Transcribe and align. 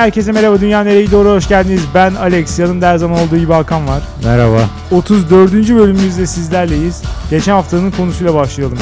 herkese 0.00 0.32
merhaba. 0.32 0.60
Dünya 0.60 0.84
nereye 0.84 1.10
doğru 1.10 1.28
hoş 1.28 1.48
geldiniz. 1.48 1.82
Ben 1.94 2.14
Alex. 2.14 2.58
Yanımda 2.58 2.88
her 2.88 2.96
zaman 2.96 3.20
olduğu 3.20 3.36
gibi 3.36 3.52
Hakan 3.52 3.88
var. 3.88 4.02
Merhaba. 4.24 4.70
34. 4.90 5.52
bölümümüzde 5.52 6.26
sizlerleyiz. 6.26 7.02
Geçen 7.30 7.52
haftanın 7.52 7.90
konusuyla 7.90 8.34
başlayalım. 8.34 8.78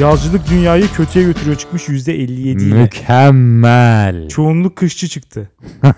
Yazcılık 0.00 0.50
dünyayı 0.50 0.88
kötüye 0.88 1.24
götürüyor 1.24 1.56
çıkmış 1.56 1.88
%57 1.88 2.12
ile. 2.62 2.74
Mükemmel. 2.82 4.28
Çoğunluk 4.28 4.76
kışçı 4.76 5.08
çıktı. 5.08 5.50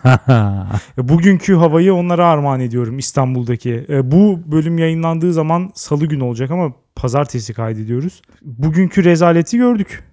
E, 0.99 1.09
Bugünkü 1.09 1.55
havayı 1.55 1.95
onlara 1.95 2.27
armağan 2.27 2.61
ediyorum 2.61 2.99
İstanbul'daki. 2.99 3.87
E, 3.89 4.11
Bu 4.11 4.41
bölüm 4.47 4.79
yayınlandığı 4.79 5.33
zaman 5.33 5.71
salı 5.75 6.07
günü 6.07 6.23
olacak 6.23 6.51
ama 6.51 6.73
pazartesi 6.97 7.55
kaydediyoruz. 7.55 8.23
Bugünkü 8.43 9.05
rezaleti 9.05 9.57
gördük. 9.57 10.05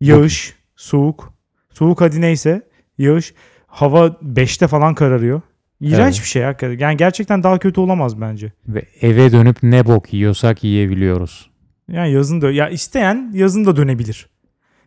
Yağış, 0.00 0.54
soğuk. 0.76 1.32
Soğuk 1.72 2.00
hadi 2.00 2.20
neyse. 2.20 2.62
Yağış. 2.98 3.34
Hava 3.70 4.06
5'te 4.06 4.66
falan 4.68 4.94
kararıyor. 4.94 5.40
İğrenç 5.80 6.14
Evet. 6.14 6.24
bir 6.24 6.28
şey 6.28 6.42
hakikaten. 6.42 6.78
Yani 6.78 6.96
gerçekten 6.96 7.42
daha 7.42 7.58
kötü 7.58 7.80
olamaz 7.80 8.20
bence. 8.20 8.52
Ve 8.68 8.82
eve 9.00 9.32
dönüp 9.32 9.62
ne 9.62 9.86
bok 9.86 10.12
yiyorsak 10.12 10.64
yiyebiliyoruz. 10.64 11.50
Yani 11.92 12.12
yazın 12.12 12.40
da 12.40 12.50
ya 12.50 12.68
isteyen 12.68 13.30
yazın 13.34 13.64
da 13.64 13.76
dönebilir. 13.76 14.28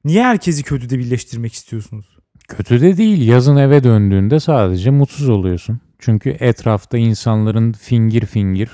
Niye 0.06 0.24
herkesi 0.24 0.64
kötüde 0.64 1.00
birleştirmek 1.00 1.54
istiyorsunuz? 1.54 2.06
Kötü 2.48 2.82
de 2.82 2.98
değil. 2.98 3.28
Yazın 3.28 3.56
eve 3.56 3.84
döndüğünde 3.84 4.40
sadece 4.40 4.90
mutsuz 4.90 5.30
oluyorsun. 5.30 5.82
Çünkü 6.00 6.30
etrafta 6.30 6.98
insanların 6.98 7.72
fingir 7.72 8.26
fingir. 8.26 8.70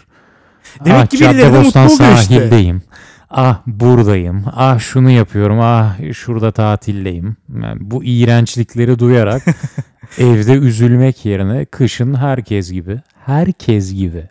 Demek 0.86 1.02
ah, 1.02 1.08
ki 1.08 1.20
birileri 1.20 1.54
de 1.54 1.60
mutlu 1.60 1.80
oluyor 1.80 1.90
işte. 1.90 2.06
sahildeyim. 2.06 2.82
Ah 3.30 3.62
buradayım. 3.68 4.44
Ah 4.56 4.80
şunu 4.80 5.12
yapıyorum. 5.12 5.58
Ah 5.62 6.14
şurada 6.14 6.52
tatildeyim. 6.52 7.36
Yani 7.64 7.78
bu 7.82 8.04
iğrençlikleri 8.04 9.00
duyarak 9.00 9.42
evde 10.18 10.54
üzülmek 10.54 11.26
yerine 11.26 11.66
kışın 11.66 12.14
herkes 12.14 12.72
gibi. 12.72 13.02
Herkes 13.26 13.94
gibi. 13.94 14.30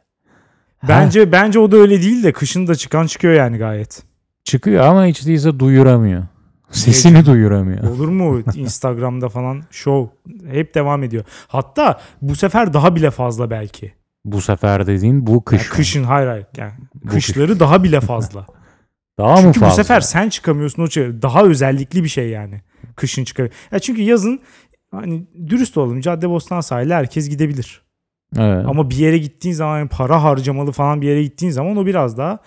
Ha, 0.79 0.89
Bence 0.89 1.33
bence 1.33 1.59
o 1.59 1.73
da 1.73 1.77
öyle 1.77 2.03
değil 2.03 2.23
de 2.23 2.33
kışın 2.33 2.67
da 2.67 2.75
çıkan 2.75 3.07
çıkıyor 3.07 3.35
yani 3.35 3.59
gayet. 3.59 4.03
çıkıyor 4.45 4.85
ama 4.85 5.05
hiç 5.07 5.27
değilse 5.27 5.59
duyuramıyor. 5.59 6.23
Sesini 6.71 7.27
duyuramıyor. 7.27 7.85
Olur 7.85 8.09
mu 8.09 8.41
Instagram'da 8.55 9.29
falan 9.29 9.63
show 9.71 10.17
hep 10.51 10.75
devam 10.75 11.03
ediyor. 11.03 11.25
Hatta 11.49 12.01
bu 12.23 12.35
sefer 12.37 12.73
daha 12.73 12.97
bile 12.97 13.11
fazla 13.11 13.51
belki. 13.51 13.93
Bu 14.25 14.41
sefer 14.41 14.87
dediğin 14.87 15.27
bu 15.27 15.45
kış. 15.45 15.63
Yani 15.63 15.69
kışın 15.71 16.05
hayır 16.05 16.29
hayır. 16.29 16.47
Yani 16.57 16.73
Bu 16.95 17.09
kışları 17.09 17.61
daha 17.61 17.83
bile 17.83 18.01
fazla. 18.11 18.47
Daha 19.19 19.35
mı 19.35 19.43
çünkü 19.43 19.61
fazla? 19.61 19.73
bu 19.73 19.77
sefer 19.77 20.01
sen 20.01 20.29
çıkamıyorsun 20.29 20.83
o 20.83 20.91
şey. 20.91 21.23
Daha 21.23 21.43
özellikli 21.43 22.05
bir 22.05 22.09
şey 22.09 22.29
yani. 22.29 22.61
Kışın 22.97 23.25
çıkıyor. 23.25 23.51
Ya 23.73 23.79
çünkü 23.79 24.03
yazın 24.03 24.41
hani 24.91 25.27
dürüst 25.47 25.77
olalım 25.79 26.01
Caddebostan 26.01 26.61
sahili 26.61 26.95
herkes 26.95 27.29
gidebilir. 27.29 27.83
Evet. 28.37 28.67
Ama 28.69 28.91
bir 28.91 28.97
yere 28.97 29.19
gittiğin 29.19 29.55
zaman 29.55 29.79
yani 29.79 29.89
para 29.89 30.23
harcamalı 30.23 30.73
falan 30.73 31.03
bir 31.03 31.09
yere 31.09 31.23
gittiğin 31.23 31.53
zaman 31.53 31.77
o 31.77 31.87
biraz 31.87 32.19
daha 32.19 32.39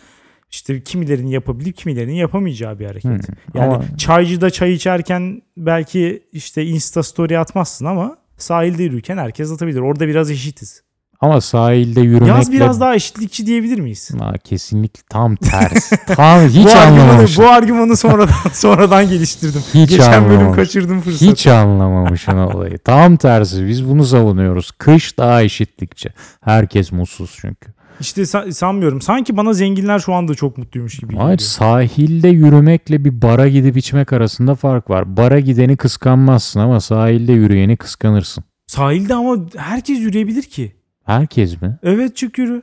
işte 0.51 0.83
kimilerinin 0.83 1.27
yapabilip 1.27 1.77
kimilerinin 1.77 2.13
yapamayacağı 2.13 2.79
bir 2.79 2.85
hareket. 2.85 3.27
Hmm. 3.27 3.35
Yani 3.53 3.73
Ama 3.73 3.97
çaycıda 3.97 4.49
çay 4.49 4.73
içerken 4.73 5.41
belki 5.57 6.23
işte 6.31 6.65
Insta 6.65 7.03
story 7.03 7.39
atmazsın 7.39 7.85
ama 7.85 8.17
sahilde 8.37 8.83
yürürken 8.83 9.17
herkes 9.17 9.51
atabilir. 9.51 9.79
Orada 9.79 10.07
biraz 10.07 10.31
eşitiz. 10.31 10.83
Ama 11.21 11.41
sahilde 11.41 12.01
yürümekle 12.01 12.27
Yaz 12.33 12.51
biraz 12.51 12.79
daha 12.79 12.95
eşitlikçi 12.95 13.45
diyebilir 13.45 13.79
miyiz? 13.79 14.11
Aa, 14.19 14.37
kesinlikle 14.37 15.01
tam 15.09 15.35
ters. 15.35 15.89
tam 16.07 16.47
hiç 16.47 16.65
bu 16.75 16.79
argümanı, 16.79 17.25
bu 17.37 17.47
argümanı 17.49 17.97
sonradan 17.97 18.33
sonradan 18.53 19.09
geliştirdim. 19.09 19.61
Hiç 19.73 19.89
Geçen 19.89 20.23
bölüm 20.25 20.37
anlamamış. 20.37 20.55
kaçırdım 20.55 21.01
fırsatı. 21.01 21.31
Hiç 21.31 21.47
anlamamışsın 21.47 22.37
olayı. 22.37 22.77
Tam 22.77 23.17
tersi. 23.17 23.67
Biz 23.67 23.89
bunu 23.89 24.03
savunuyoruz. 24.05 24.71
Kış 24.71 25.17
daha 25.17 25.41
eşitlikçi. 25.43 26.09
Herkes 26.43 26.91
mutsuz 26.91 27.37
çünkü. 27.41 27.71
İşte 27.99 28.21
sa- 28.21 28.51
sanmıyorum. 28.51 29.01
Sanki 29.01 29.37
bana 29.37 29.53
zenginler 29.53 29.99
şu 29.99 30.13
anda 30.13 30.35
çok 30.35 30.57
mutluymuş 30.57 30.97
gibi 30.99 31.15
Hayır 31.15 31.37
geliyor. 31.37 31.49
sahilde 31.49 32.27
yürümekle 32.27 33.05
bir 33.05 33.21
bara 33.21 33.47
gidip 33.47 33.77
içmek 33.77 34.13
arasında 34.13 34.55
fark 34.55 34.89
var. 34.89 35.17
Bara 35.17 35.39
gideni 35.39 35.77
kıskanmazsın 35.77 36.59
ama 36.59 36.79
sahilde 36.79 37.31
yürüyeni 37.33 37.77
kıskanırsın. 37.77 38.43
Sahilde 38.67 39.13
ama 39.13 39.37
herkes 39.57 39.99
yürüyebilir 39.99 40.43
ki. 40.43 40.75
Herkes 41.05 41.61
mi? 41.61 41.79
Evet 41.83 42.15
çık 42.15 42.37
yürü. 42.37 42.61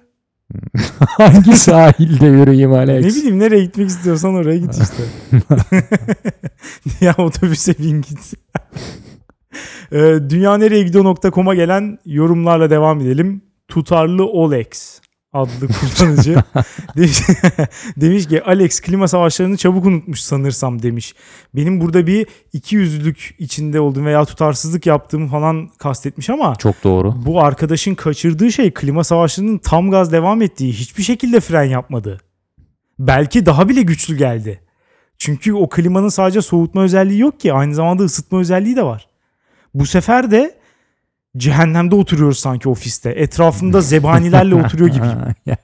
Hangi 1.09 1.57
sahilde 1.57 2.27
yürüyeyim 2.27 2.73
Alex? 2.73 3.05
Ne 3.05 3.11
bileyim 3.21 3.39
nereye 3.39 3.65
gitmek 3.65 3.89
istiyorsan 3.89 4.35
oraya 4.35 4.59
git 4.59 4.75
işte. 4.75 5.03
ya 7.07 7.15
otobüse 7.19 7.79
bin 7.79 8.03
git. 8.03 8.35
Ee, 9.93 10.19
Dünya 10.31 10.57
nereye 10.57 10.83
gidiyor.com'a 10.83 11.55
gelen 11.55 11.99
yorumlarla 12.05 12.71
devam 12.71 13.01
edelim. 13.01 13.43
Tutarlı 13.69 14.27
Olex 14.27 15.01
adlı 15.33 15.69
kullanıcı 15.69 16.43
demiş, 16.97 17.19
demiş 17.97 18.29
ki 18.29 18.43
Alex 18.43 18.81
klima 18.81 19.09
savaşlarını 19.09 19.57
çabuk 19.57 19.87
unutmuş 19.87 20.21
sanırsam 20.21 20.83
demiş. 20.83 21.15
Benim 21.55 21.81
burada 21.81 22.07
bir 22.07 22.27
iki 22.53 22.77
yüzlülük 22.77 23.35
içinde 23.39 23.81
olduğum 23.81 24.05
veya 24.05 24.25
tutarsızlık 24.25 24.87
yaptığımı 24.87 25.29
falan 25.29 25.69
kastetmiş 25.79 26.31
ama 26.31 26.57
Çok 26.57 26.85
doğru. 26.85 27.15
bu 27.27 27.41
arkadaşın 27.43 27.95
kaçırdığı 27.95 28.53
şey 28.53 28.75
klima 28.75 29.05
savaşlarının 29.05 29.59
tam 29.59 29.91
gaz 29.91 30.13
devam 30.13 30.43
ettiği 30.43 30.73
hiçbir 30.73 31.03
şekilde 31.03 31.41
fren 31.41 31.65
yapmadı. 31.65 32.21
Belki 32.99 33.47
daha 33.47 33.69
bile 33.69 33.83
güçlü 33.83 34.17
geldi. 34.17 34.61
Çünkü 35.19 35.53
o 35.55 35.69
klimanın 35.69 36.09
sadece 36.09 36.43
soğutma 36.43 36.83
özelliği 36.83 37.21
yok 37.21 37.41
ki 37.41 37.53
aynı 37.53 37.75
zamanda 37.75 38.03
ısıtma 38.03 38.39
özelliği 38.39 38.77
de 38.77 38.83
var. 38.83 39.09
Bu 39.75 39.87
sefer 39.87 40.31
de 40.31 40.58
cehennemde 41.39 41.95
oturuyoruz 41.95 42.39
sanki 42.39 42.69
ofiste. 42.69 43.11
Etrafında 43.11 43.81
zebanilerle 43.81 44.55
oturuyor 44.55 44.91
gibi. 44.91 45.07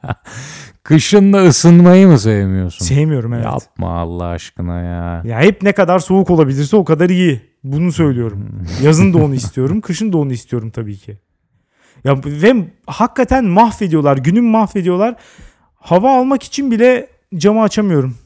Kışın 0.83 1.33
da 1.33 1.45
ısınmayı 1.45 2.09
mı 2.09 2.19
sevmiyorsun? 2.19 2.85
Sevmiyorum 2.85 3.35
evet. 3.35 3.45
Yapma 3.45 3.99
Allah 3.99 4.27
aşkına 4.27 4.81
ya. 4.81 5.23
Ya 5.25 5.41
hep 5.41 5.63
ne 5.63 5.73
kadar 5.73 5.99
soğuk 5.99 6.31
olabilirse 6.31 6.77
o 6.77 6.85
kadar 6.85 7.11
iyi. 7.11 7.43
Bunu 7.65 7.93
söylüyorum. 7.93 8.67
Yazın 8.83 9.15
da 9.15 9.19
onu 9.19 9.35
istiyorum, 9.45 9.81
kışın 9.81 10.13
da 10.13 10.19
onu 10.19 10.33
istiyorum 10.33 10.71
tabii 10.71 10.97
ki. 10.97 11.19
Ya 12.05 12.21
ve 12.25 12.55
hakikaten 12.87 13.45
mahvediyorlar, 13.45 14.17
günüm 14.17 14.45
mahvediyorlar. 14.45 15.17
Hava 15.75 16.19
almak 16.19 16.43
için 16.43 16.71
bile 16.71 17.09
camı 17.37 17.63
açamıyorum. 17.63 18.17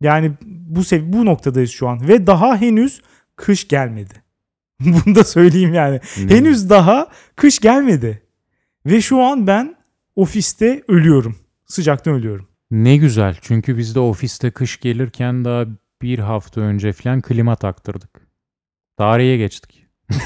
Yani 0.00 0.32
bu 0.42 0.84
sev 0.84 1.12
bu 1.12 1.26
noktadayız 1.26 1.70
şu 1.70 1.88
an 1.88 2.08
ve 2.08 2.26
daha 2.26 2.56
henüz 2.56 3.02
kış 3.36 3.68
gelmedi. 3.68 4.23
Bunu 5.06 5.14
da 5.14 5.24
söyleyeyim 5.24 5.74
yani. 5.74 6.00
Henüz 6.28 6.70
daha 6.70 7.08
kış 7.36 7.58
gelmedi. 7.58 8.22
Ve 8.86 9.00
şu 9.00 9.22
an 9.22 9.46
ben 9.46 9.76
ofiste 10.16 10.82
ölüyorum. 10.88 11.36
Sıcaktan 11.66 12.14
ölüyorum. 12.14 12.48
Ne 12.70 12.96
güzel 12.96 13.36
çünkü 13.42 13.78
biz 13.78 13.94
de 13.94 14.00
ofiste 14.00 14.50
kış 14.50 14.80
gelirken 14.80 15.44
daha 15.44 15.64
bir 16.02 16.18
hafta 16.18 16.60
önce 16.60 16.92
falan 16.92 17.20
klima 17.20 17.56
taktırdık. 17.56 18.10
Tarihe 18.96 19.36
geçtik. 19.36 19.86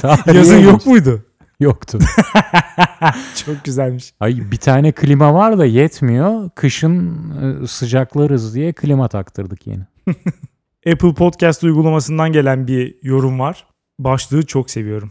Tarihe 0.00 0.38
Yazın 0.38 0.58
yok 0.58 0.72
geçtik. 0.72 0.86
muydu? 0.86 1.24
Yoktu. 1.60 1.98
Çok 3.46 3.64
güzelmiş. 3.64 4.14
Ay 4.20 4.50
bir 4.50 4.56
tane 4.56 4.92
klima 4.92 5.34
var 5.34 5.58
da 5.58 5.64
yetmiyor. 5.64 6.50
Kışın 6.54 7.22
e, 7.40 7.66
sıcaklarız 7.66 8.54
diye 8.54 8.72
klima 8.72 9.08
taktırdık 9.08 9.66
yeni. 9.66 9.82
Apple 10.92 11.14
Podcast 11.14 11.64
uygulamasından 11.64 12.32
gelen 12.32 12.66
bir 12.66 12.96
yorum 13.02 13.38
var. 13.38 13.66
Başlığı 14.04 14.46
çok 14.46 14.70
seviyorum. 14.70 15.10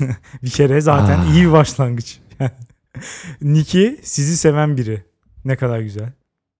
bir 0.42 0.50
kere 0.50 0.80
zaten 0.80 1.18
Ah. 1.18 1.34
iyi 1.34 1.46
bir 1.46 1.52
başlangıç. 1.52 2.18
Niki 3.42 4.00
sizi 4.02 4.36
seven 4.36 4.76
biri. 4.76 5.02
Ne 5.44 5.56
kadar 5.56 5.80
güzel. 5.80 6.12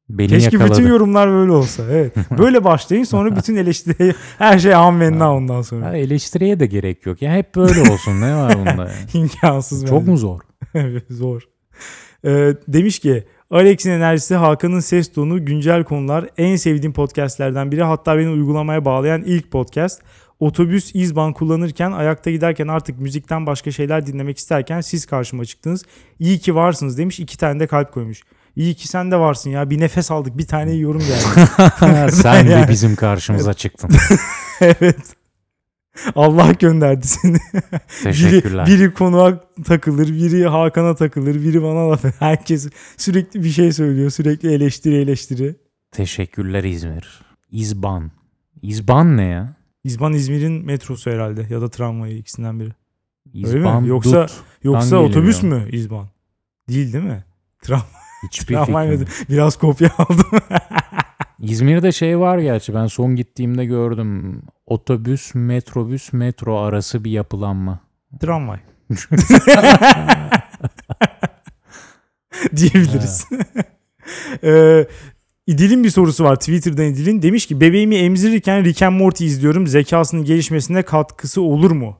Beni 0.08 0.28
Keşke 0.28 0.56
yakaladı. 0.56 0.72
bütün 0.78 0.88
yorumlar 0.92 1.30
böyle 1.30 1.50
olsa. 1.52 1.82
Evet. 1.90 2.12
Böyle 2.38 2.64
başlayın 2.64 3.04
sonra 3.04 3.36
bütün 3.36 3.56
eleştiri 3.56 4.14
her 4.38 4.58
şey 4.58 4.74
amenna 4.74 5.34
ondan 5.34 5.62
sonra. 5.62 5.86
Ha, 5.86 5.96
eleştiriye 5.96 6.60
de 6.60 6.66
gerek 6.66 7.06
yok. 7.06 7.22
Ya 7.22 7.32
hep 7.34 7.54
böyle 7.54 7.92
olsun. 7.92 8.20
ne 8.20 8.34
var 8.36 8.58
bunda? 8.58 8.84
ya? 8.84 8.92
İmkansız 9.14 9.86
Çok 9.86 10.00
bence. 10.00 10.10
mu 10.10 10.16
zor? 10.18 10.40
Zor. 11.10 11.42
Ee, 12.24 12.54
demiş 12.68 12.98
ki 12.98 13.24
Alex'in 13.50 13.90
enerjisi, 13.90 14.34
Hakan'ın 14.34 14.80
ses 14.80 15.12
tonu, 15.12 15.44
güncel 15.44 15.84
konular 15.84 16.28
en 16.38 16.56
sevdiğim 16.56 16.92
podcastlerden 16.92 17.72
biri. 17.72 17.82
Hatta 17.82 18.18
beni 18.18 18.28
uygulamaya 18.28 18.84
bağlayan 18.84 19.22
ilk 19.22 19.50
podcast. 19.50 20.02
Otobüs 20.40 20.94
izban 20.94 21.32
kullanırken, 21.32 21.92
ayakta 21.92 22.30
giderken 22.30 22.68
artık 22.68 22.98
müzikten 22.98 23.46
başka 23.46 23.70
şeyler 23.70 24.06
dinlemek 24.06 24.38
isterken 24.38 24.80
siz 24.80 25.06
karşıma 25.06 25.44
çıktınız. 25.44 25.82
İyi 26.18 26.38
ki 26.38 26.54
varsınız 26.54 26.98
demiş. 26.98 27.20
iki 27.20 27.38
tane 27.38 27.60
de 27.60 27.66
kalp 27.66 27.92
koymuş. 27.92 28.22
İyi 28.56 28.74
ki 28.74 28.88
sen 28.88 29.10
de 29.10 29.16
varsın 29.16 29.50
ya. 29.50 29.70
Bir 29.70 29.80
nefes 29.80 30.10
aldık. 30.10 30.38
Bir 30.38 30.46
tane 30.46 30.72
yorum 30.72 31.00
geldi. 31.00 32.12
Sen 32.12 32.48
de 32.48 32.66
bizim 32.68 32.96
karşımıza 32.96 33.54
çıktın. 33.54 33.90
evet. 34.60 35.16
Allah 36.14 36.52
gönderdi 36.52 37.06
seni. 37.06 37.38
Teşekkürler. 38.02 38.66
Biri, 38.66 38.80
biri 38.80 38.94
konuğa 38.94 39.40
takılır, 39.64 40.08
biri 40.08 40.46
Hakan'a 40.46 40.94
takılır, 40.94 41.34
biri 41.34 41.62
bana 41.62 41.90
laf 41.90 42.04
eder. 42.04 42.14
Herkes 42.18 42.68
sürekli 42.96 43.44
bir 43.44 43.50
şey 43.50 43.72
söylüyor. 43.72 44.10
Sürekli 44.10 44.52
eleştiri 44.52 44.96
eleştiri. 44.96 45.56
Teşekkürler 45.92 46.64
İzmir. 46.64 47.20
İzban. 47.50 48.10
İzban 48.62 49.16
ne 49.16 49.24
ya? 49.24 49.56
İzban 49.86 50.12
İzmir'in 50.12 50.66
metrosu 50.66 51.10
herhalde 51.10 51.46
ya 51.50 51.60
da 51.60 51.68
tramvayı 51.68 52.18
ikisinden 52.18 52.60
biri. 52.60 52.72
Öyle 53.34 53.54
mi? 53.54 53.58
İzban 53.58 53.84
Yoksa- 53.84 54.22
Dut. 54.22 54.32
Yoksa 54.62 54.96
otobüs 54.96 55.42
mü 55.42 55.68
İzban? 55.72 56.06
Değil 56.68 56.92
değil 56.92 57.04
mi? 57.04 57.24
Tram 57.62 57.82
Hiçbir 58.26 58.54
tramvay 58.54 58.90
fikrim? 58.90 59.08
Biraz 59.28 59.58
kopya 59.58 59.90
aldım. 59.98 60.40
İzmir'de 61.40 61.92
şey 61.92 62.18
var 62.18 62.38
gerçi 62.38 62.74
ben 62.74 62.86
son 62.86 63.16
gittiğimde 63.16 63.64
gördüm. 63.64 64.42
Otobüs, 64.66 65.34
metrobüs, 65.34 66.12
metro 66.12 66.58
arası 66.58 67.04
bir 67.04 67.10
yapılanma. 67.10 67.80
tramvay. 68.20 68.58
Diyebiliriz. 72.56 73.26
ee, 74.44 74.86
İdil'in 75.46 75.84
bir 75.84 75.90
sorusu 75.90 76.24
var 76.24 76.36
Twitter'dan 76.36 76.84
İdil'in. 76.84 77.22
Demiş 77.22 77.46
ki 77.46 77.60
bebeğimi 77.60 77.96
emzirirken 77.96 78.64
Rick 78.64 78.82
and 78.82 79.00
Morty 79.00 79.26
izliyorum. 79.26 79.66
Zekasının 79.66 80.24
gelişmesine 80.24 80.82
katkısı 80.82 81.40
olur 81.42 81.70
mu? 81.70 81.98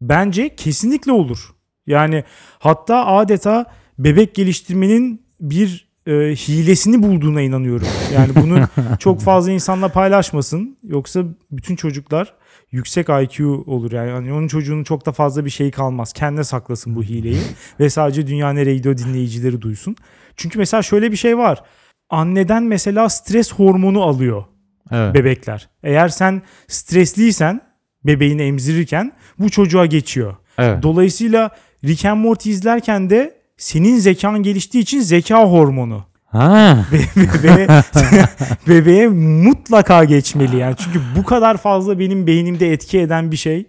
Bence 0.00 0.56
kesinlikle 0.56 1.12
olur. 1.12 1.50
Yani 1.86 2.24
hatta 2.58 3.06
adeta 3.06 3.66
bebek 3.98 4.34
geliştirmenin 4.34 5.22
bir 5.40 5.88
e, 6.06 6.12
hilesini 6.12 7.02
bulduğuna 7.02 7.40
inanıyorum. 7.40 7.86
Yani 8.14 8.34
bunu 8.34 8.68
çok 8.98 9.20
fazla 9.20 9.52
insanla 9.52 9.88
paylaşmasın. 9.88 10.78
Yoksa 10.82 11.24
bütün 11.50 11.76
çocuklar 11.76 12.34
yüksek 12.70 13.06
IQ 13.08 13.64
olur. 13.66 13.92
Yani 13.92 14.10
Hani 14.10 14.32
onun 14.32 14.48
çocuğunun 14.48 14.84
çok 14.84 15.06
da 15.06 15.12
fazla 15.12 15.44
bir 15.44 15.50
şeyi 15.50 15.70
kalmaz. 15.70 16.12
Kendine 16.12 16.44
saklasın 16.44 16.96
bu 16.96 17.02
hileyi. 17.02 17.42
Ve 17.80 17.90
sadece 17.90 18.26
Dünya 18.26 18.52
Nereye 18.52 18.76
Gidiyor 18.76 18.98
dinleyicileri 18.98 19.62
duysun. 19.62 19.96
Çünkü 20.36 20.58
mesela 20.58 20.82
şöyle 20.82 21.12
bir 21.12 21.16
şey 21.16 21.38
var. 21.38 21.62
Anneden 22.10 22.62
mesela 22.62 23.08
stres 23.08 23.52
hormonu 23.54 24.02
alıyor 24.02 24.44
Evet. 24.92 25.14
bebekler. 25.14 25.68
Eğer 25.82 26.08
sen 26.08 26.42
stresliysen 26.68 27.60
bebeğini 28.04 28.42
emzirirken 28.42 29.12
bu 29.38 29.50
çocuğa 29.50 29.86
geçiyor. 29.86 30.36
evet. 30.58 30.82
Dolayısıyla 30.82 31.50
Rick 31.84 32.04
and 32.04 32.20
Morty 32.24 32.50
izlerken 32.50 33.10
de 33.10 33.34
senin 33.56 33.96
zekan 33.98 34.42
geliştiği 34.42 34.82
için 34.82 35.00
zeka 35.00 35.44
hormonu 35.44 36.04
Ha. 36.26 36.84
bebeğe, 37.16 37.68
bebeğe 38.68 39.08
mutlaka 39.44 40.04
geçmeli 40.04 40.56
yani. 40.56 40.74
Çünkü 40.78 41.00
bu 41.16 41.24
kadar 41.24 41.56
fazla 41.56 41.98
benim 41.98 42.26
beynimde 42.26 42.72
etki 42.72 42.98
eden 43.00 43.32
bir 43.32 43.36
şey 43.36 43.66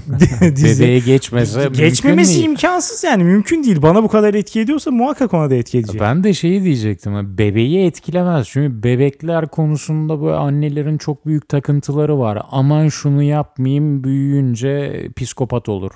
dizi. 0.56 0.82
Bebeğe 0.82 0.98
geçmese 0.98 1.58
mümkün 1.58 1.78
Geçmemesi 1.78 2.34
değil. 2.34 2.44
imkansız 2.44 3.04
yani 3.04 3.24
mümkün 3.24 3.64
değil. 3.64 3.82
Bana 3.82 4.02
bu 4.02 4.08
kadar 4.08 4.34
etki 4.34 4.60
ediyorsa 4.60 4.90
muhakkak 4.90 5.34
ona 5.34 5.50
da 5.50 5.54
etki 5.54 5.78
edecek. 5.78 6.00
Ben 6.00 6.24
de 6.24 6.34
şeyi 6.34 6.64
diyecektim. 6.64 7.38
Bebeği 7.38 7.86
etkilemez. 7.86 8.48
Çünkü 8.48 8.82
bebekler 8.82 9.48
konusunda 9.48 10.22
böyle 10.22 10.36
annelerin 10.36 10.98
çok 10.98 11.26
büyük 11.26 11.48
takıntıları 11.48 12.18
var. 12.18 12.42
Aman 12.50 12.88
şunu 12.88 13.22
yapmayayım 13.22 14.04
büyüyünce 14.04 15.08
psikopat 15.16 15.68
olur 15.68 15.90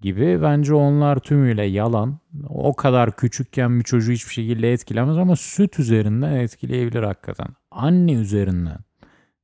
gibi. 0.00 0.42
Bence 0.42 0.74
onlar 0.74 1.18
tümüyle 1.18 1.64
yalan. 1.64 2.18
O 2.48 2.76
kadar 2.76 3.16
küçükken 3.16 3.78
bir 3.78 3.84
çocuğu 3.84 4.12
hiçbir 4.12 4.32
şekilde 4.32 4.72
etkilemez 4.72 5.16
ama 5.18 5.36
süt 5.36 5.78
üzerinden 5.78 6.32
etkileyebilir 6.32 7.02
hakikaten. 7.02 7.46
Anne 7.70 8.12
üzerinden. 8.12 8.78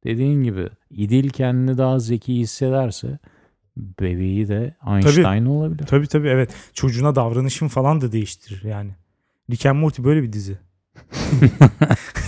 Dediğin 0.05 0.43
gibi 0.43 0.69
İdil 0.91 1.29
kendini 1.31 1.79
daha 1.79 1.99
zeki 1.99 2.35
hissederse 2.35 3.19
bebeği 3.77 4.49
de 4.49 4.77
Einstein 4.87 5.45
olabilir. 5.45 5.87
Tabii 5.87 6.07
tabii 6.07 6.29
evet. 6.29 6.55
Çocuğuna 6.75 7.15
davranışın 7.15 7.69
falan 7.69 8.01
da 8.01 8.13
değiştirir 8.13 8.65
yani. 8.65 8.91
Rick 9.51 9.67
and 9.67 9.79
Morty 9.79 10.03
böyle 10.03 10.23
bir 10.23 10.33
dizi. 10.33 10.59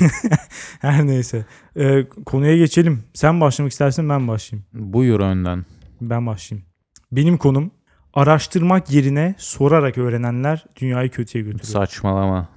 Her 0.80 1.06
neyse. 1.06 1.44
Ee, 1.76 2.06
konuya 2.26 2.56
geçelim. 2.56 3.04
Sen 3.14 3.40
başlamak 3.40 3.72
istersen 3.72 4.08
ben 4.08 4.28
başlayayım. 4.28 4.66
Buyur 4.72 5.20
önden. 5.20 5.64
Ben 6.00 6.26
başlayayım. 6.26 6.66
Benim 7.12 7.36
konum 7.36 7.70
araştırmak 8.14 8.90
yerine 8.90 9.34
sorarak 9.38 9.98
öğrenenler 9.98 10.64
dünyayı 10.76 11.10
kötüye 11.10 11.44
götürüyor. 11.44 11.64
Saçmalama. 11.64 12.48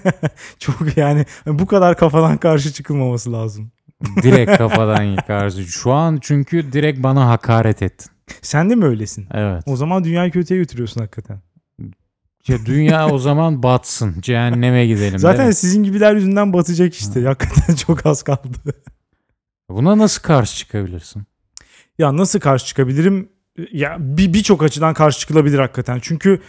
Çok 0.58 0.96
yani 0.96 1.26
bu 1.46 1.66
kadar 1.66 1.96
kafadan 1.96 2.36
karşı 2.36 2.72
çıkılmaması 2.72 3.32
lazım. 3.32 3.72
Direkt 4.22 4.58
kafadan 4.58 5.02
yıkarsın. 5.02 5.62
Şu 5.62 5.92
an 5.92 6.18
çünkü 6.20 6.72
direkt 6.72 7.02
bana 7.02 7.28
hakaret 7.28 7.82
ettin. 7.82 8.11
Sen 8.42 8.70
de 8.70 8.74
mi 8.74 8.84
öylesin? 8.84 9.26
Evet. 9.34 9.62
O 9.66 9.76
zaman 9.76 10.04
dünyayı 10.04 10.30
kötüye 10.30 10.60
götürüyorsun 10.60 11.00
hakikaten. 11.00 11.40
Ya 12.48 12.58
dünya 12.66 13.08
o 13.08 13.18
zaman 13.28 13.62
batsın. 13.62 14.20
Cehenneme 14.20 14.86
gidelim. 14.86 15.18
Zaten 15.18 15.50
sizin 15.50 15.82
gibiler 15.82 16.14
yüzünden 16.14 16.52
batacak 16.52 16.94
işte. 16.94 17.24
Hakikaten 17.24 17.74
çok 17.86 18.06
az 18.06 18.22
kaldı. 18.22 18.58
Buna 19.68 19.98
nasıl 19.98 20.22
karşı 20.22 20.56
çıkabilirsin? 20.56 21.22
Ya 21.98 22.16
nasıl 22.16 22.40
karşı 22.40 22.66
çıkabilirim? 22.66 23.28
Ya 23.72 23.96
bir 23.98 24.32
birçok 24.32 24.62
açıdan 24.62 24.94
karşı 24.94 25.18
çıkılabilir 25.20 25.58
hakikaten. 25.58 25.98
Çünkü 26.02 26.40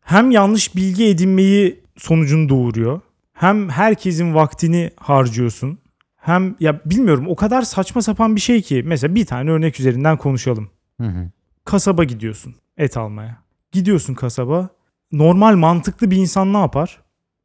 hem 0.00 0.30
yanlış 0.30 0.76
bilgi 0.76 1.04
edinmeyi 1.06 1.80
sonucunu 1.96 2.48
doğuruyor. 2.48 3.00
Hem 3.32 3.68
herkesin 3.68 4.34
vaktini 4.34 4.90
harcıyorsun. 4.96 5.78
Hem 6.16 6.56
ya 6.60 6.80
bilmiyorum 6.84 7.24
o 7.28 7.36
kadar 7.36 7.62
saçma 7.62 8.02
sapan 8.02 8.36
bir 8.36 8.40
şey 8.40 8.62
ki. 8.62 8.82
Mesela 8.86 9.14
bir 9.14 9.26
tane 9.26 9.50
örnek 9.50 9.80
üzerinden 9.80 10.16
konuşalım. 10.16 10.70
Hı 11.00 11.06
hı. 11.06 11.30
Kasaba 11.64 12.04
gidiyorsun 12.04 12.54
et 12.76 12.96
almaya. 12.96 13.38
Gidiyorsun 13.72 14.14
kasaba. 14.14 14.68
Normal 15.12 15.56
mantıklı 15.56 16.10
bir 16.10 16.16
insan 16.16 16.52
ne 16.52 16.58
yapar? 16.58 17.00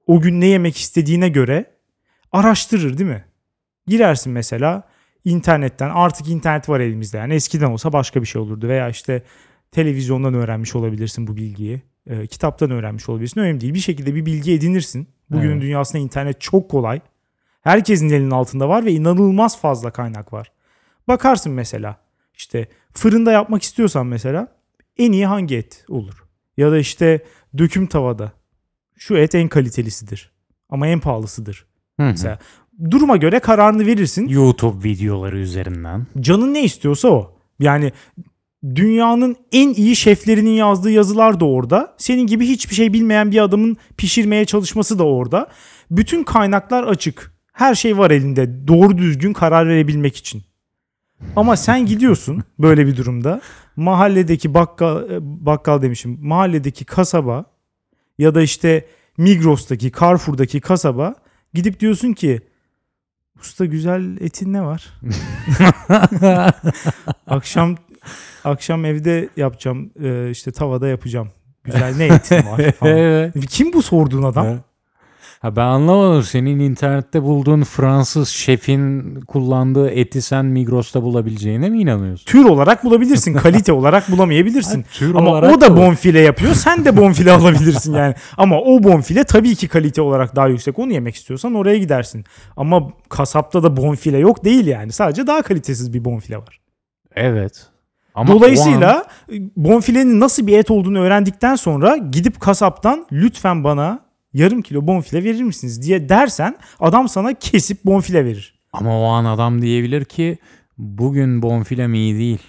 O 0.07 0.21
gün 0.21 0.41
ne 0.41 0.45
yemek 0.45 0.77
istediğine 0.77 1.29
göre 1.29 1.65
araştırır 2.31 2.97
değil 2.97 3.09
mi? 3.09 3.25
Girersin 3.87 4.33
mesela 4.33 4.83
internetten 5.25 5.89
artık 5.89 6.27
internet 6.27 6.69
var 6.69 6.79
elimizde 6.79 7.17
yani 7.17 7.33
eskiden 7.33 7.71
olsa 7.71 7.93
başka 7.93 8.21
bir 8.21 8.27
şey 8.27 8.41
olurdu 8.41 8.67
veya 8.67 8.89
işte 8.89 9.23
televizyondan 9.71 10.33
öğrenmiş 10.33 10.75
olabilirsin 10.75 11.27
bu 11.27 11.37
bilgiyi. 11.37 11.81
Ee, 12.07 12.27
kitaptan 12.27 12.71
öğrenmiş 12.71 13.09
olabilirsin. 13.09 13.39
Önemli 13.41 13.61
değil. 13.61 13.73
Bir 13.73 13.79
şekilde 13.79 14.15
bir 14.15 14.25
bilgi 14.25 14.53
edinirsin. 14.53 15.07
Bugünün 15.29 15.51
Evet. 15.51 15.61
dünyasında 15.61 16.01
internet 16.01 16.41
çok 16.41 16.71
kolay. 16.71 17.01
Herkesin 17.61 18.09
elinin 18.09 18.31
altında 18.31 18.69
var 18.69 18.85
ve 18.85 18.91
inanılmaz 18.91 19.61
fazla 19.61 19.91
kaynak 19.91 20.33
var. 20.33 20.51
Bakarsın 21.07 21.51
mesela 21.53 21.97
işte 22.37 22.67
fırında 22.93 23.31
yapmak 23.31 23.63
istiyorsan 23.63 24.07
mesela 24.07 24.47
en 24.97 25.11
iyi 25.11 25.25
hangi 25.25 25.55
et 25.55 25.85
olur? 25.89 26.23
Ya 26.57 26.71
da 26.71 26.77
işte 26.77 27.25
döküm 27.57 27.87
tavada 27.87 28.31
şu 28.97 29.17
et 29.17 29.35
en 29.35 29.47
kalitelisidir 29.47 30.31
ama 30.69 30.87
en 30.87 30.99
pahalısıdır. 30.99 31.65
Hı 31.99 32.03
hı. 32.03 32.07
Mesela 32.07 32.39
duruma 32.91 33.17
göre 33.17 33.39
kararını 33.39 33.85
verirsin. 33.85 34.27
YouTube 34.27 34.89
videoları 34.89 35.39
üzerinden. 35.39 36.07
Canın 36.19 36.53
ne 36.53 36.63
istiyorsa 36.63 37.07
o. 37.07 37.37
Yani 37.59 37.91
dünyanın 38.75 39.35
en 39.51 39.73
iyi 39.73 39.95
şeflerinin 39.95 40.49
yazdığı 40.51 40.91
yazılar 40.91 41.39
da 41.39 41.45
orada. 41.45 41.95
Senin 41.97 42.27
gibi 42.27 42.47
hiçbir 42.47 42.75
şey 42.75 42.93
bilmeyen 42.93 43.31
bir 43.31 43.43
adamın 43.43 43.77
pişirmeye 43.97 44.45
çalışması 44.45 44.99
da 44.99 45.03
orada. 45.03 45.47
Bütün 45.91 46.23
kaynaklar 46.23 46.83
açık. 46.83 47.35
Her 47.53 47.75
şey 47.75 47.97
var 47.97 48.11
elinde 48.11 48.67
doğru 48.67 48.97
düzgün 48.97 49.33
karar 49.33 49.67
verebilmek 49.67 50.15
için. 50.15 50.43
Ama 51.35 51.55
sen 51.55 51.85
gidiyorsun 51.85 52.43
böyle 52.59 52.87
bir 52.87 52.97
durumda 52.97 53.41
mahalledeki 53.75 54.53
bakkal 54.53 55.03
bakkal 55.21 55.81
demişim 55.81 56.17
mahalledeki 56.21 56.85
kasaba 56.85 57.45
ya 58.17 58.35
da 58.35 58.41
işte 58.41 58.85
Migros'taki 59.17 59.91
Carrefour'daki 59.99 60.61
kasaba 60.61 61.15
gidip 61.53 61.79
diyorsun 61.79 62.13
ki 62.13 62.41
usta 63.39 63.65
güzel 63.65 64.17
etin 64.21 64.53
ne 64.53 64.61
var? 64.61 64.93
akşam 67.27 67.75
akşam 68.43 68.85
evde 68.85 69.29
yapacağım 69.37 69.91
işte 70.31 70.51
tavada 70.51 70.87
yapacağım. 70.87 71.29
Güzel 71.63 71.95
ne 71.97 72.05
etin 72.05 72.35
var 72.35 72.71
falan. 72.71 73.31
Kim 73.49 73.73
bu 73.73 73.81
sorduğun 73.81 74.23
adam? 74.23 74.59
Ha 75.45 75.55
ben 75.55 75.65
anlamadım. 75.65 76.23
Senin 76.23 76.59
internette 76.59 77.23
bulduğun 77.23 77.63
Fransız 77.63 78.29
şefin 78.29 79.15
kullandığı 79.21 79.89
eti 79.89 80.21
sen 80.21 80.45
Migros'ta 80.45 81.03
bulabileceğine 81.03 81.69
mi 81.69 81.81
inanıyorsun? 81.81 82.25
Tür 82.25 82.45
olarak 82.45 82.83
bulabilirsin, 82.83 83.33
kalite 83.37 83.73
olarak 83.73 84.11
bulamayabilirsin. 84.11 84.81
Ha, 84.81 84.87
tür 84.93 85.15
Ama 85.15 85.31
olarak 85.31 85.57
o 85.57 85.61
da 85.61 85.77
bonfile 85.77 86.19
yapıyor. 86.19 86.53
Sen 86.53 86.85
de 86.85 86.97
bonfile 86.97 87.31
alabilirsin 87.31 87.93
yani. 87.93 88.15
Ama 88.37 88.59
o 88.61 88.83
bonfile 88.83 89.23
tabii 89.23 89.55
ki 89.55 89.67
kalite 89.67 90.01
olarak 90.01 90.35
daha 90.35 90.47
yüksek. 90.47 90.79
Onu 90.79 90.93
yemek 90.93 91.15
istiyorsan 91.15 91.53
oraya 91.53 91.77
gidersin. 91.77 92.25
Ama 92.57 92.89
kasapta 93.09 93.63
da 93.63 93.77
bonfile 93.77 94.17
yok 94.17 94.45
değil 94.45 94.67
yani. 94.67 94.91
Sadece 94.91 95.27
daha 95.27 95.41
kalitesiz 95.41 95.93
bir 95.93 96.05
bonfile 96.05 96.37
var. 96.37 96.59
Evet. 97.15 97.67
Ama 98.15 98.33
o 98.33 98.35
an- 98.35 98.39
Dolayısıyla 98.39 99.05
bonfilenin 99.55 100.19
nasıl 100.19 100.47
bir 100.47 100.57
et 100.57 100.71
olduğunu 100.71 100.99
öğrendikten 100.99 101.55
sonra 101.55 101.97
gidip 101.97 102.39
kasaptan 102.39 103.05
lütfen 103.11 103.63
bana 103.63 104.04
yarım 104.35 104.61
kilo 104.61 104.87
bonfile 104.87 105.23
verir 105.23 105.43
misiniz 105.43 105.81
diye 105.81 106.09
dersen 106.09 106.55
adam 106.79 107.09
sana 107.09 107.33
kesip 107.33 107.85
bonfile 107.85 108.25
verir. 108.25 108.55
ama 108.73 109.01
o 109.01 109.03
an 109.05 109.25
adam 109.25 109.61
diyebilir 109.61 110.05
ki 110.05 110.37
Bugün 110.77 111.41
bonfilem 111.41 111.93
iyi 111.93 112.17
değil. 112.19 112.39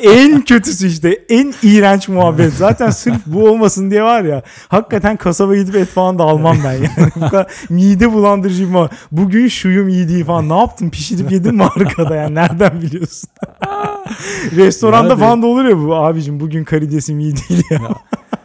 en 0.00 0.40
kötüsü 0.40 0.88
işte. 0.88 1.18
En 1.28 1.54
iğrenç 1.62 2.08
muhabbet. 2.08 2.52
Zaten 2.52 2.90
sırf 3.00 3.26
bu 3.26 3.48
olmasın 3.48 3.90
diye 3.90 4.02
var 4.02 4.22
ya. 4.22 4.42
Hakikaten 4.68 5.16
kasaba 5.16 5.56
gidip 5.56 5.74
et 5.74 5.88
falan 5.88 6.18
da 6.18 6.22
almam 6.22 6.56
ben 6.64 6.72
yani. 6.72 7.10
Bu 7.16 7.20
kadar 7.20 7.52
mide 7.70 8.12
bulandırıcı 8.12 8.74
bir. 8.74 8.88
Bugün 9.12 9.48
şuyum 9.48 9.88
iyi 9.88 10.08
değil 10.08 10.24
falan. 10.24 10.48
Ne 10.48 10.58
yaptın? 10.58 10.90
Pişirip 10.90 11.32
yedin 11.32 11.54
mi 11.54 11.64
arkada 11.64 12.16
yani? 12.16 12.34
Nereden 12.34 12.82
biliyorsun? 12.82 13.30
Restoranda 14.56 15.08
Nerede? 15.08 15.20
falan 15.20 15.42
da 15.42 15.46
olur 15.46 15.64
ya 15.64 15.78
bu. 15.78 15.94
Abicim 15.94 16.40
bugün 16.40 16.64
karidesim 16.64 17.20
iyi 17.20 17.34
değil 17.36 17.64
ya. 17.70 17.80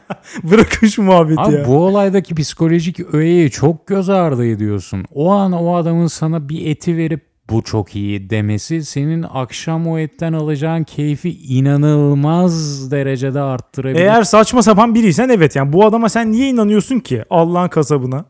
Bırakın 0.44 0.88
şu 0.88 1.04
muhabbeti 1.04 1.42
Abi 1.42 1.56
ya. 1.56 1.68
bu 1.68 1.78
olaydaki 1.78 2.36
psikolojik 2.36 3.14
öğeyi 3.14 3.52
çok 3.52 3.88
göz 3.88 4.10
ardı 4.10 4.46
ediyorsun. 4.48 5.06
O 5.14 5.32
an 5.32 5.52
o 5.52 5.76
adamın 5.76 6.08
sana 6.08 6.50
bir 6.50 6.66
eti 6.66 6.98
verip 6.98 7.28
bu 7.50 7.62
çok 7.62 7.96
iyi 7.96 8.30
demesi 8.30 8.86
senin 8.86 9.26
akşam 9.34 9.88
o 9.88 9.98
etten 9.98 10.34
alacağın 10.34 10.84
keyfi 10.84 11.30
inanılmaz 11.30 12.92
derecede 12.92 13.42
arttırabilir. 13.42 14.00
Eğer 14.02 14.24
saçma 14.24 14.64
sapan 14.64 14.96
biriysen 14.96 15.30
evet 15.30 15.56
yani 15.56 15.74
bu 15.74 15.86
adama 15.86 16.10
sen 16.10 16.32
niye 16.32 16.50
inanıyorsun 16.50 17.00
ki 17.00 17.24
Allah'ın 17.30 17.70
kasabına? 17.70 18.26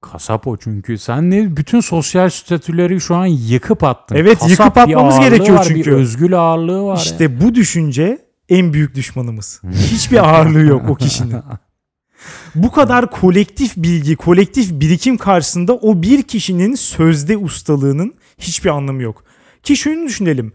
Kasap 0.00 0.46
o 0.46 0.56
çünkü. 0.56 0.98
Sen 0.98 1.30
ne 1.30 1.56
bütün 1.56 1.80
sosyal 1.80 2.28
statüleri 2.28 3.00
şu 3.00 3.14
an 3.14 3.26
yıkıp 3.26 3.84
attın. 3.84 4.16
Evet, 4.16 4.38
Kasap 4.38 4.50
yıkıp 4.50 4.78
atmamız 4.78 5.20
gerekiyor 5.20 5.58
var, 5.58 5.64
çünkü. 5.68 5.90
Bir 5.90 5.96
özgül 5.96 6.38
ağırlığı 6.38 6.84
var. 6.84 6.96
İşte 6.96 7.40
bu 7.40 7.54
düşünce 7.54 8.18
en 8.48 8.72
büyük 8.72 8.94
düşmanımız. 8.94 9.62
Hiçbir 9.72 10.28
ağırlığı 10.28 10.62
yok 10.64 10.90
o 10.90 10.94
kişinin. 10.94 11.36
Bu 12.54 12.70
kadar 12.70 13.10
kolektif 13.10 13.76
bilgi, 13.76 14.16
kolektif 14.16 14.70
birikim 14.70 15.16
karşısında 15.16 15.74
o 15.74 16.02
bir 16.02 16.22
kişinin 16.22 16.74
sözde 16.74 17.36
ustalığının 17.36 18.14
hiçbir 18.38 18.70
anlamı 18.70 19.02
yok. 19.02 19.24
Ki 19.62 19.76
şunu 19.76 20.06
düşünelim. 20.06 20.52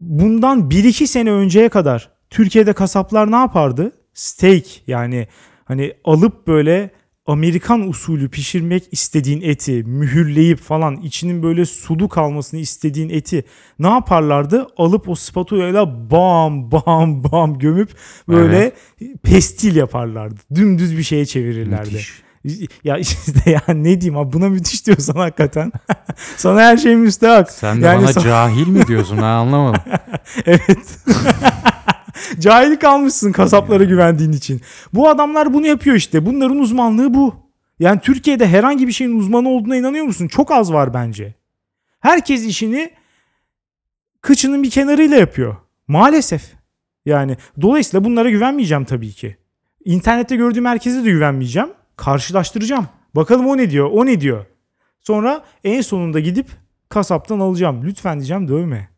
Bundan 0.00 0.70
1-2 0.70 1.06
sene 1.06 1.32
önceye 1.32 1.68
kadar 1.68 2.10
Türkiye'de 2.30 2.72
kasaplar 2.72 3.32
ne 3.32 3.36
yapardı? 3.36 3.92
Steak 4.14 4.88
yani 4.88 5.28
hani 5.64 5.92
alıp 6.04 6.46
böyle 6.46 6.90
Amerikan 7.26 7.88
usulü 7.88 8.28
pişirmek 8.28 8.88
istediğin 8.90 9.40
eti 9.42 9.82
mühürleyip 9.84 10.58
falan 10.60 10.96
içinin 10.96 11.42
böyle 11.42 11.66
sulu 11.66 12.08
kalmasını 12.08 12.60
istediğin 12.60 13.08
eti 13.08 13.44
ne 13.78 13.88
yaparlardı? 13.88 14.66
Alıp 14.76 15.08
o 15.08 15.14
spatulayla 15.14 16.10
bam 16.10 16.72
bam 16.72 17.24
bam 17.24 17.58
gömüp 17.58 17.90
böyle 18.28 18.72
pestil 19.22 19.76
yaparlardı. 19.76 20.40
Dümdüz 20.54 20.98
bir 20.98 21.02
şeye 21.02 21.26
çevirirlerdi. 21.26 21.90
Müthiş. 21.90 22.22
Ya 22.84 22.98
işte 22.98 23.50
ya 23.50 23.62
ne 23.74 24.00
diyeyim 24.00 24.16
abi 24.18 24.32
buna 24.32 24.48
müthiş 24.48 24.86
diyorsan 24.86 25.14
hakikaten. 25.14 25.72
Sana 26.36 26.60
her 26.60 26.76
şey 26.76 26.96
müstehak. 26.96 27.50
Sen 27.50 27.82
de 27.82 27.86
Yani 27.86 28.02
bana 28.02 28.10
sa- 28.10 28.22
cahil 28.24 28.66
mi 28.66 28.86
diyorsun 28.86 29.16
ben 29.18 29.22
anlamadım. 29.22 29.82
Evet. 30.46 30.98
Cahil 32.38 32.76
kalmışsın 32.76 33.32
kasaplara 33.32 33.84
güvendiğin 33.84 34.32
için. 34.32 34.60
Bu 34.92 35.08
adamlar 35.08 35.54
bunu 35.54 35.66
yapıyor 35.66 35.96
işte. 35.96 36.26
Bunların 36.26 36.58
uzmanlığı 36.58 37.14
bu. 37.14 37.34
Yani 37.78 38.00
Türkiye'de 38.00 38.48
herhangi 38.48 38.86
bir 38.86 38.92
şeyin 38.92 39.18
uzmanı 39.18 39.48
olduğuna 39.48 39.76
inanıyor 39.76 40.04
musun? 40.04 40.28
Çok 40.28 40.52
az 40.52 40.72
var 40.72 40.94
bence. 40.94 41.34
Herkes 42.00 42.44
işini 42.44 42.90
kıçının 44.20 44.62
bir 44.62 44.70
kenarıyla 44.70 45.16
yapıyor. 45.16 45.56
Maalesef. 45.88 46.52
Yani 47.06 47.36
dolayısıyla 47.60 48.04
bunlara 48.04 48.30
güvenmeyeceğim 48.30 48.84
tabii 48.84 49.12
ki. 49.12 49.36
İnternette 49.84 50.36
gördüğüm 50.36 50.64
herkese 50.64 51.04
de 51.04 51.10
güvenmeyeceğim. 51.10 51.68
Karşılaştıracağım. 51.96 52.88
Bakalım 53.14 53.46
o 53.46 53.56
ne 53.56 53.70
diyor, 53.70 53.90
o 53.92 54.06
ne 54.06 54.20
diyor. 54.20 54.46
Sonra 55.00 55.44
en 55.64 55.80
sonunda 55.80 56.20
gidip 56.20 56.46
kasaptan 56.88 57.40
alacağım. 57.40 57.82
Lütfen 57.84 58.18
diyeceğim 58.18 58.48
dövme. 58.48 58.91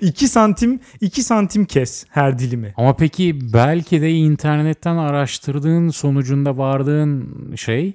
2 0.00 0.28
santim 0.28 0.80
2 1.00 1.22
santim 1.22 1.64
kes 1.64 2.04
her 2.08 2.38
dilimi. 2.38 2.74
Ama 2.76 2.96
peki 2.96 3.38
belki 3.52 4.02
de 4.02 4.10
internetten 4.10 4.96
araştırdığın 4.96 5.88
sonucunda 5.88 6.58
vardığın 6.58 7.26
şey 7.56 7.94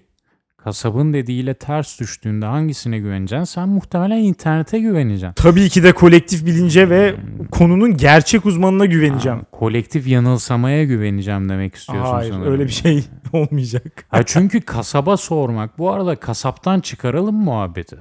kasabın 0.58 1.14
dediğiyle 1.14 1.54
ters 1.54 2.00
düştüğünde 2.00 2.46
hangisine 2.46 3.00
güveneceksin? 3.00 3.44
Sen 3.44 3.70
muhtemelen 3.70 4.18
internete 4.18 4.80
güveneceksin. 4.80 5.34
Tabii 5.36 5.70
ki 5.70 5.84
de 5.84 5.92
kolektif 5.92 6.46
bilince 6.46 6.90
ve 6.90 7.16
konunun 7.52 7.98
gerçek 7.98 8.46
uzmanına 8.46 8.86
güveneceğim. 8.86 9.38
Ha, 9.40 9.46
kolektif 9.52 10.08
yanılsamaya 10.08 10.84
güveneceğim 10.84 11.50
demek 11.50 11.76
istiyorsun 11.76 12.14
Hayır 12.14 12.32
sanırım. 12.34 12.52
öyle 12.52 12.64
bir 12.64 12.72
şey 12.72 13.04
olmayacak. 13.34 14.06
Ha, 14.10 14.24
çünkü 14.26 14.62
kasaba 14.62 15.18
sormak. 15.18 15.78
Bu 15.78 15.92
arada 15.92 16.16
kasaptan 16.16 16.80
çıkaralım 16.80 17.36
muhabbeti. 17.36 17.98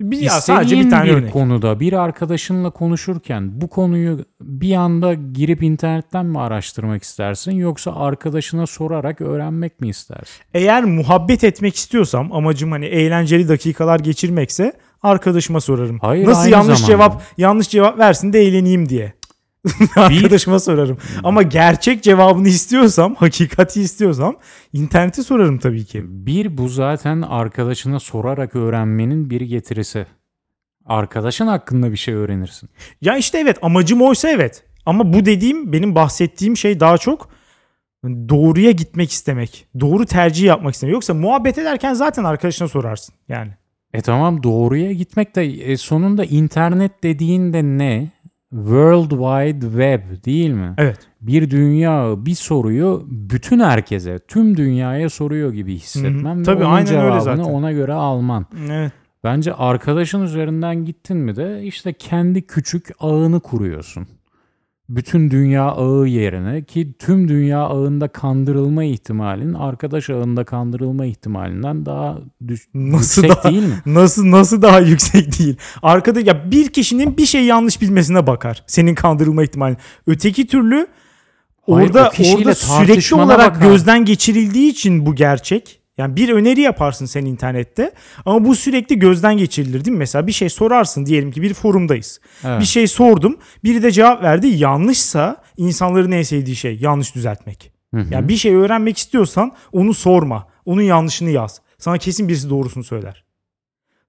Bir, 0.00 0.18
ya 0.20 0.30
sadece 0.40 0.78
bir 0.80 0.90
tane 0.90 1.04
bir 1.10 1.14
örnek. 1.14 1.32
konuda 1.32 1.80
bir 1.80 1.92
arkadaşınla 1.92 2.70
konuşurken 2.70 3.60
bu 3.60 3.68
konuyu 3.68 4.18
bir 4.40 4.74
anda 4.74 5.14
girip 5.14 5.62
internetten 5.62 6.26
mi 6.26 6.40
araştırmak 6.40 7.02
istersin 7.02 7.52
yoksa 7.52 7.92
arkadaşına 7.94 8.66
sorarak 8.66 9.20
öğrenmek 9.20 9.80
mi 9.80 9.88
istersin? 9.88 10.42
Eğer 10.54 10.84
muhabbet 10.84 11.44
etmek 11.44 11.76
istiyorsam 11.76 12.32
amacım 12.32 12.72
hani 12.72 12.86
eğlenceli 12.86 13.48
dakikalar 13.48 14.00
geçirmekse 14.00 14.72
arkadaşıma 15.02 15.60
sorarım. 15.60 15.98
Hayır, 15.98 16.26
Nasıl 16.26 16.48
yanlış 16.48 16.78
zamanda. 16.78 16.86
cevap 16.86 17.22
yanlış 17.38 17.68
cevap 17.68 17.98
versin 17.98 18.32
de 18.32 18.40
eğleneyim 18.40 18.88
diye. 18.88 19.12
arkadaşıma 19.96 20.58
sorarım. 20.58 20.98
Ama 21.24 21.42
gerçek 21.42 22.02
cevabını 22.02 22.48
istiyorsam, 22.48 23.14
hakikati 23.14 23.80
istiyorsam 23.80 24.36
internete 24.72 25.22
sorarım 25.22 25.58
tabii 25.58 25.84
ki. 25.84 26.02
Bir 26.06 26.58
bu 26.58 26.68
zaten 26.68 27.22
arkadaşına 27.22 28.00
sorarak 28.00 28.56
öğrenmenin 28.56 29.30
bir 29.30 29.40
getirisi. 29.40 30.06
Arkadaşın 30.86 31.46
hakkında 31.46 31.92
bir 31.92 31.96
şey 31.96 32.14
öğrenirsin. 32.14 32.68
Ya 33.00 33.16
işte 33.16 33.38
evet 33.38 33.58
amacım 33.62 34.02
oysa 34.02 34.28
evet. 34.28 34.64
Ama 34.86 35.12
bu 35.12 35.26
dediğim 35.26 35.72
benim 35.72 35.94
bahsettiğim 35.94 36.56
şey 36.56 36.80
daha 36.80 36.98
çok 36.98 37.28
doğruya 38.04 38.70
gitmek 38.70 39.10
istemek. 39.10 39.66
Doğru 39.80 40.06
tercih 40.06 40.44
yapmak 40.44 40.74
istemek. 40.74 40.92
Yoksa 40.92 41.14
muhabbet 41.14 41.58
ederken 41.58 41.94
zaten 41.94 42.24
arkadaşına 42.24 42.68
sorarsın 42.68 43.14
yani. 43.28 43.50
E 43.94 44.02
tamam 44.02 44.42
doğruya 44.42 44.92
gitmek 44.92 45.36
de 45.36 45.44
e, 45.44 45.76
sonunda 45.76 46.24
internet 46.24 47.02
dediğin 47.02 47.52
de 47.52 47.62
ne? 47.62 48.10
World 48.56 49.10
Wide 49.10 49.66
Web 49.66 50.24
değil 50.24 50.50
mi? 50.50 50.74
Evet. 50.78 50.98
Bir 51.20 51.50
dünya 51.50 52.14
bir 52.26 52.34
soruyu 52.34 53.04
bütün 53.06 53.60
herkese, 53.60 54.18
tüm 54.18 54.56
dünyaya 54.56 55.10
soruyor 55.10 55.52
gibi 55.52 55.74
hissetmem. 55.74 56.42
Tabii, 56.42 56.64
onun 56.64 56.74
aynen 56.74 56.94
öyle 56.94 57.20
cevabını 57.20 57.20
zaten. 57.20 57.44
ona 57.44 57.72
göre 57.72 57.92
alman. 57.92 58.46
Evet. 58.70 58.92
Bence 59.24 59.54
arkadaşın 59.54 60.22
üzerinden 60.22 60.84
gittin 60.84 61.16
mi 61.16 61.36
de 61.36 61.62
işte 61.62 61.92
kendi 61.92 62.46
küçük 62.46 62.88
ağını 63.00 63.40
kuruyorsun. 63.40 64.06
Bütün 64.88 65.30
dünya 65.30 65.64
ağı 65.64 66.06
yerine 66.06 66.64
ki 66.64 66.92
tüm 66.98 67.28
dünya 67.28 67.58
ağında 67.60 68.08
kandırılma 68.08 68.84
ihtimalin 68.84 69.54
arkadaş 69.54 70.10
ağında 70.10 70.44
kandırılma 70.44 71.06
ihtimalinden 71.06 71.86
daha 71.86 72.18
düş- 72.48 72.68
Nasıl 72.74 73.22
yüksek 73.22 73.44
daha- 73.44 73.52
değil 73.52 73.62
mi? 73.62 73.74
Nasıl 73.86 74.30
nasıl 74.30 74.62
daha 74.62 74.80
yüksek 74.80 75.38
değil. 75.38 75.56
Arkada 75.82 76.20
ya 76.20 76.50
bir 76.50 76.68
kişinin 76.68 77.16
bir 77.16 77.26
şey 77.26 77.44
yanlış 77.44 77.80
bilmesine 77.82 78.26
bakar. 78.26 78.64
Senin 78.66 78.94
kandırılma 78.94 79.42
ihtimali. 79.42 79.76
Öteki 80.06 80.46
türlü 80.46 80.86
orada 81.66 82.10
orada 82.34 82.54
sürekli 82.54 83.14
olarak 83.14 83.54
bakar. 83.54 83.66
gözden 83.68 84.04
geçirildiği 84.04 84.70
için 84.70 85.06
bu 85.06 85.14
gerçek. 85.14 85.80
Yani 85.98 86.16
bir 86.16 86.28
öneri 86.28 86.60
yaparsın 86.60 87.06
sen 87.06 87.24
internette 87.24 87.92
ama 88.24 88.44
bu 88.44 88.56
sürekli 88.56 88.98
gözden 88.98 89.36
geçirilir 89.36 89.84
değil 89.84 89.94
mi? 89.94 89.98
Mesela 89.98 90.26
bir 90.26 90.32
şey 90.32 90.48
sorarsın 90.48 91.06
diyelim 91.06 91.30
ki 91.32 91.42
bir 91.42 91.54
forumdayız. 91.54 92.20
Evet. 92.44 92.60
Bir 92.60 92.66
şey 92.66 92.86
sordum. 92.86 93.36
Biri 93.64 93.82
de 93.82 93.90
cevap 93.90 94.22
verdi. 94.22 94.46
Yanlışsa 94.46 95.42
insanların 95.56 96.12
en 96.12 96.22
sevdiği 96.22 96.56
şey 96.56 96.78
yanlış 96.80 97.14
düzeltmek. 97.14 97.72
Hı 97.94 98.00
hı. 98.00 98.06
Yani 98.14 98.28
bir 98.28 98.36
şey 98.36 98.54
öğrenmek 98.54 98.98
istiyorsan 98.98 99.52
onu 99.72 99.94
sorma. 99.94 100.48
Onun 100.64 100.82
yanlışını 100.82 101.30
yaz. 101.30 101.60
Sana 101.78 101.98
kesin 101.98 102.28
birisi 102.28 102.50
doğrusunu 102.50 102.84
söyler. 102.84 103.25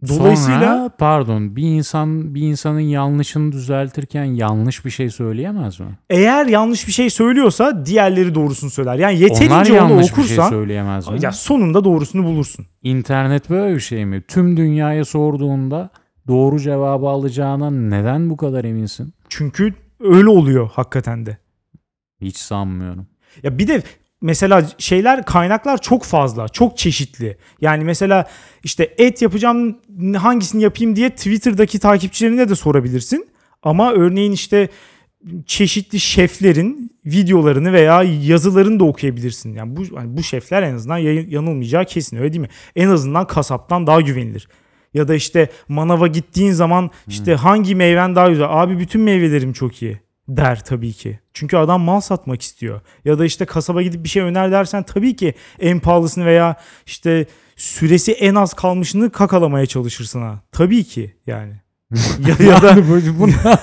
Dolayısıyla 0.07 0.59
Sonra, 0.77 0.89
pardon 0.97 1.55
bir 1.55 1.63
insan 1.63 2.35
bir 2.35 2.41
insanın 2.41 2.79
yanlışını 2.79 3.51
düzeltirken 3.51 4.23
yanlış 4.23 4.85
bir 4.85 4.89
şey 4.89 5.09
söyleyemez 5.09 5.79
mi? 5.79 5.85
eğer 6.09 6.45
yanlış 6.45 6.87
bir 6.87 6.91
şey 6.91 7.09
söylüyorsa 7.09 7.85
diğerleri 7.85 8.35
doğrusunu 8.35 8.69
söyler. 8.69 8.95
Yani 8.95 9.13
Onlar 9.15 9.21
yeterince 9.21 9.71
onu 9.81 9.91
yanlış 9.91 10.07
bir 10.09 10.13
şey 10.13 10.23
okursan 10.23 10.49
söyleyemez 10.49 11.07
mi? 11.07 11.17
ya 11.21 11.31
sonunda 11.31 11.83
doğrusunu 11.83 12.23
bulursun. 12.23 12.65
İnternet 12.83 13.49
böyle 13.49 13.75
bir 13.75 13.79
şey 13.79 14.05
mi? 14.05 14.23
Tüm 14.27 14.57
dünyaya 14.57 15.05
sorduğunda 15.05 15.89
doğru 16.27 16.59
cevabı 16.59 17.07
alacağına 17.07 17.71
neden 17.71 18.29
bu 18.29 18.37
kadar 18.37 18.65
eminsin? 18.65 19.13
Çünkü 19.29 19.73
öyle 19.99 20.29
oluyor 20.29 20.69
hakikaten 20.73 21.25
de. 21.25 21.37
Hiç 22.21 22.37
sanmıyorum. 22.37 23.07
Ya 23.43 23.57
bir 23.57 23.67
de 23.67 23.83
mesela 24.21 24.65
şeyler 24.77 25.25
kaynaklar 25.25 25.81
çok 25.81 26.03
fazla, 26.03 26.49
çok 26.49 26.77
çeşitli. 26.77 27.37
Yani 27.61 27.83
mesela 27.83 28.25
işte 28.63 28.95
et 28.97 29.21
yapacağım 29.21 29.77
hangisini 30.15 30.63
yapayım 30.63 30.95
diye 30.95 31.09
Twitter'daki 31.09 31.79
takipçilerine 31.79 32.49
de 32.49 32.55
sorabilirsin. 32.55 33.29
Ama 33.63 33.93
örneğin 33.93 34.31
işte 34.31 34.69
çeşitli 35.45 35.99
şeflerin 35.99 36.91
videolarını 37.05 37.73
veya 37.73 38.03
yazılarını 38.03 38.79
da 38.79 38.83
okuyabilirsin. 38.83 39.53
Yani 39.53 39.75
bu 39.75 39.97
hani 39.97 40.17
bu 40.17 40.23
şefler 40.23 40.63
en 40.63 40.73
azından 40.73 40.97
yanılmayacağı 40.97 41.85
kesin 41.85 42.17
öyle 42.17 42.33
değil 42.33 42.41
mi? 42.41 42.49
En 42.75 42.89
azından 42.89 43.27
kasaptan 43.27 43.87
daha 43.87 44.01
güvenilir. 44.01 44.47
Ya 44.93 45.07
da 45.07 45.15
işte 45.15 45.49
manava 45.67 46.07
gittiğin 46.07 46.51
zaman 46.51 46.91
işte 47.07 47.35
hangi 47.35 47.75
meyven 47.75 48.15
daha 48.15 48.29
güzel? 48.29 48.47
Abi 48.49 48.79
bütün 48.79 49.01
meyvelerim 49.01 49.53
çok 49.53 49.81
iyi 49.81 50.06
der 50.27 50.63
tabii 50.63 50.93
ki. 50.93 51.19
Çünkü 51.33 51.57
adam 51.57 51.81
mal 51.81 51.99
satmak 52.01 52.41
istiyor. 52.41 52.81
Ya 53.05 53.19
da 53.19 53.25
işte 53.25 53.45
kasaba 53.45 53.81
gidip 53.81 54.03
bir 54.03 54.09
şey 54.09 54.21
öner 54.23 54.51
dersen 54.51 54.83
tabii 54.83 55.15
ki 55.15 55.33
en 55.59 55.79
pahalısını 55.79 56.25
veya 56.25 56.55
işte 56.85 57.25
süresi 57.55 58.11
en 58.11 58.35
az 58.35 58.53
kalmışını 58.53 59.11
kakalamaya 59.11 59.65
çalışırsın 59.65 60.21
ha. 60.21 60.39
Tabii 60.51 60.83
ki 60.83 61.15
yani. 61.27 61.53
ya, 62.27 62.47
ya 62.47 62.61
da 62.61 62.75
buna- 63.19 63.59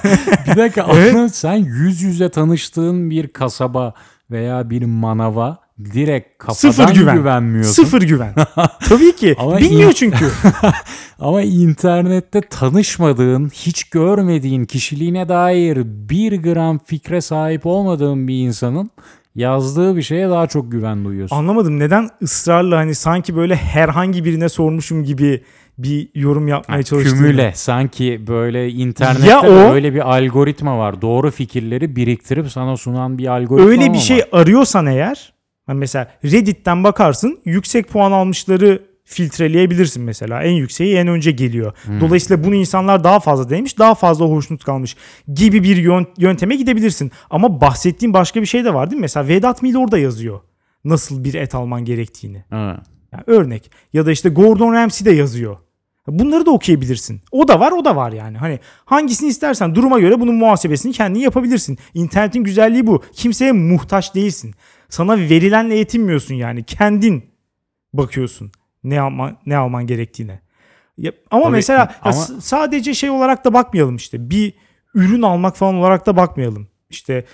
bir 0.46 0.56
dakika 0.56 0.86
Evet. 0.94 1.34
sen 1.36 1.54
yüz 1.56 2.02
yüze 2.02 2.28
tanıştığın 2.28 3.10
bir 3.10 3.28
kasaba 3.28 3.94
veya 4.30 4.70
bir 4.70 4.82
manava 4.84 5.58
direkt 5.94 6.38
kafadan 6.38 6.70
Sıfır 6.70 6.94
güven. 6.94 7.16
güvenmiyorsun. 7.16 7.72
sıfır 7.84 8.02
güven. 8.02 8.34
tabii 8.88 9.16
ki. 9.16 9.34
Ama 9.38 9.58
Bilmiyor 9.58 9.90
in- 9.90 9.94
çünkü. 9.94 10.28
Ama 11.20 11.42
internette 11.42 12.40
tanışmadığın, 12.40 13.48
hiç 13.48 13.84
görmediğin 13.84 14.64
kişiliğine 14.64 15.28
dair 15.28 15.78
bir 15.84 16.42
gram 16.42 16.78
fikre 16.84 17.20
sahip 17.20 17.66
olmadığın 17.66 18.28
bir 18.28 18.34
insanın 18.46 18.90
yazdığı 19.34 19.96
bir 19.96 20.02
şeye 20.02 20.28
daha 20.28 20.46
çok 20.46 20.72
güven 20.72 21.04
duyuyorsun. 21.04 21.36
Anlamadım 21.36 21.78
neden 21.78 22.08
ısrarla 22.22 22.76
hani 22.76 22.94
sanki 22.94 23.36
böyle 23.36 23.56
herhangi 23.56 24.24
birine 24.24 24.48
sormuşum 24.48 25.04
gibi 25.04 25.42
bir 25.78 26.08
yorum 26.14 26.48
yapmaya 26.48 26.82
çalıştığını. 26.82 27.18
Kümüle 27.18 27.52
sanki 27.54 28.20
böyle 28.26 28.70
internette 28.70 29.28
Ya 29.30 29.40
o- 29.42 29.72
öyle 29.74 29.94
bir 29.94 30.14
algoritma 30.16 30.78
var. 30.78 31.02
Doğru 31.02 31.30
fikirleri 31.30 31.96
biriktirip 31.96 32.50
sana 32.50 32.76
sunan 32.76 33.18
bir 33.18 33.26
algoritma 33.26 33.70
Öyle 33.70 33.92
bir 33.92 33.98
şey 33.98 34.16
var? 34.18 34.28
arıyorsan 34.32 34.86
eğer 34.86 35.33
mesela 35.68 36.10
Reddit'ten 36.24 36.84
bakarsın 36.84 37.38
yüksek 37.44 37.88
puan 37.88 38.12
almışları 38.12 38.82
filtreleyebilirsin 39.04 40.02
mesela. 40.02 40.42
En 40.42 40.52
yükseği 40.52 40.96
en 40.96 41.08
önce 41.08 41.30
geliyor. 41.30 41.72
Hmm. 41.84 42.00
Dolayısıyla 42.00 42.44
bunu 42.44 42.54
insanlar 42.54 43.04
daha 43.04 43.20
fazla 43.20 43.50
denemiş, 43.50 43.78
daha 43.78 43.94
fazla 43.94 44.24
hoşnut 44.26 44.64
kalmış 44.64 44.96
gibi 45.34 45.62
bir 45.62 45.76
yön- 45.76 46.06
yönteme 46.18 46.56
gidebilirsin. 46.56 47.12
Ama 47.30 47.60
bahsettiğim 47.60 48.14
başka 48.14 48.40
bir 48.40 48.46
şey 48.46 48.64
de 48.64 48.74
var 48.74 48.90
değil 48.90 48.98
mi? 48.98 49.04
Mesela 49.04 49.28
Vedat 49.28 49.62
Milor 49.62 49.84
orada 49.84 49.98
yazıyor 49.98 50.40
nasıl 50.84 51.24
bir 51.24 51.34
et 51.34 51.54
alman 51.54 51.84
gerektiğini. 51.84 52.44
Ha. 52.50 52.82
Yani 53.12 53.24
örnek. 53.26 53.70
Ya 53.92 54.06
da 54.06 54.12
işte 54.12 54.28
Gordon 54.28 54.72
Ramsay 54.72 55.06
de 55.06 55.10
yazıyor. 55.10 55.56
Bunları 56.06 56.46
da 56.46 56.50
okuyabilirsin. 56.50 57.22
O 57.32 57.48
da 57.48 57.60
var, 57.60 57.72
o 57.72 57.84
da 57.84 57.96
var 57.96 58.12
yani. 58.12 58.38
Hani 58.38 58.58
hangisini 58.84 59.28
istersen 59.28 59.74
duruma 59.74 59.98
göre 60.00 60.20
bunun 60.20 60.34
muhasebesini 60.34 60.92
kendin 60.92 61.20
yapabilirsin. 61.20 61.78
İnternetin 61.94 62.44
güzelliği 62.44 62.86
bu. 62.86 63.02
Kimseye 63.12 63.52
muhtaç 63.52 64.14
değilsin. 64.14 64.54
Sana 64.94 65.18
verilenle 65.18 65.74
yetinmiyorsun 65.74 66.34
yani. 66.34 66.64
Kendin 66.64 67.24
bakıyorsun 67.92 68.52
ne 68.84 69.00
alman 69.00 69.38
ne 69.46 69.56
alman 69.56 69.86
gerektiğine. 69.86 70.40
Ya, 70.98 71.12
ama 71.30 71.42
Tabii, 71.44 71.52
mesela 71.52 71.78
ya 71.78 71.94
ama- 72.02 72.12
s- 72.12 72.40
sadece 72.40 72.94
şey 72.94 73.10
olarak 73.10 73.44
da 73.44 73.54
bakmayalım 73.54 73.96
işte. 73.96 74.30
Bir 74.30 74.52
ürün 74.94 75.22
almak 75.22 75.56
falan 75.56 75.74
olarak 75.74 76.06
da 76.06 76.16
bakmayalım. 76.16 76.68
İşte 76.90 77.24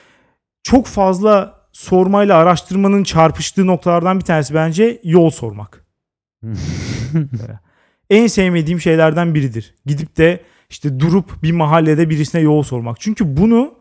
çok 0.63 0.87
fazla 0.87 1.61
sormayla 1.73 2.37
araştırmanın 2.37 3.05
çarpıştığı 3.05 3.67
noktalardan 3.67 4.19
bir 4.19 4.25
tanesi 4.25 4.55
bence 4.55 5.01
yol 5.05 5.31
sormak. 5.31 5.85
en 8.11 8.27
sevmediğim 8.27 8.81
şeylerden 8.81 9.35
biridir. 9.35 9.75
Gidip 9.87 10.17
de 10.17 10.41
işte 10.71 11.01
durup 11.01 11.43
bir 11.43 11.53
mahallede 11.53 12.11
birisine 12.11 12.41
yol 12.41 12.63
sormak. 12.63 13.01
Çünkü 13.01 13.37
bunu 13.37 13.75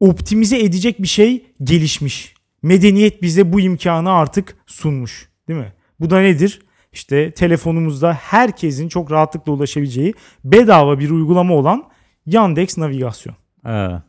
optimize 0.00 0.58
edecek 0.58 1.02
bir 1.02 1.08
şey 1.08 1.54
gelişmiş. 1.62 2.39
Medeniyet 2.62 3.22
bize 3.22 3.52
bu 3.52 3.60
imkanı 3.60 4.12
artık 4.12 4.56
sunmuş. 4.66 5.28
Değil 5.48 5.60
mi? 5.60 5.72
Bu 6.00 6.10
da 6.10 6.20
nedir? 6.20 6.60
İşte 6.92 7.30
telefonumuzda 7.30 8.12
herkesin 8.12 8.88
çok 8.88 9.10
rahatlıkla 9.12 9.52
ulaşabileceği 9.52 10.14
bedava 10.44 10.98
bir 10.98 11.10
uygulama 11.10 11.54
olan 11.54 11.84
Yandex 12.26 12.78
Navigasyon. 12.78 13.36
Ha. 13.62 14.02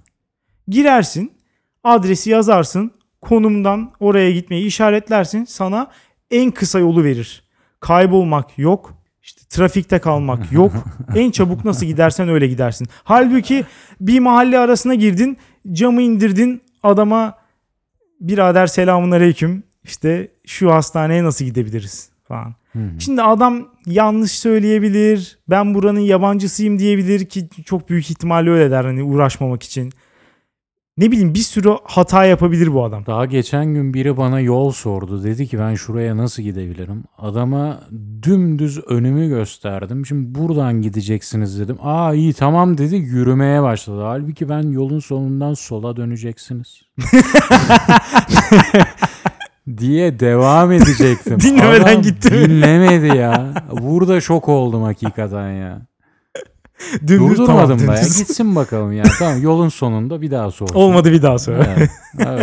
Girersin, 0.68 1.32
adresi 1.84 2.30
yazarsın, 2.30 2.92
konumdan 3.22 3.92
oraya 4.00 4.32
gitmeyi 4.32 4.66
işaretlersin. 4.66 5.46
Sana 5.46 5.92
en 6.32 6.52
kısa 6.52 6.80
yolu 6.80 7.04
verir. 7.04 7.44
Kaybolmak 7.80 8.58
yok, 8.58 8.94
işte 9.22 9.42
trafikte 9.50 10.00
kalmak 10.00 10.52
yok. 10.52 10.72
en 11.16 11.32
çabuk 11.32 11.66
nasıl 11.66 11.86
gidersen 11.86 12.30
öyle 12.30 12.48
gidersin. 12.48 12.88
Halbuki 13.04 13.66
bir 14.02 14.20
mahalle 14.20 14.60
arasına 14.60 14.96
girdin, 14.96 15.38
camı 15.72 16.02
indirdin, 16.02 16.62
adama 16.84 17.41
birader 18.22 18.68
selamun 18.68 19.12
aleyküm. 19.12 19.64
İşte 19.84 20.28
şu 20.46 20.72
hastaneye 20.74 21.24
nasıl 21.24 21.46
gidebiliriz 21.46 22.10
falan. 22.28 22.56
Şimdi 23.00 23.22
adam 23.22 23.68
yanlış 23.86 24.32
söyleyebilir. 24.32 25.40
Ben 25.50 25.74
buranın 25.74 26.00
yabancısıyım 26.00 26.80
diyebilir 26.80 27.26
ki 27.26 27.50
çok 27.66 27.90
büyük 27.90 28.12
ihtimalle 28.12 28.50
öyle 28.50 28.72
der 28.72 28.86
hani 28.86 29.04
uğraşmamak 29.04 29.64
için. 29.64 29.92
Ne 30.98 31.12
bileyim 31.12 31.34
bir 31.34 31.40
sürü 31.40 31.78
hata 31.84 32.26
yapabilir 32.26 32.74
bu 32.74 32.84
adam. 32.84 33.06
Daha 33.06 33.26
geçen 33.26 33.66
gün 33.66 33.94
biri 33.94 34.18
bana 34.18 34.40
yol 34.40 34.72
sordu. 34.72 35.24
Dedi 35.24 35.48
ki 35.48 35.60
ben 35.60 35.76
şuraya 35.76 36.18
nasıl 36.18 36.44
gidebilirim? 36.44 37.04
Adama 37.18 37.80
dümdüz 38.24 38.80
önümü 38.88 39.30
gösterdim. 39.30 40.06
Şimdi 40.06 40.40
buradan 40.40 40.82
gideceksiniz 40.82 41.60
dedim. 41.60 41.78
Aa 41.82 42.14
iyi 42.14 42.34
tamam 42.34 42.78
dedi 42.78 42.96
yürümeye 42.96 43.62
başladı. 43.62 44.02
Halbuki 44.02 44.50
ben 44.50 44.62
yolun 44.62 45.00
sonundan 45.00 45.54
sola 45.54 45.96
döneceksiniz. 45.96 46.82
diye 49.78 50.20
devam 50.20 50.72
edecektim. 50.72 51.40
Dinlemeden 51.40 51.82
Adam 51.82 52.02
gitti? 52.02 52.32
Dinlemedi 52.32 53.18
ya. 53.18 53.54
Burada 53.82 54.22
şok 54.22 54.50
oldum 54.50 54.84
hakikaten 54.84 55.52
ya. 55.52 55.91
Dümdüz 57.08 57.38
Durdurmadım 57.38 57.78
tamam, 57.78 57.96
da 57.96 58.00
ya. 58.00 58.02
Gitsin 58.18 58.56
bakalım 58.56 58.94
ya. 58.94 59.04
Tamam 59.20 59.42
yolun 59.42 59.70
sonunda 59.70 60.22
bir 60.22 60.32
daha 60.32 60.52
sorsun. 60.52 60.76
Olmadı 60.76 61.12
bir 61.12 61.22
daha 61.22 61.40
sonra. 61.40 61.68
Evet, 61.78 61.90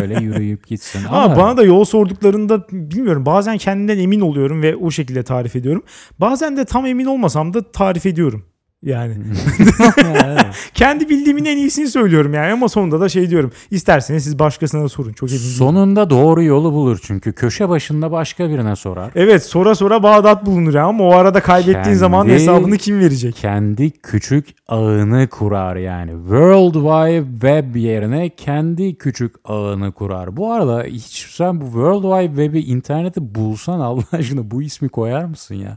öyle 0.02 0.24
yürüyüp 0.24 0.66
gitsin. 0.66 1.00
Ama 1.08 1.22
Ama, 1.22 1.36
bana 1.36 1.56
da 1.56 1.62
yol 1.62 1.84
sorduklarında 1.84 2.66
bilmiyorum 2.72 3.26
bazen 3.26 3.58
kendimden 3.58 3.98
emin 3.98 4.20
oluyorum 4.20 4.62
ve 4.62 4.76
o 4.76 4.90
şekilde 4.90 5.22
tarif 5.22 5.56
ediyorum. 5.56 5.82
Bazen 6.20 6.56
de 6.56 6.64
tam 6.64 6.86
emin 6.86 7.04
olmasam 7.04 7.54
da 7.54 7.72
tarif 7.72 8.06
ediyorum. 8.06 8.44
Yani 8.82 9.14
kendi 10.74 11.08
bildiğimin 11.08 11.44
en 11.44 11.56
iyisini 11.56 11.88
söylüyorum 11.88 12.34
yani 12.34 12.52
ama 12.52 12.68
sonunda 12.68 13.00
da 13.00 13.08
şey 13.08 13.30
diyorum. 13.30 13.52
İsterseniz 13.70 14.24
siz 14.24 14.38
başkasına 14.38 14.82
da 14.84 14.88
sorun. 14.88 15.12
Çok 15.12 15.28
değilim. 15.28 15.40
Sonunda 15.40 16.10
doğru 16.10 16.42
yolu 16.42 16.72
bulur 16.72 16.98
çünkü 17.02 17.32
köşe 17.32 17.68
başında 17.68 18.12
başka 18.12 18.50
birine 18.50 18.76
sorar. 18.76 19.10
Evet 19.14 19.44
sonra 19.44 19.74
sonra 19.74 20.02
Bağdat 20.02 20.46
bulunur 20.46 20.74
ya 20.74 20.84
ama 20.84 21.04
o 21.04 21.12
arada 21.14 21.40
kaybettiğin 21.40 21.82
Kendi- 21.84 21.96
zaman 21.96 22.26
hesabını 22.28 22.76
kim 22.76 23.00
verecek? 23.00 23.34
Kendi 23.36 23.90
küçük 23.90 24.46
ağını 24.68 25.28
kurar 25.28 25.76
yani. 25.76 26.10
World 26.10 26.74
Wide 26.74 27.30
Web 27.32 27.76
yerine 27.76 28.28
kendi 28.28 28.98
küçük 28.98 29.34
ağını 29.44 29.92
kurar. 29.92 30.36
Bu 30.36 30.52
arada 30.52 30.82
hiç 30.82 31.26
sen 31.30 31.60
bu 31.60 31.64
World 31.64 32.02
Wide 32.02 32.42
Web'i 32.44 32.60
interneti 32.60 33.34
bulsan 33.34 33.80
Allah 33.80 34.04
aşkına 34.12 34.50
bu 34.50 34.62
ismi 34.62 34.88
koyar 34.88 35.24
mısın 35.24 35.54
ya? 35.54 35.76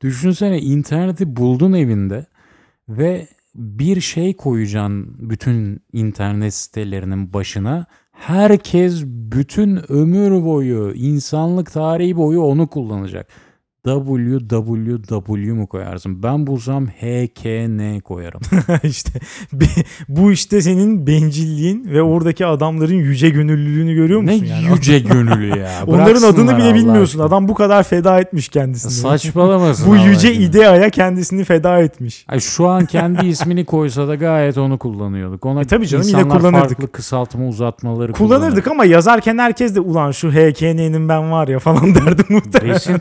Düşünsene 0.00 0.58
interneti 0.60 1.36
buldun 1.36 1.72
evinde 1.72 2.26
ve 2.90 3.28
bir 3.54 4.00
şey 4.00 4.36
koyacaksın 4.36 5.16
bütün 5.30 5.82
internet 5.92 6.54
sitelerinin 6.54 7.32
başına. 7.32 7.86
Herkes 8.12 9.04
bütün 9.06 9.92
ömür 9.92 10.44
boyu, 10.44 10.94
insanlık 10.94 11.72
tarihi 11.72 12.16
boyu 12.16 12.40
onu 12.40 12.66
kullanacak. 12.66 13.26
Www 13.84 15.52
mu 15.52 15.66
koyarsın? 15.66 16.22
Ben 16.22 16.46
bulsam 16.46 16.86
hkn 16.86 17.98
koyarım. 18.00 18.40
işte 18.82 19.20
bu 20.08 20.32
işte 20.32 20.62
senin 20.62 21.06
bencilliğin 21.06 21.84
ve 21.90 22.02
oradaki 22.02 22.46
adamların 22.46 22.94
yüce 22.94 23.28
gönüllülüğünü 23.28 23.94
görüyor 23.94 24.26
ne 24.26 24.32
musun 24.32 24.46
yani? 24.46 24.64
yüce 24.74 24.98
gönüllü 24.98 25.58
ya. 25.58 25.70
Onların 25.86 26.22
adını 26.22 26.56
bile 26.56 26.64
Allah 26.64 26.74
bilmiyorsun. 26.74 27.02
aşkına. 27.18 27.24
Adam 27.24 27.48
bu 27.48 27.54
kadar 27.54 27.82
feda 27.82 28.20
etmiş 28.20 28.48
kendisini. 28.48 28.92
Saçmalamasın 28.92 29.86
bu 29.90 29.94
Allah 29.94 30.04
yüce 30.04 30.28
aşkına. 30.28 30.44
ideaya 30.44 30.90
kendisini 30.90 31.44
feda 31.44 31.78
etmiş. 31.78 32.24
Ay 32.28 32.40
şu 32.40 32.68
an 32.68 32.86
kendi 32.86 33.26
ismini 33.26 33.64
koysa 33.64 34.08
da 34.08 34.14
gayet 34.14 34.58
onu 34.58 34.78
kullanıyorduk. 34.78 35.46
Ona 35.46 35.60
E 35.60 35.64
tabii 35.64 35.86
canım, 35.86 36.08
yine 36.08 36.22
kullanırdık. 36.22 36.52
farklı 36.52 36.92
kısaltma 36.92 37.46
uzatmaları 37.48 38.12
Kullanırdık 38.12 38.68
ama 38.68 38.84
yazarken 38.84 39.38
herkes 39.38 39.74
de 39.74 39.80
ulan 39.80 40.10
şu 40.10 40.30
HKN'nin 40.30 41.08
ben 41.08 41.30
var 41.32 41.48
ya 41.48 41.58
falan 41.58 41.94
derdi 41.94 42.22
muhtemelen. 42.28 42.74
Desin. 42.74 42.96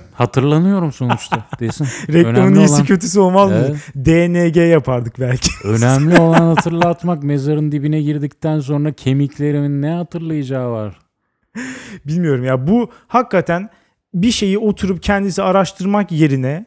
Hatırlanıyorum 0.69 0.91
sonuçta. 0.91 1.47
Desin. 1.60 1.88
Reklamın 2.13 2.36
Önemli 2.36 2.60
iyisi 2.60 2.73
olan- 2.73 2.86
kötüsü 2.86 3.19
olmaz 3.19 3.49
mı? 3.49 3.58
Evet. 3.58 3.77
DNG 3.95 4.58
yapardık 4.58 5.19
belki. 5.19 5.49
Önemli 5.63 6.19
olan 6.19 6.55
hatırlatmak. 6.55 7.23
Mezarın 7.23 7.71
dibine 7.71 8.01
girdikten 8.01 8.60
sonra 8.60 8.91
kemiklerimin 8.91 9.82
ne 9.82 9.89
hatırlayacağı 9.89 10.71
var. 10.71 10.99
Bilmiyorum 12.08 12.43
ya 12.43 12.67
bu 12.67 12.89
hakikaten 13.08 13.69
bir 14.13 14.32
şeyi 14.32 14.58
oturup 14.58 15.03
kendisi 15.03 15.43
araştırmak 15.43 16.12
yerine 16.12 16.65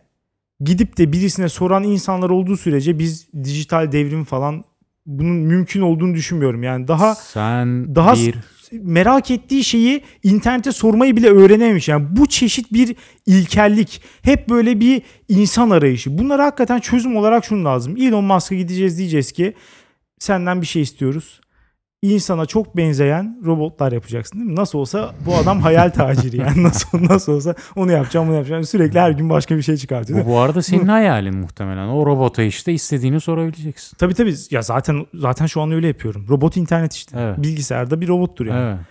gidip 0.60 0.98
de 0.98 1.12
birisine 1.12 1.48
soran 1.48 1.82
insanlar 1.82 2.30
olduğu 2.30 2.56
sürece 2.56 2.98
biz 2.98 3.28
dijital 3.44 3.92
devrim 3.92 4.24
falan 4.24 4.64
bunun 5.06 5.36
mümkün 5.36 5.80
olduğunu 5.80 6.14
düşünmüyorum. 6.14 6.62
Yani 6.62 6.88
daha 6.88 7.14
Sen 7.14 7.94
daha 7.94 8.14
bir 8.14 8.34
merak 8.72 9.30
ettiği 9.30 9.64
şeyi 9.64 10.02
internete 10.22 10.72
sormayı 10.72 11.16
bile 11.16 11.28
öğrenememiş. 11.28 11.88
Yani 11.88 12.06
bu 12.10 12.26
çeşit 12.26 12.72
bir 12.72 12.96
ilkellik. 13.26 14.02
Hep 14.22 14.48
böyle 14.48 14.80
bir 14.80 15.02
insan 15.28 15.70
arayışı. 15.70 16.18
Bunlara 16.18 16.44
hakikaten 16.44 16.80
çözüm 16.80 17.16
olarak 17.16 17.44
şunu 17.44 17.64
lazım. 17.64 17.96
Elon 17.96 18.24
Musk'a 18.24 18.54
gideceğiz 18.54 18.98
diyeceğiz 18.98 19.32
ki 19.32 19.54
senden 20.18 20.60
bir 20.60 20.66
şey 20.66 20.82
istiyoruz. 20.82 21.40
İnsana 22.02 22.46
çok 22.46 22.76
benzeyen 22.76 23.38
robotlar 23.44 23.92
yapacaksın 23.92 24.38
değil 24.38 24.50
mi? 24.50 24.56
Nasıl 24.56 24.78
olsa 24.78 25.14
bu 25.26 25.36
adam 25.36 25.60
hayal 25.60 25.90
taciri 25.90 26.36
yani 26.36 26.62
nasıl 26.62 27.04
nasıl 27.08 27.32
olsa 27.32 27.54
onu 27.76 27.92
yapacağım 27.92 28.28
bunu 28.28 28.36
yapacağım. 28.36 28.64
Sürekli 28.64 29.00
her 29.00 29.10
gün 29.10 29.30
başka 29.30 29.56
bir 29.56 29.62
şey 29.62 29.76
çıkartıyor. 29.76 30.24
Bu, 30.24 30.28
bu 30.28 30.38
arada 30.38 30.62
senin 30.62 30.88
hayalin 30.88 31.36
muhtemelen. 31.36 31.88
O 31.88 32.06
robota 32.06 32.42
işte 32.42 32.72
istediğini 32.72 33.20
sorabileceksin. 33.20 33.96
Tabii 33.96 34.14
tabii 34.14 34.34
ya 34.50 34.62
zaten 34.62 35.06
zaten 35.14 35.46
şu 35.46 35.60
an 35.60 35.72
öyle 35.72 35.86
yapıyorum. 35.86 36.26
Robot 36.28 36.56
internet 36.56 36.94
işte. 36.94 37.18
Evet. 37.20 37.38
Bilgisayarda 37.38 38.00
bir 38.00 38.08
robottur 38.08 38.46
yani. 38.46 38.60
Evet. 38.60 38.86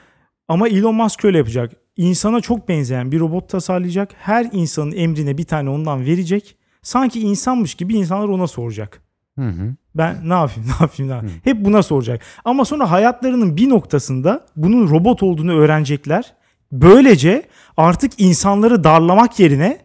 Ama 0.47 0.67
Elon 0.67 0.95
Musk 0.95 1.25
öyle 1.25 1.37
yapacak. 1.37 1.71
İnsana 1.97 2.41
çok 2.41 2.69
benzeyen 2.69 3.11
bir 3.11 3.19
robot 3.19 3.49
tasarlayacak. 3.49 4.11
Her 4.17 4.49
insanın 4.51 4.91
emrine 4.91 5.37
bir 5.37 5.43
tane 5.43 5.69
ondan 5.69 6.05
verecek. 6.05 6.57
Sanki 6.81 7.19
insanmış 7.19 7.75
gibi 7.75 7.93
insanlar 7.93 8.27
ona 8.27 8.47
soracak. 8.47 9.01
Hı 9.39 9.45
hı. 9.47 9.75
Ben 9.95 10.17
ne 10.29 10.33
yapayım 10.33 10.69
ne 10.69 10.73
yapayım 10.81 11.11
ne 11.11 11.15
yapayım. 11.15 11.35
Hep 11.43 11.65
buna 11.65 11.83
soracak. 11.83 12.21
Ama 12.45 12.65
sonra 12.65 12.91
hayatlarının 12.91 13.57
bir 13.57 13.69
noktasında 13.69 14.45
bunun 14.55 14.89
robot 14.89 15.23
olduğunu 15.23 15.53
öğrenecekler. 15.53 16.33
Böylece 16.71 17.43
artık 17.77 18.11
insanları 18.17 18.83
darlamak 18.83 19.39
yerine 19.39 19.79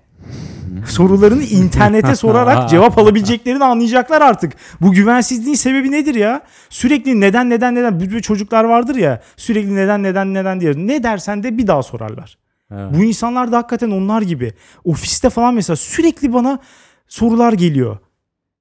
sorularını 0.87 1.43
internete 1.43 2.15
sorarak 2.17 2.69
cevap 2.69 2.99
alabileceklerini 2.99 3.65
anlayacaklar 3.65 4.23
artık. 4.23 4.53
Bu 4.81 4.93
güvensizliğin 4.93 5.57
sebebi 5.57 5.91
nedir 5.91 6.15
ya? 6.15 6.41
Sürekli 6.71 7.21
neden 7.21 7.51
neden 7.51 7.75
neden 7.75 8.01
bir 8.01 8.21
çocuklar 8.21 8.65
vardır 8.65 8.95
ya 8.95 9.23
sürekli 9.37 9.75
neden 9.75 10.03
neden 10.03 10.35
neden 10.35 10.61
diye 10.61 10.73
ne 10.77 11.03
dersen 11.03 11.43
de 11.43 11.59
bir 11.59 11.67
daha 11.67 11.83
sorarlar. 11.83 12.39
Evet. 12.71 12.95
Bu 12.95 13.03
insanlar 13.05 13.53
da 13.53 13.59
hakikaten 13.59 13.91
onlar 13.91 14.23
gibi. 14.23 14.55
Ofiste 14.85 15.31
falan 15.31 15.55
mesela 15.55 15.77
sürekli 15.77 16.33
bana 16.33 16.59
sorular 17.09 17.53
geliyor. 17.53 17.99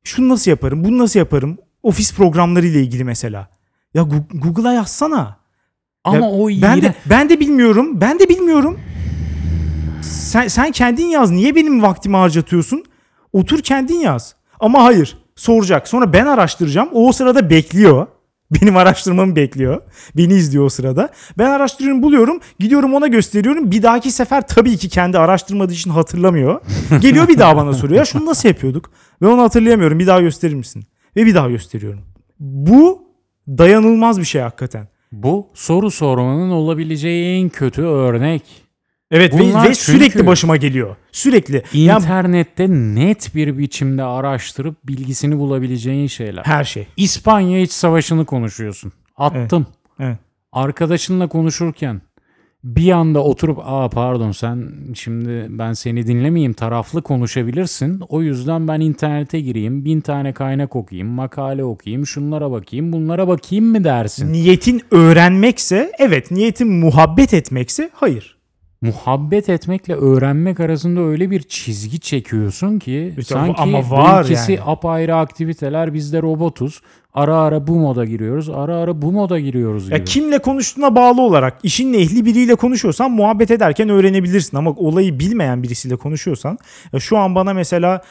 Şunu 0.05 0.29
nasıl 0.29 0.51
yaparım? 0.51 0.83
Bunu 0.83 0.97
nasıl 0.97 1.19
yaparım? 1.19 1.57
Ofis 1.83 2.13
programları 2.13 2.67
ile 2.67 2.81
ilgili 2.81 3.03
mesela. 3.03 3.47
Ya 3.93 4.03
Google'a 4.33 4.73
yazsana. 4.73 5.37
Ama 6.03 6.17
Ya 6.17 6.23
o 6.23 6.49
ben 6.49 6.81
de 6.81 6.93
ben 7.05 7.29
de 7.29 7.39
bilmiyorum. 7.39 8.01
Ben 8.01 8.19
de 8.19 8.29
bilmiyorum. 8.29 8.79
Sen 10.01 10.47
sen 10.47 10.71
kendin 10.71 11.05
yaz. 11.05 11.31
Niye 11.31 11.55
benim 11.55 11.81
vaktimi 11.81 12.15
harcatıyorsun? 12.15 12.83
Otur 13.33 13.59
kendin 13.61 13.99
yaz. 13.99 14.35
Ama 14.59 14.83
hayır. 14.83 15.17
Soracak. 15.35 15.87
Sonra 15.87 16.13
ben 16.13 16.25
araştıracağım. 16.25 16.89
O 16.93 17.07
o 17.07 17.11
sırada 17.11 17.49
bekliyor. 17.49 18.07
Benim 18.51 18.77
araştırmamı 18.77 19.35
bekliyor. 19.35 19.81
Beni 20.17 20.33
izliyor 20.33 20.65
o 20.65 20.69
sırada. 20.69 21.09
Ben 21.37 21.49
araştırıyorum, 21.49 22.03
buluyorum. 22.03 22.39
Gidiyorum 22.59 22.93
ona 22.93 23.07
gösteriyorum. 23.07 23.71
Bir 23.71 23.83
dahaki 23.83 24.11
sefer 24.11 24.47
tabii 24.47 24.77
ki 24.77 24.89
kendi 24.89 25.19
araştırmadığı 25.19 25.73
için 25.73 25.89
hatırlamıyor. 25.89 26.61
Geliyor 27.01 27.27
bir 27.27 27.39
daha 27.39 27.55
bana 27.55 27.73
soruyor. 27.73 27.99
Ya 27.99 28.05
şunu 28.05 28.25
nasıl 28.25 28.49
yapıyorduk? 28.49 28.91
Ve 29.21 29.27
onu 29.27 29.41
hatırlayamıyorum. 29.41 29.99
Bir 29.99 30.07
daha 30.07 30.21
gösterir 30.21 30.55
misin? 30.55 30.83
Ve 31.15 31.25
bir 31.25 31.35
daha 31.35 31.49
gösteriyorum. 31.49 32.01
Bu 32.39 33.01
dayanılmaz 33.47 34.19
bir 34.19 34.25
şey 34.25 34.41
hakikaten. 34.41 34.87
Bu 35.11 35.47
soru 35.53 35.91
sormanın 35.91 36.49
olabileceği 36.49 37.43
en 37.43 37.49
kötü 37.49 37.81
örnek. 37.81 38.64
Evet 39.11 39.33
ve, 39.33 39.39
Bunlar 39.39 39.69
ve 39.69 39.75
sürekli 39.75 40.11
çünkü- 40.11 40.27
başıma 40.27 40.57
geliyor. 40.57 40.95
Sürekli. 41.11 41.63
İnternette 41.73 42.69
net 42.69 43.35
bir 43.35 43.57
biçimde 43.57 44.03
araştırıp 44.03 44.75
bilgisini 44.87 45.37
bulabileceğin 45.39 46.07
şeyler. 46.07 46.43
her 46.43 46.63
şey. 46.63 46.87
İspanya 46.97 47.59
iç 47.59 47.71
savaşını 47.71 48.25
konuşuyorsun. 48.25 48.91
Attım. 49.17 49.67
Evet. 49.99 50.17
Arkadaşınla 50.51 51.27
konuşurken 51.27 52.01
bir 52.63 52.91
anda 52.91 53.23
oturup 53.23 53.59
aa 53.63 53.89
pardon 53.89 54.31
sen 54.31 54.71
şimdi 54.93 55.45
ben 55.49 55.73
seni 55.73 56.07
dinlemeyeyim 56.07 56.53
taraflı 56.53 57.01
konuşabilirsin. 57.01 57.99
O 58.09 58.21
yüzden 58.21 58.67
ben 58.67 58.79
internete 58.79 59.39
gireyim 59.39 59.85
bin 59.85 60.01
tane 60.01 60.33
kaynak 60.33 60.75
okuyayım 60.75 61.07
makale 61.07 61.63
okuyayım 61.63 62.05
şunlara 62.07 62.51
bakayım 62.51 62.93
bunlara 62.93 63.27
bakayım 63.27 63.65
mı 63.65 63.83
dersin? 63.83 64.33
Niyetin 64.33 64.81
öğrenmekse 64.91 65.91
evet. 65.99 66.31
Niyetin 66.31 66.67
muhabbet 66.67 67.33
etmekse 67.33 67.89
hayır. 67.93 68.34
Muhabbet 68.81 69.49
etmekle 69.49 69.95
öğrenmek 69.95 70.59
arasında 70.59 71.01
öyle 71.01 71.31
bir 71.31 71.41
çizgi 71.41 71.99
çekiyorsun 71.99 72.79
ki 72.79 73.13
İşte 73.17 73.33
sanki 73.33 73.61
ama 73.61 73.91
var 73.91 74.25
ikisi 74.25 74.51
yani. 74.51 74.61
apayrı 74.65 75.15
aktiviteler 75.15 75.93
biz 75.93 76.13
de 76.13 76.21
robotuz. 76.21 76.81
Ara 77.13 77.37
ara 77.37 77.67
bu 77.67 77.75
moda 77.75 78.05
giriyoruz 78.05 78.49
ara 78.49 78.75
ara 78.75 79.01
bu 79.01 79.11
moda 79.11 79.39
giriyoruz 79.39 79.85
gibi. 79.85 79.93
Ya 79.93 80.03
kimle 80.03 80.39
konuştuğuna 80.39 80.95
bağlı 80.95 81.21
olarak 81.21 81.57
işin 81.63 81.93
ehli 81.93 82.25
biriyle 82.25 82.55
konuşuyorsan 82.55 83.11
muhabbet 83.11 83.51
ederken 83.51 83.89
öğrenebilirsin 83.89 84.57
ama 84.57 84.71
olayı 84.71 85.19
bilmeyen 85.19 85.63
birisiyle 85.63 85.95
konuşuyorsan 85.95 86.57
ya 86.93 86.99
şu 86.99 87.17
an 87.17 87.35
bana 87.35 87.53
mesela 87.53 88.01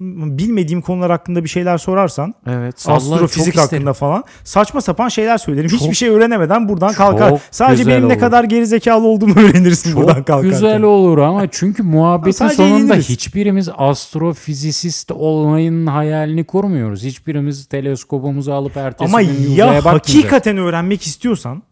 bilmediğim 0.00 0.80
konular 0.82 1.10
hakkında 1.10 1.44
bir 1.44 1.48
şeyler 1.48 1.78
sorarsan 1.78 2.34
Evet. 2.46 2.84
astrofizik 2.88 3.58
hakkında 3.58 3.92
falan 3.92 4.24
saçma 4.44 4.80
sapan 4.80 5.08
şeyler 5.08 5.38
söylerim. 5.38 5.68
Çok- 5.70 5.80
Hiçbir 5.80 5.94
şey 5.94 6.08
öğrenemeden 6.08 6.68
buradan 6.68 6.92
kalkar. 6.92 7.40
Sadece 7.50 7.86
benim 7.86 8.02
ne 8.08 8.12
olur. 8.12 8.20
kadar 8.20 8.44
gerizekalı 8.44 9.06
olduğumu 9.06 9.34
öğrenirsin 9.40 9.96
buradan 9.96 10.14
Çok 10.14 10.26
kalkarken. 10.26 10.50
güzel 10.50 10.82
olur 10.82 11.18
ama 11.18 11.46
çünkü 11.50 11.82
muhabbetin 11.82 12.48
sonunda 12.48 12.76
eğleniriz. 12.76 13.08
hiçbirimiz 13.08 13.68
astrofizisist 13.76 15.10
olmayın 15.12 15.86
hayalini 15.86 16.44
kurmuyoruz. 16.44 17.02
Hiçbirimiz 17.02 17.66
teleskopumuzu 17.66 18.52
alıp 18.52 18.76
ertesi 18.76 19.04
Ama 19.08 19.22
gün 19.22 19.50
ya 19.50 19.84
hakikaten 19.84 20.56
öğrenmek 20.56 21.06
istiyorsan 21.06 21.62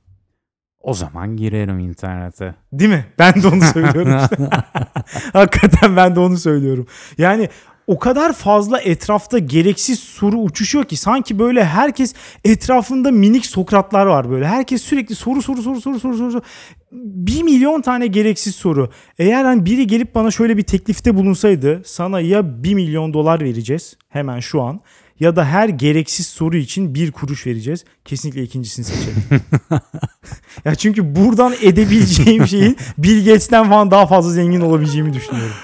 O 0.80 0.94
zaman 0.94 1.36
girerim 1.36 1.78
internete. 1.78 2.54
Değil 2.72 2.90
mi? 2.90 3.04
Ben 3.18 3.42
de 3.42 3.46
onu 3.48 3.60
söylüyorum 3.62 4.18
işte. 4.22 4.36
Hakikaten 5.32 5.96
ben 5.96 6.16
de 6.16 6.20
onu 6.20 6.36
söylüyorum. 6.36 6.86
Yani 7.18 7.48
o 7.88 7.98
kadar 7.98 8.32
fazla 8.32 8.80
etrafta 8.80 9.38
gereksiz 9.38 9.98
soru 9.98 10.36
uçuşuyor 10.36 10.84
ki 10.84 10.96
sanki 10.96 11.38
böyle 11.38 11.64
herkes 11.64 12.14
etrafında 12.44 13.10
minik 13.10 13.46
Sokratlar 13.46 14.06
var 14.06 14.30
böyle. 14.30 14.46
Herkes 14.46 14.82
sürekli 14.82 15.14
soru 15.14 15.42
soru 15.42 15.62
soru 15.62 15.80
soru 15.80 16.00
soru 16.00 16.16
soru. 16.16 16.42
Bir 16.92 17.42
milyon 17.42 17.80
tane 17.80 18.06
gereksiz 18.06 18.54
soru. 18.54 18.90
Eğer 19.18 19.44
hani 19.44 19.66
biri 19.66 19.86
gelip 19.86 20.14
bana 20.14 20.30
şöyle 20.30 20.56
bir 20.56 20.62
teklifte 20.62 21.14
bulunsaydı 21.14 21.82
sana 21.84 22.20
ya 22.20 22.62
bir 22.64 22.74
milyon 22.74 23.14
dolar 23.14 23.40
vereceğiz 23.40 23.96
hemen 24.08 24.40
şu 24.40 24.62
an 24.62 24.80
ya 25.20 25.36
da 25.36 25.44
her 25.44 25.68
gereksiz 25.68 26.26
soru 26.26 26.56
için 26.56 26.94
bir 26.94 27.12
kuruş 27.12 27.46
vereceğiz. 27.46 27.84
Kesinlikle 28.04 28.42
ikincisini 28.42 28.84
seçerim. 28.84 29.42
ya 30.64 30.74
çünkü 30.74 31.14
buradan 31.16 31.54
edebileceğim 31.62 32.46
şeyin 32.46 32.76
Bill 32.98 33.18
Gates'ten 33.18 33.68
falan 33.68 33.90
daha 33.90 34.06
fazla 34.06 34.30
zengin 34.30 34.60
olabileceğimi 34.60 35.12
düşünüyorum. 35.12 35.56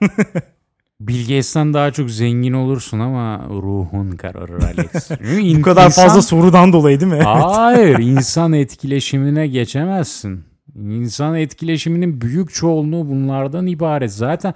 Bill 1.00 1.20
Gates'ten 1.20 1.74
daha 1.74 1.90
çok 1.90 2.10
zengin 2.10 2.52
olursun 2.52 2.98
ama 2.98 3.46
ruhun 3.48 4.10
kararır 4.10 4.62
Alex. 4.62 5.10
Bu 5.58 5.62
kadar 5.62 5.90
fazla 5.90 6.22
sorudan 6.22 6.72
dolayı 6.72 7.00
değil 7.00 7.12
mi? 7.12 7.18
Hayır, 7.24 7.98
insan 7.98 8.52
etkileşimine 8.52 9.46
geçemezsin. 9.46 10.44
İnsan 10.74 11.34
etkileşiminin 11.34 12.20
büyük 12.20 12.54
çoğunluğu 12.54 13.08
bunlardan 13.08 13.66
ibaret. 13.66 14.12
Zaten 14.12 14.54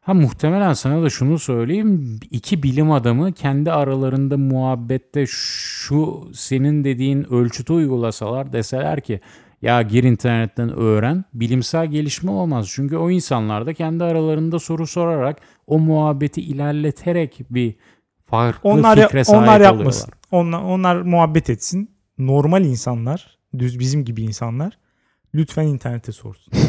ha 0.00 0.14
muhtemelen 0.14 0.72
sana 0.72 1.02
da 1.02 1.10
şunu 1.10 1.38
söyleyeyim. 1.38 2.20
iki 2.30 2.62
bilim 2.62 2.90
adamı 2.92 3.32
kendi 3.32 3.72
aralarında 3.72 4.36
muhabbette 4.36 5.24
şu 5.28 6.28
senin 6.34 6.84
dediğin 6.84 7.32
ölçütü 7.32 7.72
uygulasalar 7.72 8.52
deseler 8.52 9.00
ki 9.00 9.20
ya 9.62 9.82
gir 9.82 10.04
internetten 10.04 10.76
öğren 10.76 11.24
bilimsel 11.34 11.86
gelişme 11.86 12.30
olmaz. 12.30 12.68
Çünkü 12.70 12.96
o 12.96 13.10
insanlar 13.10 13.66
da 13.66 13.74
kendi 13.74 14.04
aralarında 14.04 14.58
soru 14.58 14.86
sorarak 14.86 15.36
o 15.66 15.78
muhabbeti 15.78 16.40
ilerleterek 16.42 17.40
bir 17.50 17.74
farklı 18.26 18.70
onlar 18.70 19.02
fikre 19.06 19.24
sahip 19.24 19.38
onlar 19.42 19.56
oluyorlar. 19.56 19.76
yapmasın. 19.78 20.10
Onlar, 20.30 20.62
onlar 20.62 20.96
muhabbet 21.00 21.50
etsin. 21.50 21.90
Normal 22.18 22.64
insanlar, 22.64 23.38
düz 23.58 23.78
bizim 23.78 24.04
gibi 24.04 24.22
insanlar 24.22 24.78
lütfen 25.34 25.66
internete 25.66 26.12
sorsun. 26.12 26.52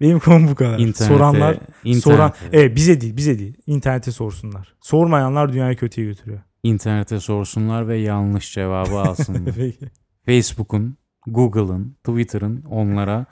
Benim 0.00 0.18
konum 0.18 0.48
bu 0.48 0.54
kadar. 0.54 0.78
İnternete- 0.78 1.04
Soranlar, 1.08 1.56
internete- 1.84 2.00
soran, 2.00 2.32
evet 2.52 2.76
bize 2.76 3.00
değil, 3.00 3.16
bize 3.16 3.38
değil. 3.38 3.54
İnternete 3.66 4.12
sorsunlar. 4.12 4.74
Sormayanlar 4.80 5.52
dünyayı 5.52 5.76
kötüye 5.76 6.06
götürüyor. 6.06 6.40
İnternete 6.62 7.20
sorsunlar 7.20 7.88
ve 7.88 7.96
yanlış 7.96 8.52
cevabı 8.54 8.98
alsınlar. 8.98 9.54
Facebook'un, 10.26 10.96
Google'ın, 11.26 11.96
Twitter'ın 12.04 12.64
onlara 12.70 13.26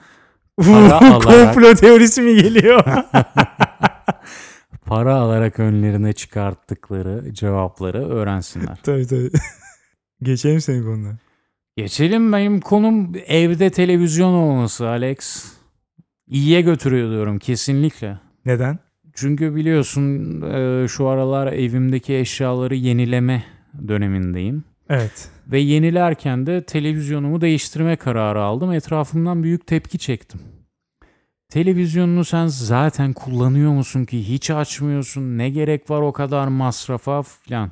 Para 0.65 0.97
alarak- 0.99 1.53
Komplo 1.53 1.73
teorisi 1.75 2.21
mi 2.21 2.35
geliyor? 2.43 2.83
para 4.85 5.15
alarak 5.15 5.59
önlerine 5.59 6.13
çıkarttıkları 6.13 7.33
cevapları 7.33 8.09
öğrensinler. 8.09 8.75
tabii 8.83 9.07
tabii. 9.07 9.31
Geçelim 10.23 10.61
senin 10.61 10.83
konudan. 10.83 11.17
Geçelim 11.77 12.33
benim 12.33 12.59
konum 12.61 13.11
evde 13.27 13.69
televizyon 13.69 14.33
olması 14.33 14.87
Alex. 14.89 15.45
İyiye 16.27 16.61
götürüyor 16.61 17.09
diyorum 17.11 17.39
kesinlikle. 17.39 18.17
Neden? 18.45 18.79
Çünkü 19.13 19.55
biliyorsun 19.55 20.41
e, 20.41 20.87
şu 20.87 21.07
aralar 21.07 21.53
evimdeki 21.53 22.15
eşyaları 22.15 22.75
yenileme 22.75 23.43
dönemindeyim. 23.87 24.63
Evet. 24.93 25.29
Ve 25.47 25.59
yenilerken 25.59 26.45
de 26.45 26.63
televizyonumu 26.63 27.41
değiştirme 27.41 27.95
kararı 27.95 28.41
aldım. 28.43 28.71
Etrafımdan 28.71 29.43
büyük 29.43 29.67
tepki 29.67 29.97
çektim. 29.97 30.41
Televizyonunu 31.49 32.25
sen 32.25 32.47
zaten 32.47 33.13
kullanıyor 33.13 33.71
musun 33.71 34.05
ki 34.05 34.27
hiç 34.27 34.49
açmıyorsun 34.49 35.37
ne 35.37 35.49
gerek 35.49 35.89
var 35.89 36.01
o 36.01 36.13
kadar 36.13 36.47
masrafa 36.47 37.21
falan. 37.21 37.71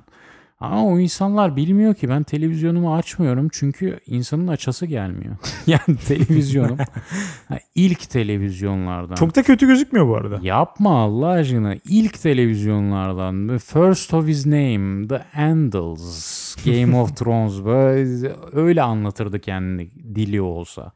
Ama 0.62 0.86
o 0.86 1.00
insanlar 1.00 1.56
bilmiyor 1.56 1.93
ki 1.95 2.10
ben 2.10 2.24
televizyonumu 2.24 2.95
açmıyorum 2.95 3.48
çünkü 3.52 4.00
insanın 4.06 4.48
açası 4.48 4.86
gelmiyor. 4.86 5.36
yani 5.67 5.98
televizyonum 6.08 6.78
ilk 7.76 8.10
televizyonlardan. 8.10 9.15
Çok 9.15 9.36
da 9.36 9.43
kötü 9.43 9.67
gözükmüyor 9.67 10.08
bu 10.08 10.15
arada. 10.15 10.39
Yapma 10.41 11.02
Allah 11.04 11.28
aşkına. 11.28 11.76
İlk 11.89 12.22
televizyonlardan. 12.22 13.48
The 13.48 13.60
First 13.60 14.13
of 14.13 14.28
his 14.28 14.45
name. 14.45 15.08
The 15.08 15.41
Andals. 15.41 16.56
Game 16.65 16.95
of 16.98 17.15
Thrones. 17.17 17.65
Böyle 17.65 18.36
öyle 18.54 18.82
anlatırdı 18.82 19.39
kendini 19.39 19.91
dili 20.15 20.41
olsa. 20.41 20.91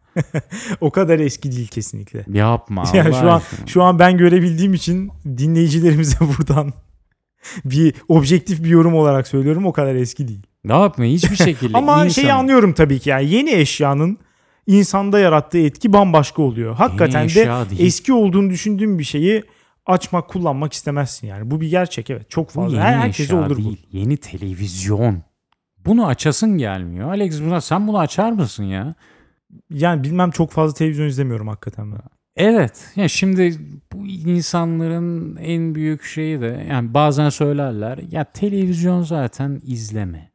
o 0.81 0.91
kadar 0.91 1.19
eski 1.19 1.51
değil 1.51 1.67
kesinlikle. 1.67 2.25
Yapma 2.33 2.83
Yani 2.93 3.09
Allah 3.09 3.21
şu 3.21 3.31
an 3.31 3.37
aşkına. 3.37 3.67
şu 3.67 3.83
an 3.83 3.99
ben 3.99 4.17
görebildiğim 4.17 4.73
için 4.73 5.11
dinleyicilerimize 5.37 6.17
buradan 6.19 6.73
bir 7.65 7.93
objektif 8.07 8.63
bir 8.63 8.69
yorum 8.69 8.95
olarak 8.95 9.27
söylüyorum 9.27 9.65
o 9.65 9.73
kadar 9.73 9.95
eski 9.95 10.27
değil. 10.27 10.43
Ne 10.63 10.73
yapma 10.73 11.05
hiçbir 11.05 11.35
şekilde. 11.35 11.77
Ama 11.77 12.05
insan- 12.05 12.21
şeyi 12.21 12.33
anlıyorum 12.33 12.73
tabii 12.73 12.99
ki 12.99 13.09
yani 13.09 13.29
yeni 13.29 13.51
eşyanın 13.51 14.17
insanda 14.67 15.19
yarattığı 15.19 15.57
etki 15.57 15.93
bambaşka 15.93 16.41
oluyor. 16.41 16.75
Hakikaten 16.75 17.29
de 17.29 17.35
değil. 17.69 17.87
eski 17.87 18.13
olduğunu 18.13 18.49
düşündüğün 18.49 18.99
bir 18.99 19.03
şeyi 19.03 19.43
açmak, 19.85 20.27
kullanmak 20.27 20.73
istemezsin 20.73 21.27
yani. 21.27 21.51
Bu 21.51 21.61
bir 21.61 21.69
gerçek 21.69 22.09
evet. 22.09 22.29
Çok 22.29 22.47
Bu 22.49 22.51
fazla. 22.53 22.77
yeni 22.77 22.85
Her 22.85 22.97
herkese 22.97 23.35
olur 23.35 23.57
değil. 23.57 23.87
Yeni 23.91 24.17
televizyon. 24.17 25.23
Bunu 25.85 26.07
açasın 26.07 26.57
gelmiyor. 26.57 27.09
Alex 27.09 27.41
buna, 27.41 27.61
sen 27.61 27.87
bunu 27.87 27.99
açar 27.99 28.31
mısın 28.31 28.63
ya? 28.63 28.95
bu. 29.49 29.53
Yani 29.69 30.03
bilmem 30.03 30.31
çok 30.31 30.51
fazla 30.51 30.73
televizyon 30.73 31.07
izlemiyorum 31.07 31.47
hakikaten 31.47 31.91
ben. 31.91 32.01
Evet. 32.35 32.91
Ya 32.95 33.07
şimdi 33.07 33.55
bu 33.93 34.07
insanların 34.07 35.35
en 35.35 35.75
büyük 35.75 36.03
şeyi 36.03 36.41
de 36.41 36.65
yani 36.69 36.93
bazen 36.93 37.29
söylerler 37.29 37.99
ya 38.11 38.23
televizyon 38.23 39.01
zaten 39.01 39.61
izleme. 39.63 40.31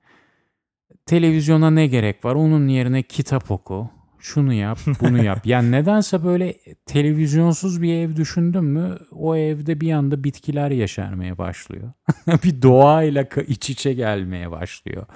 Televizyona 1.07 1.71
ne 1.71 1.87
gerek 1.87 2.25
var? 2.25 2.35
Onun 2.35 2.69
yerine 2.69 3.03
kitap 3.03 3.51
oku. 3.51 3.91
Şunu 4.21 4.53
yap, 4.53 4.79
bunu 5.01 5.25
yap. 5.25 5.41
Yani 5.47 5.71
nedense 5.71 6.25
böyle 6.25 6.55
televizyonsuz 6.87 7.83
bir 7.83 7.95
ev 7.95 8.17
düşündün 8.17 8.65
mü 8.65 8.99
o 9.13 9.37
evde 9.37 9.81
bir 9.81 9.93
anda 9.93 10.25
bitkiler 10.25 10.71
yaşarmaya 10.71 11.39
başlıyor. 11.39 11.93
bir 12.45 12.63
doğayla 12.63 13.27
iç 13.47 13.71
içe 13.71 13.93
gelmeye 13.93 14.51
başlıyor. 14.51 15.07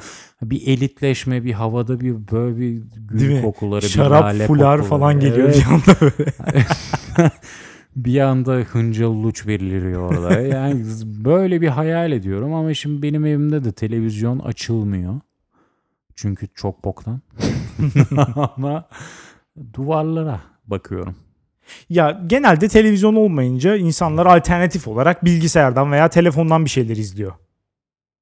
Bir 0.42 0.66
elitleşme, 0.66 1.44
bir 1.44 1.52
havada 1.52 2.00
bir 2.00 2.14
böyle 2.32 2.56
bir 2.58 2.82
gül 3.08 3.20
Değil 3.20 3.32
mi? 3.32 3.42
kokuları, 3.42 3.82
bir 3.82 3.88
Şarap, 3.88 4.24
lale 4.24 4.46
fular 4.46 4.78
kokuları. 4.78 4.82
falan 4.82 5.20
geliyor 5.20 5.48
Evet. 5.48 5.56
bir 5.68 5.72
anda 5.74 6.00
böyle. 6.00 6.30
bir 7.96 8.20
anda 8.20 8.52
hıncal 8.54 9.22
luç 9.22 9.46
veriliyor 9.46 10.02
orada. 10.12 10.40
Yani 10.40 10.84
böyle 11.04 11.60
bir 11.60 11.68
hayal 11.68 12.12
ediyorum 12.12 12.54
ama 12.54 12.74
şimdi 12.74 13.02
benim 13.02 13.26
evimde 13.26 13.64
de 13.64 13.72
televizyon 13.72 14.38
açılmıyor. 14.38 15.20
Çünkü 16.14 16.48
çok 16.54 16.84
boktan. 16.84 17.20
ama 18.56 18.88
duvarlara 19.74 20.40
bakıyorum. 20.66 21.16
Ya 21.88 22.22
genelde 22.26 22.68
televizyon 22.68 23.14
olmayınca 23.14 23.76
insanlar 23.76 24.26
alternatif 24.26 24.88
olarak 24.88 25.24
bilgisayardan 25.24 25.92
veya 25.92 26.08
telefondan 26.08 26.64
bir 26.64 26.70
şeyler 26.70 26.96
izliyor. 26.96 27.32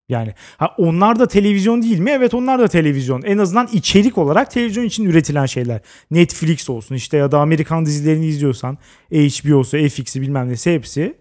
Yani 0.09 0.35
ha 0.57 0.75
onlar 0.79 1.19
da 1.19 1.29
televizyon 1.29 1.83
değil 1.83 1.99
mi? 1.99 2.11
Evet 2.11 2.35
onlar 2.35 2.59
da 2.59 2.69
televizyon. 2.69 3.23
En 3.23 3.39
azından 3.39 3.69
içerik 3.73 4.19
olarak 4.19 4.51
televizyon 4.51 4.85
için 4.85 5.05
üretilen 5.05 5.47
şeyler. 5.47 5.81
Netflix 6.11 6.71
olsun 6.71 6.95
işte 6.95 7.17
ya 7.17 7.33
da 7.33 7.39
Amerikan 7.41 7.87
dizilerini 7.87 8.27
izliyorsan 8.27 8.79
HBO'su, 9.13 9.89
FX'i 9.89 10.21
bilmem 10.21 10.49
nesi 10.49 10.75
hepsi 10.75 11.15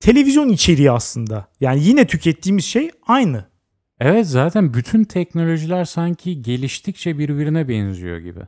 televizyon 0.00 0.48
içeriği 0.48 0.90
aslında. 0.90 1.48
Yani 1.60 1.84
yine 1.84 2.06
tükettiğimiz 2.06 2.64
şey 2.64 2.90
aynı. 3.06 3.51
Evet 4.04 4.26
zaten 4.26 4.74
bütün 4.74 5.04
teknolojiler 5.04 5.84
sanki 5.84 6.42
geliştikçe 6.42 7.18
birbirine 7.18 7.68
benziyor 7.68 8.18
gibi. 8.18 8.40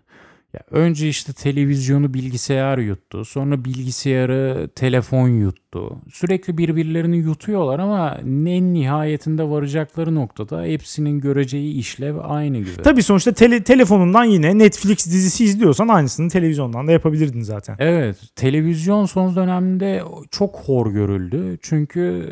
Ya 0.55 0.61
önce 0.71 1.09
işte 1.09 1.33
televizyonu 1.33 2.15
bilgisayar 2.15 2.79
yuttu. 2.79 3.25
Sonra 3.25 3.65
bilgisayarı 3.65 4.71
telefon 4.75 5.29
yuttu. 5.29 5.99
Sürekli 6.13 6.59
birbirlerini 6.59 7.17
yutuyorlar 7.17 7.79
ama 7.79 8.19
en 8.25 8.75
nihayetinde 8.75 9.43
varacakları 9.51 10.15
noktada 10.15 10.63
hepsinin 10.63 11.21
göreceği 11.21 11.75
işlev 11.75 12.17
aynı 12.23 12.59
gibi. 12.59 12.83
Tabii 12.85 13.03
sonuçta 13.03 13.31
tele- 13.31 13.63
telefonundan 13.63 14.25
yine 14.25 14.59
Netflix 14.59 15.07
dizisi 15.07 15.45
izliyorsan 15.45 15.89
aynısını 15.89 16.31
televizyondan 16.31 16.87
da 16.89 16.93
yapabilirdin 16.93 17.43
zaten. 17.43 17.77
Evet, 17.79 18.17
televizyon 18.37 19.05
son 19.07 19.37
dönemde 19.37 20.03
çok 20.31 20.57
hor 20.57 20.93
görüldü. 20.93 21.59
Çünkü 21.63 22.31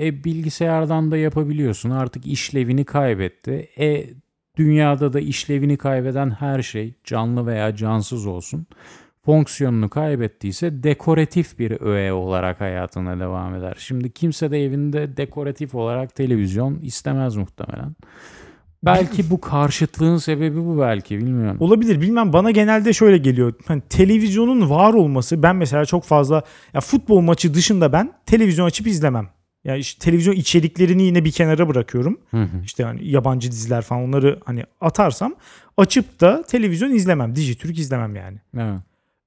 e, 0.00 0.24
bilgisayardan 0.24 1.10
da 1.10 1.16
yapabiliyorsun. 1.16 1.90
Artık 1.90 2.26
işlevini 2.26 2.84
kaybetti. 2.84 3.68
E 3.78 4.06
dünyada 4.56 5.12
da 5.12 5.20
işlevini 5.20 5.76
kaybeden 5.76 6.30
her 6.30 6.62
şey 6.62 6.94
canlı 7.04 7.46
veya 7.46 7.76
cansız 7.76 8.26
olsun 8.26 8.66
fonksiyonunu 9.26 9.90
kaybettiyse 9.90 10.82
dekoratif 10.82 11.58
bir 11.58 11.80
öğe 11.80 12.12
olarak 12.12 12.60
hayatına 12.60 13.20
devam 13.20 13.54
eder. 13.54 13.76
Şimdi 13.78 14.12
kimse 14.12 14.50
de 14.50 14.64
evinde 14.64 15.16
dekoratif 15.16 15.74
olarak 15.74 16.14
televizyon 16.14 16.78
istemez 16.80 17.36
muhtemelen. 17.36 17.96
Belki 18.84 19.30
bu 19.30 19.40
karşıtlığın 19.40 20.16
sebebi 20.16 20.66
bu 20.66 20.80
belki 20.80 21.18
bilmiyorum. 21.18 21.56
Olabilir 21.60 22.00
bilmem 22.00 22.32
bana 22.32 22.50
genelde 22.50 22.92
şöyle 22.92 23.18
geliyor. 23.18 23.54
Hani 23.66 23.82
televizyonun 23.88 24.70
var 24.70 24.94
olması 24.94 25.42
ben 25.42 25.56
mesela 25.56 25.84
çok 25.84 26.04
fazla 26.04 26.42
ya 26.74 26.80
futbol 26.80 27.20
maçı 27.20 27.54
dışında 27.54 27.92
ben 27.92 28.12
televizyon 28.26 28.66
açıp 28.66 28.86
izlemem. 28.86 29.28
Yani 29.66 29.78
işte 29.78 30.04
televizyon 30.04 30.34
içeriklerini 30.34 31.02
yine 31.02 31.24
bir 31.24 31.30
kenara 31.30 31.68
bırakıyorum. 31.68 32.20
Hı 32.30 32.42
hı. 32.42 32.62
İşte 32.64 32.84
hani 32.84 33.08
yabancı 33.08 33.50
diziler 33.50 33.82
falan 33.82 34.02
onları 34.02 34.38
hani 34.44 34.64
atarsam 34.80 35.34
açıp 35.76 36.20
da 36.20 36.42
televizyon 36.42 36.90
izlemem. 36.90 37.36
Dijitürk 37.36 37.78
izlemem 37.78 38.16
yani. 38.16 38.38
Evet. 38.56 38.80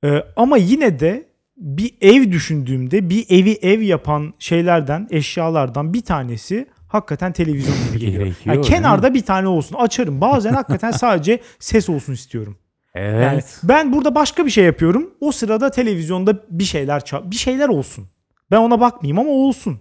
Ee, 0.04 0.23
ama 0.36 0.58
yine 0.58 0.99
de 0.99 1.25
bir 1.58 1.93
ev 2.02 2.32
düşündüğümde 2.32 3.10
bir 3.10 3.25
evi 3.30 3.52
ev 3.62 3.82
yapan 3.82 4.34
şeylerden, 4.39 5.08
eşyalardan 5.12 5.93
bir 5.93 6.02
tanesi 6.02 6.67
hakikaten 6.88 7.34
televizyon 7.34 7.75
gibi 7.88 7.99
geliyor. 8.06 8.23
Gerekiyor, 8.23 8.56
Yani 8.56 8.65
kenarda 8.65 9.13
bir 9.13 9.21
tane 9.21 9.47
olsun. 9.47 9.75
Açarım. 9.75 10.21
Bazen 10.21 10.54
hakikaten 10.54 10.91
sadece 11.06 11.39
ses 11.60 11.89
olsun 11.89 12.13
istiyorum. 12.13 12.58
Evet. 12.95 13.23
Yani 13.23 13.41
ben 13.63 13.93
burada 13.93 14.15
başka 14.15 14.45
bir 14.45 14.52
şey 14.52 14.65
yapıyorum. 14.65 15.10
O 15.21 15.32
sırada 15.32 15.71
televizyonda 15.71 16.43
bir 16.49 16.63
şeyler 16.63 17.02
bir 17.23 17.36
şeyler 17.36 17.69
olsun. 17.69 18.08
Ben 18.52 18.58
ona 18.58 18.80
bakmayayım 18.80 19.19
ama 19.19 19.30
olsun. 19.30 19.80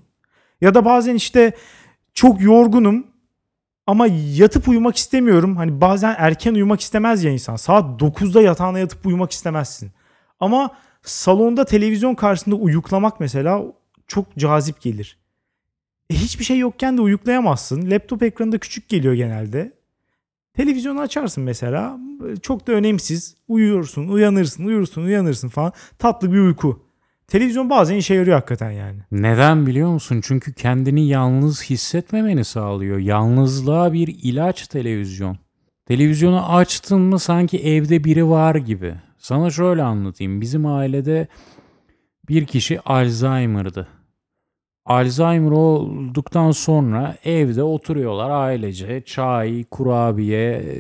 Ya 0.60 0.74
da 0.74 0.84
bazen 0.84 1.14
işte 1.14 1.52
çok 2.14 2.40
yorgunum 2.40 3.06
ama 3.86 4.06
yatıp 4.34 4.68
uyumak 4.68 4.96
istemiyorum. 4.96 5.56
Hani 5.56 5.80
bazen 5.80 6.14
erken 6.18 6.54
uyumak 6.54 6.80
istemez 6.80 7.24
ya 7.24 7.30
insan. 7.30 7.56
Saat 7.56 8.00
9'da 8.00 8.42
yatağına 8.42 8.78
yatıp 8.78 9.06
uyumak 9.06 9.32
istemezsin. 9.32 9.90
Ama 10.40 10.70
salonda 11.02 11.64
televizyon 11.64 12.14
karşısında 12.14 12.56
uyuklamak 12.56 13.20
mesela 13.20 13.62
çok 14.06 14.36
cazip 14.36 14.80
gelir. 14.80 15.18
E 16.10 16.14
hiçbir 16.14 16.44
şey 16.44 16.58
yokken 16.58 16.96
de 16.96 17.00
uyuklayamazsın. 17.00 17.90
Laptop 17.90 18.22
ekranı 18.22 18.52
da 18.52 18.58
küçük 18.58 18.88
geliyor 18.88 19.14
genelde. 19.14 19.72
Televizyonu 20.54 21.00
açarsın 21.00 21.44
mesela. 21.44 21.98
Çok 22.42 22.66
da 22.66 22.72
önemsiz. 22.72 23.36
Uyuyorsun, 23.48 24.08
uyanırsın, 24.08 24.64
uyursun, 24.64 25.02
uyanırsın 25.02 25.48
falan. 25.48 25.72
Tatlı 25.98 26.32
bir 26.32 26.38
uyku. 26.38 26.88
Televizyon 27.28 27.70
bazen 27.70 27.96
işe 27.96 28.14
yarıyor 28.14 28.36
hakikaten 28.36 28.70
yani. 28.70 28.98
Neden 29.12 29.66
biliyor 29.66 29.88
musun? 29.88 30.20
Çünkü 30.24 30.54
kendini 30.54 31.08
yalnız 31.08 31.62
hissetmemeni 31.62 32.44
sağlıyor. 32.44 32.98
Yalnızlığa 32.98 33.92
bir 33.92 34.16
ilaç 34.22 34.68
televizyon. 34.68 35.38
Televizyonu 35.86 36.54
açtın 36.54 37.00
mı 37.00 37.18
sanki 37.18 37.58
evde 37.58 38.04
biri 38.04 38.28
var 38.28 38.54
gibi. 38.54 38.94
Sana 39.18 39.50
şöyle 39.50 39.82
anlatayım. 39.82 40.40
Bizim 40.40 40.66
ailede 40.66 41.28
bir 42.28 42.46
kişi 42.46 42.80
Alzheimer'dı. 42.80 43.88
Alzheimer 44.86 45.50
olduktan 45.50 46.50
sonra 46.50 47.16
evde 47.24 47.62
oturuyorlar 47.62 48.30
ailece. 48.30 49.02
Çay, 49.06 49.64
kurabiye 49.64 50.50
e, 50.52 50.76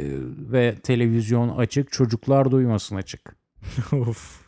ve 0.52 0.74
televizyon 0.74 1.48
açık. 1.48 1.92
Çocuklar 1.92 2.50
duymasın 2.50 2.96
açık. 2.96 3.36
of. 3.92 4.40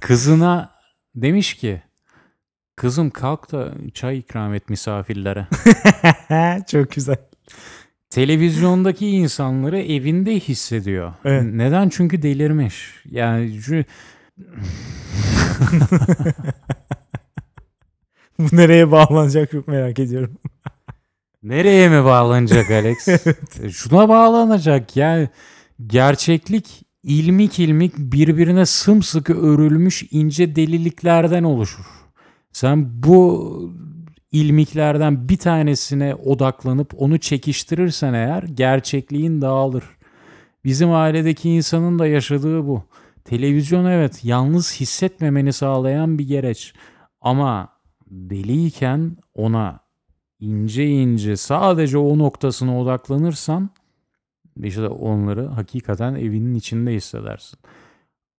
Kızına 0.00 0.77
demiş 1.22 1.54
ki 1.54 1.82
kızım 2.76 3.10
kalk 3.10 3.52
da 3.52 3.74
çay 3.94 4.18
ikram 4.18 4.54
et 4.54 4.70
misafirlere. 4.70 5.46
Çok 6.66 6.90
güzel. 6.90 7.16
Televizyondaki 8.10 9.08
insanları 9.08 9.78
evinde 9.80 10.40
hissediyor. 10.40 11.12
Evet. 11.24 11.42
Neden? 11.52 11.88
Çünkü 11.88 12.22
delirmiş. 12.22 12.94
Yani 13.10 13.60
Bu 18.38 18.56
nereye 18.56 18.90
bağlanacak 18.90 19.50
çok 19.50 19.68
merak 19.68 19.98
ediyorum. 19.98 20.38
Nereye 21.42 21.88
mi 21.88 22.04
bağlanacak 22.04 22.70
Alex? 22.70 23.08
E, 23.08 23.18
Şuna 23.70 24.08
bağlanacak 24.08 24.96
yani 24.96 25.28
gerçeklik 25.86 26.87
ilmik 27.02 27.58
ilmik 27.58 27.98
birbirine 27.98 28.66
sımsıkı 28.66 29.34
örülmüş 29.34 30.04
ince 30.10 30.56
deliliklerden 30.56 31.42
oluşur. 31.42 31.84
Sen 32.52 33.02
bu 33.02 33.72
ilmiklerden 34.32 35.28
bir 35.28 35.36
tanesine 35.36 36.14
odaklanıp 36.14 36.94
onu 36.96 37.18
çekiştirirsen 37.18 38.14
eğer 38.14 38.42
gerçekliğin 38.42 39.40
dağılır. 39.40 39.84
Bizim 40.64 40.92
ailedeki 40.92 41.50
insanın 41.50 41.98
da 41.98 42.06
yaşadığı 42.06 42.66
bu. 42.66 42.82
Televizyon 43.24 43.84
evet 43.84 44.24
yalnız 44.24 44.80
hissetmemeni 44.80 45.52
sağlayan 45.52 46.18
bir 46.18 46.28
gereç. 46.28 46.74
Ama 47.20 47.68
deliyken 48.10 49.16
ona 49.34 49.80
ince 50.40 50.86
ince 50.86 51.36
sadece 51.36 51.98
o 51.98 52.18
noktasına 52.18 52.80
odaklanırsan 52.80 53.70
işte 54.62 54.88
onları 54.88 55.46
hakikaten 55.46 56.14
evinin 56.14 56.54
içinde 56.54 56.94
hissedersin. 56.94 57.58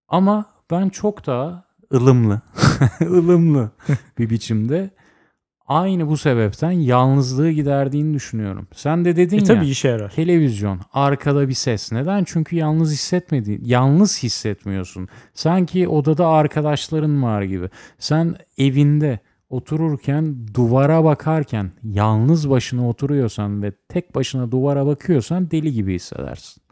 Ama 0.07 0.45
ben 0.71 0.89
çok 0.89 1.25
daha 1.25 1.63
ılımlı, 1.93 2.41
ılımlı 3.01 3.71
bir 4.17 4.29
biçimde 4.29 4.89
aynı 5.67 6.07
bu 6.07 6.17
sebepten 6.17 6.71
yalnızlığı 6.71 7.51
giderdiğini 7.51 8.13
düşünüyorum. 8.13 8.67
Sen 8.75 9.05
de 9.05 9.15
dedin 9.15 9.37
E 9.37 9.39
ya. 9.39 9.45
tabii 9.45 9.67
işe 9.67 9.87
yarar. 9.87 10.09
Televizyon, 10.11 10.79
arkada 10.93 11.47
bir 11.49 11.53
ses. 11.53 11.91
Neden? 11.91 12.23
Çünkü 12.23 12.55
yalnız 12.55 12.91
hissetmedi. 12.91 13.59
Yalnız 13.63 14.23
hissetmiyorsun. 14.23 15.07
Sanki 15.33 15.87
odada 15.87 16.27
arkadaşların 16.27 17.23
var 17.23 17.41
gibi. 17.41 17.69
Sen 17.99 18.35
evinde 18.57 19.19
otururken 19.49 20.35
duvara 20.53 21.03
bakarken 21.03 21.71
yalnız 21.83 22.49
başına 22.49 22.89
oturuyorsan 22.89 23.63
ve 23.63 23.71
tek 23.89 24.15
başına 24.15 24.51
duvara 24.51 24.85
bakıyorsan 24.85 25.51
deli 25.51 25.73
gibi 25.73 25.95
hissedersin. 25.95 26.63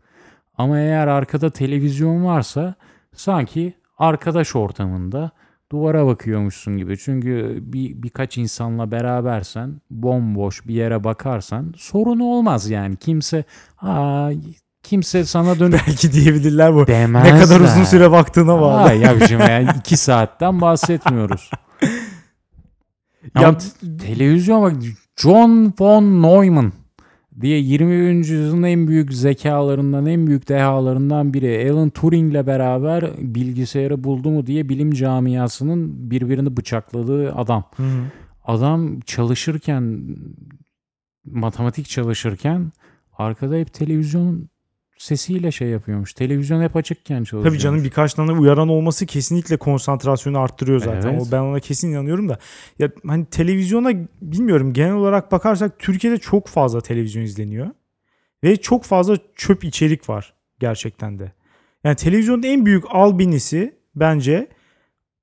Ama 0.58 0.80
eğer 0.80 1.08
arkada 1.08 1.50
televizyon 1.50 2.26
varsa 2.26 2.76
sanki 3.16 3.74
arkadaş 3.98 4.56
ortamında 4.56 5.32
duvara 5.72 6.06
bakıyormuşsun 6.06 6.78
gibi. 6.78 6.98
Çünkü 6.98 7.60
bir 7.62 8.04
birkaç 8.04 8.38
insanla 8.38 8.92
berabersen, 8.92 9.82
bomboş 9.90 10.68
bir 10.68 10.74
yere 10.74 11.04
bakarsan 11.04 11.74
sorun 11.78 12.20
olmaz 12.20 12.70
yani. 12.70 12.96
Kimse 12.96 13.44
Aa, 13.82 14.32
kimse 14.84 15.24
sana 15.26 15.60
dönüp 15.60 15.80
Belki 15.88 16.14
diyebilirler 16.14 16.74
bu. 16.76 16.88
demez. 16.88 17.24
Ne 17.24 17.40
kadar 17.40 17.60
uzun 17.60 17.84
süre 17.84 18.12
baktığına 18.12 18.62
bağlı. 18.62 18.82
Ay 18.82 19.00
yavrum 19.00 19.40
yani 19.40 19.68
iki 19.80 19.98
saatten 19.98 20.62
bahsetmiyoruz. 20.62 21.52
Ya- 23.42 23.58
t- 23.58 23.98
televizyon 23.98 24.62
bak 24.62 24.74
John 25.16 25.74
von 25.80 26.04
Neumann 26.04 26.72
diye 27.42 27.60
21. 27.60 28.10
yüzyılın 28.14 28.64
en 28.64 28.88
büyük 28.88 29.14
zekalarından, 29.14 30.06
en 30.06 30.28
büyük 30.28 30.50
dehalarından 30.50 31.34
biri. 31.34 31.72
Alan 31.72 31.90
Turing'le 31.90 32.48
beraber 32.48 33.12
bilgisayarı 33.18 34.04
buldu 34.04 34.30
mu 34.30 34.46
diye 34.46 34.70
bilim 34.70 34.92
camiasının 34.92 36.12
birbirini 36.12 36.58
bıçakladığı 36.58 37.34
adam. 37.36 37.64
Hı 37.76 37.84
hı. 37.84 38.04
Adam 38.46 39.00
çalışırken, 39.00 40.00
matematik 41.26 41.90
çalışırken 41.90 42.72
arkada 43.18 43.56
hep 43.56 43.74
televizyon 43.74 44.50
sesiyle 44.98 45.52
şey 45.52 45.68
yapıyormuş. 45.68 46.14
Televizyon 46.14 46.62
hep 46.62 46.76
açıkken 46.76 47.18
çalışıyormuş. 47.18 47.50
Tabii 47.50 47.60
canım 47.60 47.84
birkaç 47.84 48.14
tane 48.14 48.32
uyaran 48.32 48.70
olması 48.70 49.06
kesinlikle 49.06 49.58
konsantrasyonu 49.58 50.40
arttırıyor 50.40 50.80
zaten. 50.80 51.14
Evet. 51.14 51.28
O 51.28 51.32
ben 51.32 51.40
ona 51.40 51.60
kesin 51.60 51.92
inanıyorum 51.92 52.30
da. 52.30 52.40
Ya 52.80 52.90
hani 53.08 53.26
televizyona 53.26 53.92
bilmiyorum 54.22 54.74
genel 54.74 54.94
olarak 54.94 55.32
bakarsak 55.32 55.80
Türkiye'de 55.80 56.18
çok 56.18 56.48
fazla 56.48 56.82
televizyon 56.82 57.24
izleniyor. 57.24 57.68
Ve 58.44 58.58
çok 58.58 58.84
fazla 58.84 59.18
çöp 59.36 59.64
içerik 59.64 60.10
var 60.10 60.34
gerçekten 60.60 61.20
de. 61.20 61.32
Yani 61.84 61.96
televizyonun 61.96 62.44
en 62.44 62.66
büyük 62.66 62.84
albinisi 62.90 63.76
bence 63.96 64.48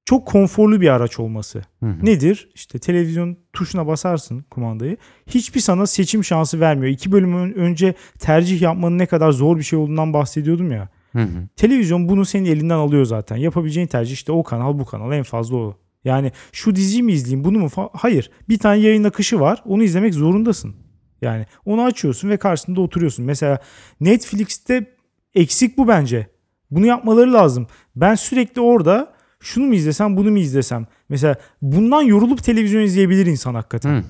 çok 0.05 0.27
konforlu 0.27 0.81
bir 0.81 0.89
araç 0.89 1.19
olması. 1.21 1.63
Hı 1.81 1.87
hı. 1.87 2.07
Nedir? 2.07 2.49
İşte 2.55 2.79
televizyon 2.79 3.37
tuşuna 3.53 3.87
basarsın 3.87 4.45
kumandayı. 4.51 4.97
Hiçbir 5.27 5.61
sana 5.61 5.87
seçim 5.87 6.25
şansı 6.25 6.61
vermiyor. 6.61 6.93
İki 6.93 7.13
bölüm 7.13 7.35
ön- 7.37 7.53
önce 7.53 7.95
tercih 8.19 8.63
yapmanın 8.63 8.99
ne 8.99 9.07
kadar 9.07 9.33
zor 9.33 9.59
bir 9.59 9.63
şey 9.63 9.79
olduğundan 9.79 10.13
bahsediyordum 10.13 10.73
ya. 10.73 10.89
Hı 11.13 11.23
hı. 11.23 11.49
Televizyon 11.57 12.09
bunu 12.09 12.25
senin 12.25 12.45
elinden 12.45 12.75
alıyor 12.75 13.05
zaten. 13.05 13.37
Yapabileceğin 13.37 13.87
tercih 13.87 14.13
işte 14.13 14.33
o 14.33 14.43
kanal 14.43 14.79
bu 14.79 14.85
kanal 14.85 15.13
en 15.13 15.23
fazla 15.23 15.57
o. 15.57 15.77
Yani 16.05 16.33
şu 16.53 16.77
diziyi 16.77 17.03
mi 17.03 17.13
izleyeyim 17.13 17.45
bunu 17.45 17.59
mu? 17.59 17.69
Hayır. 17.93 18.31
Bir 18.49 18.59
tane 18.59 18.79
yayın 18.81 19.05
akışı 19.05 19.41
var. 19.41 19.63
Onu 19.67 19.83
izlemek 19.83 20.15
zorundasın. 20.15 20.75
Yani 21.23 21.47
onu 21.65 21.83
açıyorsun 21.83 22.29
ve 22.29 22.37
karşısında 22.37 22.81
oturuyorsun. 22.81 23.25
Mesela 23.25 23.59
Netflix'te 24.01 24.87
eksik 25.35 25.79
bu 25.79 25.89
bence. 25.89 26.27
Bunu 26.71 26.87
yapmaları 26.87 27.33
lazım. 27.33 27.67
Ben 27.97 28.15
sürekli 28.15 28.61
orada 28.61 29.15
şunu 29.45 29.67
mu 29.67 29.75
izlesem 29.75 30.17
bunu 30.17 30.31
mu 30.31 30.39
izlesem. 30.39 30.87
Mesela 31.09 31.37
bundan 31.63 32.03
yorulup 32.03 32.45
televizyon 32.45 32.83
izleyebilir 32.83 33.27
insan 33.27 33.55
hakikaten. 33.55 33.95
Hı. 33.95 34.03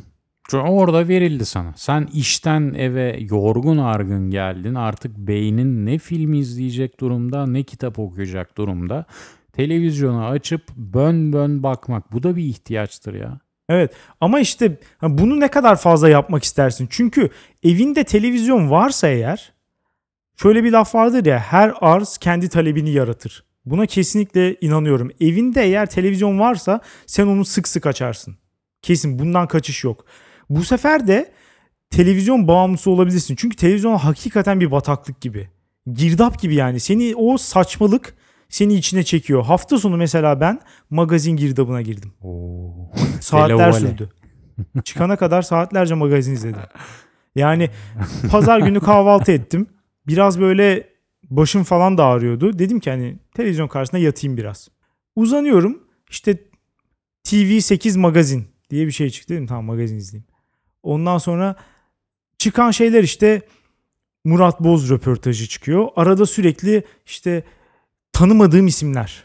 Orada 0.52 1.08
verildi 1.08 1.44
sana. 1.44 1.72
Sen 1.76 2.08
işten 2.14 2.74
eve 2.74 3.18
yorgun 3.30 3.78
argın 3.78 4.30
geldin. 4.30 4.74
Artık 4.74 5.16
beynin 5.16 5.86
ne 5.86 5.98
film 5.98 6.32
izleyecek 6.32 7.00
durumda 7.00 7.46
ne 7.46 7.62
kitap 7.62 7.98
okuyacak 7.98 8.58
durumda. 8.58 9.04
Televizyonu 9.52 10.24
açıp 10.24 10.62
bön 10.76 11.32
bön 11.32 11.62
bakmak. 11.62 12.12
Bu 12.12 12.22
da 12.22 12.36
bir 12.36 12.44
ihtiyaçtır 12.44 13.14
ya. 13.14 13.40
Evet 13.68 13.92
ama 14.20 14.40
işte 14.40 14.78
bunu 15.02 15.40
ne 15.40 15.48
kadar 15.48 15.76
fazla 15.76 16.08
yapmak 16.08 16.44
istersin? 16.44 16.88
Çünkü 16.90 17.30
evinde 17.62 18.04
televizyon 18.04 18.70
varsa 18.70 19.08
eğer 19.08 19.52
şöyle 20.42 20.64
bir 20.64 20.72
laf 20.72 20.94
vardır 20.94 21.26
ya 21.26 21.38
her 21.38 21.72
arz 21.80 22.18
kendi 22.18 22.48
talebini 22.48 22.90
yaratır. 22.90 23.44
Buna 23.66 23.86
kesinlikle 23.86 24.56
inanıyorum. 24.60 25.10
Evinde 25.20 25.62
eğer 25.62 25.86
televizyon 25.86 26.38
varsa 26.38 26.80
sen 27.06 27.26
onu 27.26 27.44
sık 27.44 27.68
sık 27.68 27.86
açarsın. 27.86 28.36
Kesin 28.82 29.18
bundan 29.18 29.48
kaçış 29.48 29.84
yok. 29.84 30.04
Bu 30.50 30.64
sefer 30.64 31.06
de 31.06 31.32
televizyon 31.90 32.48
bağımlısı 32.48 32.90
olabilirsin. 32.90 33.36
Çünkü 33.36 33.56
televizyon 33.56 33.96
hakikaten 33.96 34.60
bir 34.60 34.70
bataklık 34.70 35.20
gibi. 35.20 35.48
Girdap 35.92 36.40
gibi 36.40 36.54
yani. 36.54 36.80
Seni 36.80 37.14
o 37.16 37.38
saçmalık 37.38 38.14
seni 38.48 38.74
içine 38.74 39.02
çekiyor. 39.02 39.44
Hafta 39.44 39.78
sonu 39.78 39.96
mesela 39.96 40.40
ben 40.40 40.60
magazin 40.90 41.36
girdabına 41.36 41.82
girdim. 41.82 42.12
Saatler 43.20 43.56
Televole. 43.56 43.80
sürdü. 43.80 44.10
Çıkana 44.84 45.16
kadar 45.16 45.42
saatlerce 45.42 45.94
magazin 45.94 46.32
izledim. 46.32 46.60
Yani 47.36 47.70
pazar 48.30 48.58
günü 48.58 48.80
kahvaltı 48.80 49.32
ettim. 49.32 49.66
Biraz 50.06 50.40
böyle 50.40 50.88
başım 51.30 51.64
falan 51.64 51.98
da 51.98 52.04
ağrıyordu. 52.04 52.58
Dedim 52.58 52.80
ki 52.80 52.90
hani 52.90 53.18
televizyon 53.34 53.68
karşısında 53.68 54.00
yatayım 54.00 54.36
biraz. 54.36 54.68
Uzanıyorum. 55.16 55.82
İşte 56.10 56.38
TV8 57.26 57.98
magazin 57.98 58.46
diye 58.70 58.86
bir 58.86 58.92
şey 58.92 59.10
çıktı. 59.10 59.34
Dedim 59.34 59.46
tamam 59.46 59.64
magazin 59.64 59.96
izleyeyim. 59.96 60.26
Ondan 60.82 61.18
sonra 61.18 61.56
çıkan 62.38 62.70
şeyler 62.70 63.02
işte 63.02 63.42
Murat 64.24 64.60
Boz 64.60 64.90
röportajı 64.90 65.46
çıkıyor. 65.46 65.88
Arada 65.96 66.26
sürekli 66.26 66.84
işte 67.06 67.42
tanımadığım 68.12 68.66
isimler. 68.66 69.24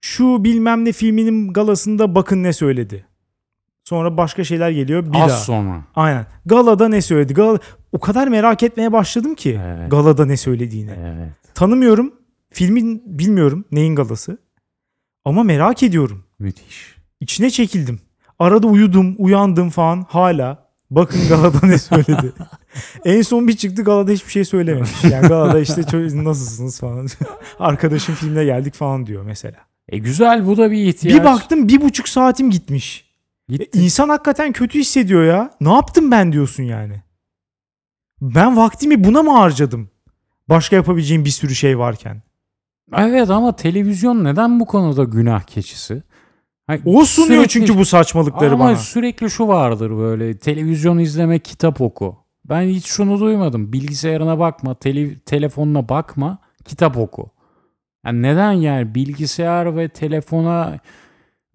Şu 0.00 0.44
bilmem 0.44 0.84
ne 0.84 0.92
filminin 0.92 1.52
galasında 1.52 2.14
bakın 2.14 2.42
ne 2.42 2.52
söyledi. 2.52 3.06
Sonra 3.84 4.16
başka 4.16 4.44
şeyler 4.44 4.70
geliyor. 4.70 5.12
Bir 5.12 5.18
Az 5.20 5.30
daha. 5.30 5.38
sonra. 5.38 5.84
Aynen. 5.94 6.26
Galada 6.46 6.88
ne 6.88 7.02
söyledi? 7.02 7.34
Gal 7.34 7.58
o 7.92 7.98
kadar 8.00 8.28
merak 8.28 8.62
etmeye 8.62 8.92
başladım 8.92 9.34
ki 9.34 9.60
Evet. 9.64 9.90
galada 9.90 10.26
ne 10.26 10.36
söylediğini. 10.36 10.90
Evet. 10.90 11.54
Tanımıyorum. 11.54 12.14
Filmin 12.50 13.02
bilmiyorum 13.06 13.64
neyin 13.72 13.94
galası. 13.96 14.38
Ama 15.24 15.42
merak 15.42 15.82
ediyorum. 15.82 16.24
Müthiş. 16.38 16.96
İçine 17.20 17.50
çekildim. 17.50 18.00
Arada 18.38 18.66
uyudum, 18.66 19.14
uyandım 19.18 19.70
falan 19.70 20.06
hala. 20.08 20.68
Bakın 20.90 21.20
Galada 21.28 21.66
ne 21.66 21.78
söyledi. 21.78 22.32
en 23.04 23.22
son 23.22 23.48
bir 23.48 23.56
çıktı 23.56 23.82
Galada 23.84 24.10
hiçbir 24.10 24.30
şey 24.30 24.44
söylememiş. 24.44 25.04
Yani 25.04 25.28
Galada 25.28 25.60
işte 25.60 25.80
"Ço- 25.80 26.24
nasılsınız 26.24 26.80
falan. 26.80 27.06
Arkadaşım 27.58 28.14
filmde 28.14 28.44
geldik 28.44 28.74
falan 28.74 29.06
diyor 29.06 29.22
mesela. 29.22 29.56
E 29.88 29.98
güzel 29.98 30.46
bu 30.46 30.56
da 30.56 30.70
bir 30.70 30.84
ihtiyaç. 30.86 31.20
Bir 31.20 31.24
baktım 31.24 31.68
bir 31.68 31.80
buçuk 31.80 32.08
saatim 32.08 32.50
gitmiş. 32.50 33.08
E, 33.50 33.56
Gitti. 33.56 33.78
İnsan 33.78 34.08
hakikaten 34.08 34.52
kötü 34.52 34.78
hissediyor 34.78 35.24
ya. 35.24 35.50
Ne 35.60 35.72
yaptım 35.72 36.10
ben 36.10 36.32
diyorsun 36.32 36.62
yani. 36.62 37.02
Ben 38.20 38.56
vaktimi 38.56 39.04
buna 39.04 39.22
mı 39.22 39.30
harcadım? 39.32 39.90
Başka 40.48 40.76
yapabileceğim 40.76 41.24
bir 41.24 41.30
sürü 41.30 41.54
şey 41.54 41.78
varken. 41.78 42.22
Evet 42.96 43.30
ama 43.30 43.56
televizyon 43.56 44.24
neden 44.24 44.60
bu 44.60 44.66
konuda 44.66 45.04
günah 45.04 45.42
keçisi? 45.42 46.02
Hani 46.66 46.80
O 46.84 47.04
sunuyor 47.04 47.34
sürekli- 47.34 47.48
çünkü 47.48 47.78
bu 47.78 47.84
saçmalıkları 47.84 48.54
Ama 48.54 48.64
bana. 48.64 48.76
sürekli 48.76 49.30
şu 49.30 49.48
vardır 49.48 49.90
böyle 49.90 50.38
televizyon 50.38 50.98
izleme 50.98 51.38
kitap 51.38 51.80
oku. 51.80 52.16
Ben 52.44 52.62
hiç 52.62 52.86
şunu 52.86 53.20
duymadım. 53.20 53.72
Bilgisayarına 53.72 54.38
bakma, 54.38 54.74
tele, 54.74 55.18
telefonuna 55.18 55.88
bakma, 55.88 56.38
kitap 56.64 56.96
oku. 56.96 57.30
Yani 58.06 58.22
neden 58.22 58.52
yani 58.52 58.94
bilgisayar 58.94 59.76
ve 59.76 59.88
telefona 59.88 60.78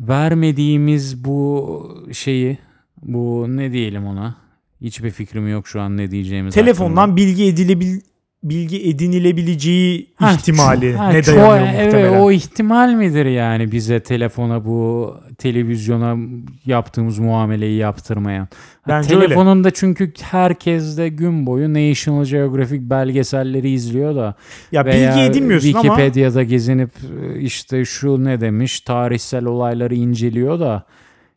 vermediğimiz 0.02 1.26
bu 1.26 2.06
şeyi, 2.14 2.58
bu 3.02 3.46
ne 3.50 3.72
diyelim 3.72 4.06
ona? 4.08 4.36
Hiçbir 4.84 5.12
fikrim 5.12 5.48
yok 5.48 5.68
şu 5.68 5.82
an 5.82 5.98
ne 5.98 6.12
diyeceğimiz. 6.12 6.56
Telefondan 6.56 7.16
bilgi 7.16 7.46
edilebil 7.46 8.00
bilgi 8.44 8.90
edinilebileceği. 8.90 10.08
Ha, 10.16 10.32
ihtimali 10.32 10.86
ço- 10.86 10.96
ha, 10.96 11.10
ne 11.12 11.20
ço- 11.20 11.36
dayanıyor 11.36 11.74
evet, 11.76 11.86
muhtemelen. 11.86 12.20
o 12.20 12.32
ihtimal 12.32 12.94
midir 12.94 13.26
yani 13.26 13.72
bize 13.72 14.00
telefona 14.00 14.66
bu 14.66 15.14
televizyona 15.38 16.18
yaptığımız 16.66 17.20
muameleyi 17.20 17.78
yaptırmayan? 17.78 18.44
Ha, 18.44 18.48
Bence 18.88 19.16
öyle. 19.16 19.26
telefonunda 19.26 19.72
çünkü 19.72 20.14
herkes 20.22 20.98
de 20.98 21.10
gün 21.10 21.46
boyu 21.46 21.74
National 21.74 22.26
Geographic 22.26 22.90
belgeselleri 22.90 23.70
izliyor 23.70 24.16
da 24.16 24.36
ya 24.72 24.86
veya 24.86 25.12
bilgi 25.12 25.22
edinmiyorsun 25.22 25.74
ama 25.74 25.82
Wikipedia'da 25.82 26.44
gezinip 26.44 26.92
e, 27.24 27.40
işte 27.40 27.86
şu 27.86 28.24
ne 28.24 28.42
demiş 28.42 28.82
tarihsel 28.82 29.46
olayları 29.46 29.96
inceliyor 29.96 30.60
da 30.60 30.84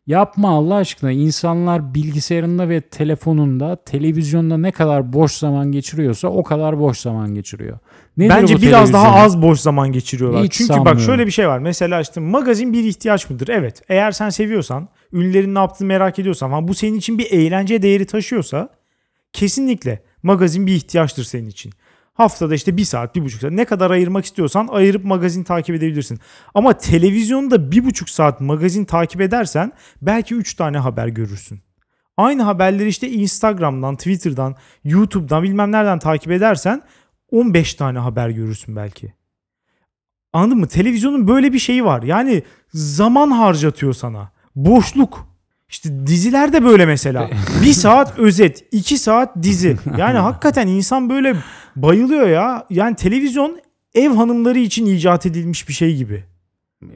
yapma 0.07 0.49
Allah 0.49 0.75
aşkına 0.75 1.11
insanlar 1.11 1.93
bilgisayarında 1.95 2.69
ve 2.69 2.81
telefonunda 2.81 3.75
televizyonda 3.75 4.57
ne 4.57 4.71
kadar 4.71 5.13
boş 5.13 5.31
zaman 5.31 5.71
geçiriyorsa 5.71 6.27
o 6.27 6.43
kadar 6.43 6.79
boş 6.79 6.97
zaman 6.97 7.33
geçiriyor. 7.33 7.77
Nedir 8.17 8.29
bence 8.29 8.61
biraz 8.61 8.93
daha 8.93 9.15
az 9.15 9.41
boş 9.41 9.59
zaman 9.59 9.91
geçiriyorlar. 9.91 10.43
Hiç 10.43 10.53
Çünkü 10.53 10.69
bak 10.69 10.75
sanmıyorum. 10.77 11.01
şöyle 11.01 11.25
bir 11.25 11.31
şey 11.31 11.47
var. 11.47 11.59
Mesela 11.59 12.01
işte 12.01 12.19
magazin 12.19 12.73
bir 12.73 12.83
ihtiyaç 12.83 13.29
mıdır? 13.29 13.47
Evet. 13.47 13.81
Eğer 13.89 14.11
sen 14.11 14.29
seviyorsan, 14.29 14.89
ünlülerin 15.13 15.55
ne 15.55 15.59
yaptığını 15.59 15.87
merak 15.87 16.19
ediyorsan 16.19 16.47
ama 16.47 16.67
bu 16.67 16.73
senin 16.73 16.97
için 16.97 17.17
bir 17.17 17.31
eğlence 17.31 17.81
değeri 17.81 18.05
taşıyorsa 18.05 18.69
kesinlikle 19.33 20.03
magazin 20.23 20.67
bir 20.67 20.75
ihtiyaçtır 20.75 21.23
senin 21.23 21.49
için. 21.49 21.73
Haftada 22.17 22.55
işte 22.55 22.77
bir 22.77 22.85
saat, 22.85 23.15
bir 23.15 23.21
buçuk 23.21 23.41
saat 23.41 23.51
ne 23.51 23.65
kadar 23.65 23.91
ayırmak 23.91 24.25
istiyorsan 24.25 24.67
ayırıp 24.67 25.05
magazin 25.05 25.43
takip 25.43 25.75
edebilirsin. 25.75 26.19
Ama 26.53 26.77
televizyonda 26.77 27.71
bir 27.71 27.85
buçuk 27.85 28.09
saat 28.09 28.41
magazin 28.41 28.85
takip 28.85 29.21
edersen 29.21 29.71
belki 30.01 30.35
üç 30.35 30.53
tane 30.53 30.77
haber 30.77 31.07
görürsün. 31.07 31.61
Aynı 32.17 32.43
haberleri 32.43 32.89
işte 32.89 33.09
Instagram'dan, 33.11 33.95
Twitter'dan, 33.95 34.55
YouTube'dan 34.83 35.43
bilmem 35.43 35.71
nereden 35.71 35.99
takip 35.99 36.31
edersen 36.31 36.81
15 37.31 37.73
tane 37.73 37.99
haber 37.99 38.29
görürsün 38.29 38.75
belki. 38.75 39.13
Anladın 40.33 40.57
mı? 40.57 40.67
Televizyonun 40.67 41.27
böyle 41.27 41.53
bir 41.53 41.59
şeyi 41.59 41.85
var. 41.85 42.03
Yani 42.03 42.43
zaman 42.73 43.31
harcatıyor 43.31 43.93
sana. 43.93 44.31
Boşluk. 44.55 45.36
İşte 45.69 46.07
diziler 46.07 46.53
de 46.53 46.63
böyle 46.63 46.85
mesela. 46.85 47.29
bir 47.63 47.73
saat 47.73 48.19
özet, 48.19 48.65
iki 48.71 48.97
saat 48.97 49.43
dizi. 49.43 49.77
Yani 49.97 50.17
hakikaten 50.17 50.67
insan 50.67 51.09
böyle 51.09 51.35
bayılıyor 51.75 52.27
ya. 52.27 52.65
Yani 52.69 52.95
televizyon 52.95 53.59
ev 53.95 54.09
hanımları 54.09 54.59
için 54.59 54.85
icat 54.85 55.25
edilmiş 55.25 55.69
bir 55.69 55.73
şey 55.73 55.95
gibi. 55.95 56.23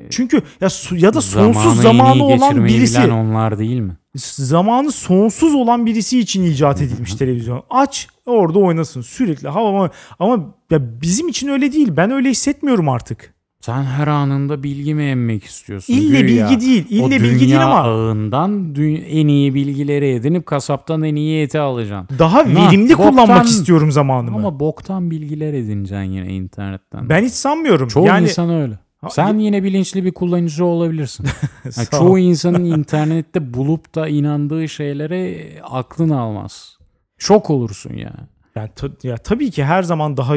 Çünkü 0.09 0.41
ya 0.61 0.69
ya 0.91 1.13
da 1.13 1.21
sonsuz 1.21 1.81
Zamanı 1.81 1.81
zamanı 1.81 2.23
olan 2.23 2.65
birisi 2.65 3.01
onlar 3.11 3.59
değil 3.59 3.79
mi? 3.79 3.97
zamanı 4.15 4.91
sonsuz 4.91 5.55
olan 5.55 5.85
birisi 5.85 6.19
için 6.19 6.43
icat 6.43 6.81
edilmiş 6.81 7.13
televizyon. 7.15 7.63
Aç 7.69 8.07
orada 8.25 8.59
oynasın 8.59 9.01
sürekli. 9.01 9.49
Ama 9.49 9.89
ama 10.19 10.55
ya 10.71 11.01
bizim 11.01 11.27
için 11.27 11.47
öyle 11.47 11.73
değil. 11.73 11.89
Ben 11.97 12.11
öyle 12.11 12.29
hissetmiyorum 12.29 12.89
artık. 12.89 13.33
Sen 13.61 13.83
her 13.83 14.07
anında 14.07 14.63
bilgi 14.63 14.95
mi 14.95 15.03
emmek 15.03 15.43
istiyorsun? 15.43 15.93
İlle 15.93 16.21
Güya. 16.21 16.49
bilgi 16.49 16.61
değil. 16.65 16.85
İlle 16.89 17.21
bilgi 17.21 17.39
değil 17.39 17.63
ama 17.65 17.75
ağından 17.81 18.75
en 19.09 19.27
iyi 19.27 19.53
bilgileri 19.53 20.09
edinip 20.09 20.45
kasaptan 20.45 21.03
en 21.03 21.15
iyi 21.15 21.43
eti 21.43 21.59
alacaksın. 21.59 22.19
daha 22.19 22.43
Na, 22.43 22.67
verimli 22.69 22.93
kullanmak 22.93 23.27
boktan- 23.29 23.45
istiyorum 23.45 23.91
zamanımı. 23.91 24.37
Ama 24.37 24.59
boktan 24.59 25.11
bilgiler 25.11 25.53
edineceksin 25.53 26.03
yine 26.11 26.33
internetten. 26.33 27.09
ben 27.09 27.23
hiç 27.25 27.33
sanmıyorum. 27.33 27.87
Çoğu 27.87 28.05
yani 28.07 28.23
insan 28.23 28.49
öyle. 28.49 28.79
Sen 29.09 29.37
yine 29.37 29.63
bilinçli 29.63 30.05
bir 30.05 30.11
kullanıcı 30.11 30.65
olabilirsin. 30.65 31.25
Ol. 31.65 31.85
çoğu 31.91 32.19
insanın 32.19 32.63
internette 32.77 33.53
bulup 33.53 33.95
da 33.95 34.07
inandığı 34.07 34.69
şeylere 34.69 35.47
aklın 35.63 36.09
almaz. 36.09 36.77
Şok 37.17 37.49
olursun 37.49 37.93
ya. 37.93 38.13
Yani 38.55 38.69
ta- 38.75 38.89
ya 39.03 39.17
tabii 39.17 39.51
ki 39.51 39.63
her 39.63 39.83
zaman 39.83 40.17
daha 40.17 40.35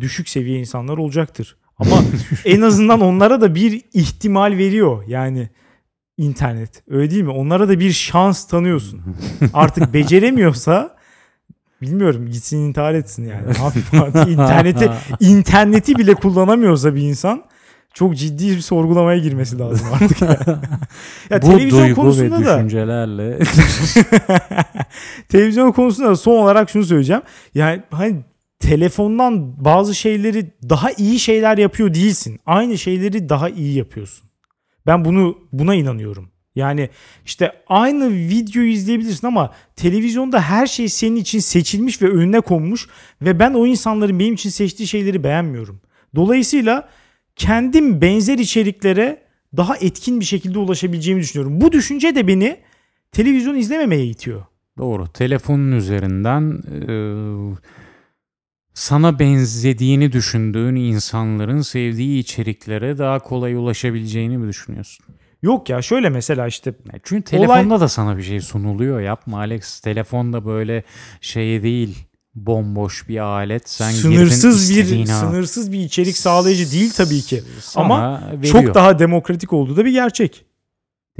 düşük 0.00 0.28
seviye 0.28 0.58
insanlar 0.58 0.98
olacaktır. 0.98 1.56
Ama 1.80 2.02
en 2.44 2.60
azından 2.60 3.00
onlara 3.00 3.40
da 3.40 3.54
bir 3.54 3.82
ihtimal 3.92 4.52
veriyor. 4.58 5.04
Yani 5.06 5.48
internet. 6.16 6.82
Öyle 6.90 7.10
değil 7.10 7.22
mi? 7.22 7.30
Onlara 7.30 7.68
da 7.68 7.80
bir 7.80 7.92
şans 7.92 8.46
tanıyorsun. 8.46 9.00
Artık 9.54 9.94
beceremiyorsa 9.94 10.96
bilmiyorum 11.82 12.26
gitsin 12.26 12.58
intihar 12.58 12.94
etsin 12.94 13.28
yani. 13.28 13.46
Ne 13.92 14.32
interneti 14.32 14.90
interneti 15.20 15.96
bile 15.96 16.14
kullanamıyorsa 16.14 16.94
bir 16.94 17.02
insan 17.02 17.44
çok 17.94 18.16
ciddi 18.16 18.50
bir 18.50 18.60
sorgulamaya 18.60 19.18
girmesi 19.18 19.58
lazım 19.58 19.86
artık. 19.92 20.22
ya. 20.22 20.28
ya 21.30 21.42
Bu 21.42 21.46
televizyon 21.46 21.70
duygu 21.70 21.90
ve 21.90 21.94
konusunda 21.94 22.44
da 22.44 22.58
düşüncelerle 22.58 23.38
televizyon 25.28 25.72
konusunda 25.72 26.08
da 26.08 26.16
son 26.16 26.38
olarak 26.38 26.70
şunu 26.70 26.84
söyleyeceğim. 26.84 27.22
Yani 27.54 27.82
hani 27.90 28.16
telefondan 28.60 29.64
bazı 29.64 29.94
şeyleri 29.94 30.50
daha 30.68 30.90
iyi 30.90 31.18
şeyler 31.18 31.58
yapıyor 31.58 31.94
değilsin. 31.94 32.40
Aynı 32.46 32.78
şeyleri 32.78 33.28
daha 33.28 33.48
iyi 33.48 33.76
yapıyorsun. 33.76 34.30
Ben 34.86 35.04
bunu 35.04 35.38
buna 35.52 35.74
inanıyorum. 35.74 36.30
Yani 36.54 36.90
işte 37.24 37.52
aynı 37.66 38.10
videoyu 38.12 38.70
izleyebilirsin 38.70 39.26
ama 39.26 39.54
televizyonda 39.76 40.40
her 40.40 40.66
şey 40.66 40.88
senin 40.88 41.16
için 41.16 41.38
seçilmiş 41.38 42.02
ve 42.02 42.08
önüne 42.08 42.40
konmuş 42.40 42.88
ve 43.22 43.38
ben 43.38 43.54
o 43.54 43.66
insanların 43.66 44.18
benim 44.18 44.34
için 44.34 44.50
seçtiği 44.50 44.88
şeyleri 44.88 45.24
beğenmiyorum. 45.24 45.80
Dolayısıyla 46.14 46.88
kendim 47.36 48.00
benzer 48.00 48.38
içeriklere 48.38 49.22
daha 49.56 49.76
etkin 49.76 50.20
bir 50.20 50.24
şekilde 50.24 50.58
ulaşabileceğimi 50.58 51.22
düşünüyorum. 51.22 51.60
Bu 51.60 51.72
düşünce 51.72 52.14
de 52.14 52.26
beni 52.26 52.56
televizyon 53.12 53.54
izlememeye 53.54 54.06
itiyor. 54.06 54.42
Doğru. 54.78 55.08
Telefonun 55.08 55.72
üzerinden 55.72 56.62
e, 56.88 56.92
sana 58.80 59.18
benzediğini 59.18 60.12
düşündüğün 60.12 60.74
insanların 60.74 61.62
sevdiği 61.62 62.20
içeriklere 62.20 62.98
daha 62.98 63.18
kolay 63.18 63.54
ulaşabileceğini 63.54 64.38
mi 64.38 64.48
düşünüyorsun? 64.48 65.06
Yok 65.42 65.68
ya 65.68 65.82
şöyle 65.82 66.08
mesela 66.08 66.46
işte 66.46 66.74
Çünkü 67.02 67.24
telefonda 67.24 67.80
da 67.80 67.88
sana 67.88 68.16
bir 68.16 68.22
şey 68.22 68.40
sunuluyor. 68.40 69.00
Yapma 69.00 69.38
Alex. 69.38 69.80
Telefonda 69.80 70.46
böyle 70.46 70.84
şey 71.20 71.62
değil. 71.62 71.98
Bomboş 72.34 73.08
bir 73.08 73.18
alet. 73.18 73.70
Sen 73.70 73.90
sınırsız 73.90 74.70
bir 74.70 75.00
al. 75.00 75.20
sınırsız 75.20 75.72
bir 75.72 75.78
içerik 75.78 76.16
sağlayıcı 76.16 76.72
değil 76.72 76.92
tabii 76.96 77.20
ki. 77.20 77.42
Sana 77.60 77.84
Ama 77.84 78.22
veriyor. 78.32 78.52
Çok 78.52 78.74
daha 78.74 78.98
demokratik 78.98 79.52
olduğu 79.52 79.76
da 79.76 79.84
bir 79.84 79.92
gerçek. 79.92 80.44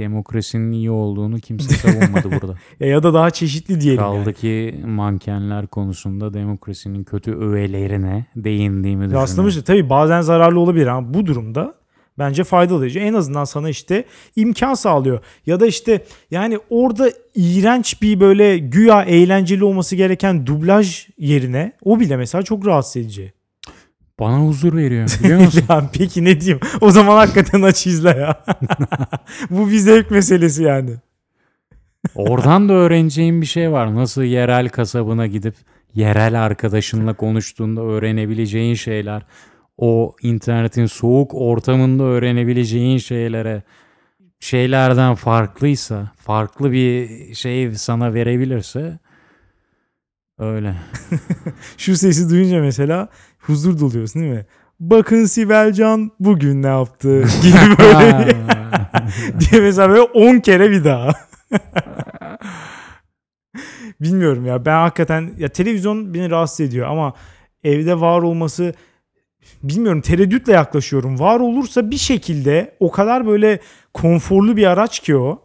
Demokrasinin 0.01 0.71
iyi 0.71 0.91
olduğunu 0.91 1.39
kimse 1.39 1.75
savunmadı 1.75 2.31
burada. 2.41 2.55
Ya, 2.79 2.87
ya 2.87 3.03
da 3.03 3.13
daha 3.13 3.29
çeşitli 3.31 3.81
diyelim 3.81 4.01
Kaldı 4.01 4.17
yani. 4.17 4.33
ki 4.33 4.75
mankenler 4.85 5.67
konusunda 5.67 6.33
demokrasinin 6.33 7.03
kötü 7.03 7.35
öğelerine 7.35 8.25
değindiğimi 8.35 9.01
düşünüyorum. 9.01 9.23
Rastlamış 9.23 9.55
tabii 9.55 9.89
bazen 9.89 10.21
zararlı 10.21 10.59
olabilir 10.59 10.87
ama 10.87 11.13
bu 11.13 11.25
durumda 11.25 11.75
bence 12.19 12.43
faydalı. 12.43 12.89
En 12.89 13.13
azından 13.13 13.43
sana 13.43 13.69
işte 13.69 14.05
imkan 14.35 14.73
sağlıyor. 14.73 15.19
Ya 15.45 15.59
da 15.59 15.67
işte 15.67 16.05
yani 16.31 16.59
orada 16.69 17.11
iğrenç 17.35 18.01
bir 18.01 18.19
böyle 18.19 18.57
güya 18.57 19.03
eğlenceli 19.03 19.63
olması 19.63 19.95
gereken 19.95 20.45
dublaj 20.45 21.07
yerine 21.17 21.73
o 21.83 21.99
bile 21.99 22.17
mesela 22.17 22.43
çok 22.43 22.67
rahatsız 22.67 22.97
edici. 22.97 23.33
Bana 24.21 24.39
huzur 24.39 24.77
veriyor 24.77 25.09
biliyor 25.23 25.39
musun? 25.39 25.63
Ya 25.69 25.89
peki 25.93 26.25
ne 26.25 26.41
diyeyim? 26.41 26.59
O 26.81 26.91
zaman 26.91 27.17
hakikaten 27.17 27.61
aç 27.61 27.87
izle 27.87 28.09
ya. 28.09 28.43
bu 29.49 29.69
bir 29.71 29.77
zevk 29.77 30.11
meselesi 30.11 30.63
yani. 30.63 30.91
Oradan 32.15 32.69
da 32.69 32.73
öğreneceğin 32.73 33.41
bir 33.41 33.45
şey 33.45 33.71
var. 33.71 33.95
Nasıl 33.95 34.23
yerel 34.23 34.69
kasabına 34.69 35.27
gidip 35.27 35.55
yerel 35.95 36.45
arkadaşınla 36.45 37.13
konuştuğunda 37.13 37.81
öğrenebileceğin 37.81 38.75
şeyler. 38.75 39.21
O 39.77 40.15
internetin 40.21 40.85
soğuk 40.85 41.33
ortamında 41.33 42.03
öğrenebileceğin 42.03 42.97
şeylere 42.97 43.63
şeylerden 44.39 45.15
farklıysa, 45.15 46.11
farklı 46.15 46.71
bir 46.71 47.09
şey 47.33 47.71
sana 47.71 48.13
verebilirse 48.13 48.99
öyle. 50.39 50.75
Şu 51.77 51.97
sesi 51.97 52.29
duyunca 52.29 52.61
mesela 52.61 53.09
huzur 53.41 53.79
doluyorsun 53.79 54.21
değil 54.21 54.33
mi? 54.33 54.45
Bakın 54.79 55.25
Sibelcan 55.25 56.11
bugün 56.19 56.63
ne 56.63 56.67
yaptı 56.67 57.21
gibi 57.43 57.77
böyle 57.79 58.35
diye 59.39 59.61
mesela 59.61 59.89
böyle 59.89 60.01
10 60.01 60.39
kere 60.39 60.71
bir 60.71 60.83
daha. 60.83 61.11
Bilmiyorum 64.01 64.45
ya 64.45 64.65
ben 64.65 64.75
hakikaten 64.75 65.33
ya 65.37 65.49
televizyon 65.49 66.13
beni 66.13 66.29
rahatsız 66.29 66.59
ediyor 66.59 66.87
ama 66.87 67.13
evde 67.63 67.99
var 68.01 68.21
olması 68.21 68.73
bilmiyorum 69.63 70.01
tereddütle 70.01 70.53
yaklaşıyorum. 70.53 71.19
Var 71.19 71.39
olursa 71.39 71.91
bir 71.91 71.97
şekilde 71.97 72.75
o 72.79 72.91
kadar 72.91 73.27
böyle 73.27 73.59
konforlu 73.93 74.57
bir 74.57 74.65
araç 74.65 74.99
ki 74.99 75.17
o 75.17 75.43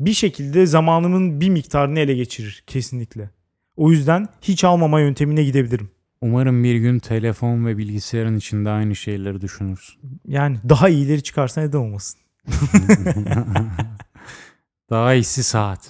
bir 0.00 0.12
şekilde 0.12 0.66
zamanımın 0.66 1.40
bir 1.40 1.48
miktarını 1.48 1.98
ele 1.98 2.14
geçirir 2.14 2.64
kesinlikle. 2.66 3.30
O 3.76 3.90
yüzden 3.90 4.28
hiç 4.42 4.64
almama 4.64 5.00
yöntemine 5.00 5.44
gidebilirim. 5.44 5.90
Umarım 6.20 6.64
bir 6.64 6.74
gün 6.74 6.98
telefon 6.98 7.66
ve 7.66 7.78
bilgisayarın 7.78 8.36
içinde 8.36 8.70
aynı 8.70 8.96
şeyleri 8.96 9.40
düşünürsün. 9.40 10.00
Yani 10.26 10.58
daha 10.68 10.88
iyileri 10.88 11.22
çıkarsa 11.22 11.60
neden 11.60 11.78
olmasın? 11.78 12.20
Daha 14.90 15.14
iyisi 15.14 15.42
saat. 15.42 15.88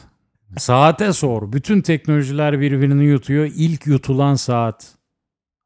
Saate 0.59 1.13
sor. 1.13 1.53
Bütün 1.53 1.81
teknolojiler 1.81 2.61
birbirini 2.61 3.05
yutuyor. 3.05 3.51
İlk 3.55 3.87
yutulan 3.87 4.35
saat. 4.35 4.95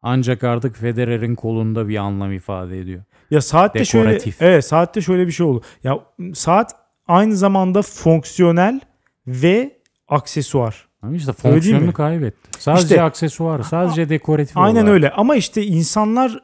Ancak 0.03 0.45
artık 0.45 0.77
Federer'in 0.77 1.35
kolunda 1.35 1.89
bir 1.89 1.97
anlam 1.97 2.33
ifade 2.33 2.81
ediyor. 2.81 3.03
Ya 3.31 3.41
saatte 3.41 3.85
şöyle 3.85 4.19
evet 4.41 4.65
saatte 4.65 5.01
şöyle 5.01 5.27
bir 5.27 5.33
şey 5.33 5.47
oldu. 5.47 5.63
Ya 5.85 5.99
saat 6.35 6.77
aynı 7.07 7.37
zamanda 7.37 7.83
fonksiyonel 7.83 8.81
ve 9.27 9.81
aksesuar. 10.09 10.89
Ama 11.03 11.17
işte 11.17 11.33
fonksiyonunu 11.33 11.93
kaybetti. 11.93 12.49
Sadece 12.63 12.83
İşte- 12.85 13.03
aksesuar, 13.03 13.63
sadece 13.63 14.09
dekoratif 14.09 14.57
Aynen 14.57 14.81
olarak. 14.81 14.93
öyle 14.95 15.11
ama 15.11 15.37
işte 15.37 15.67
insanlar 15.67 16.39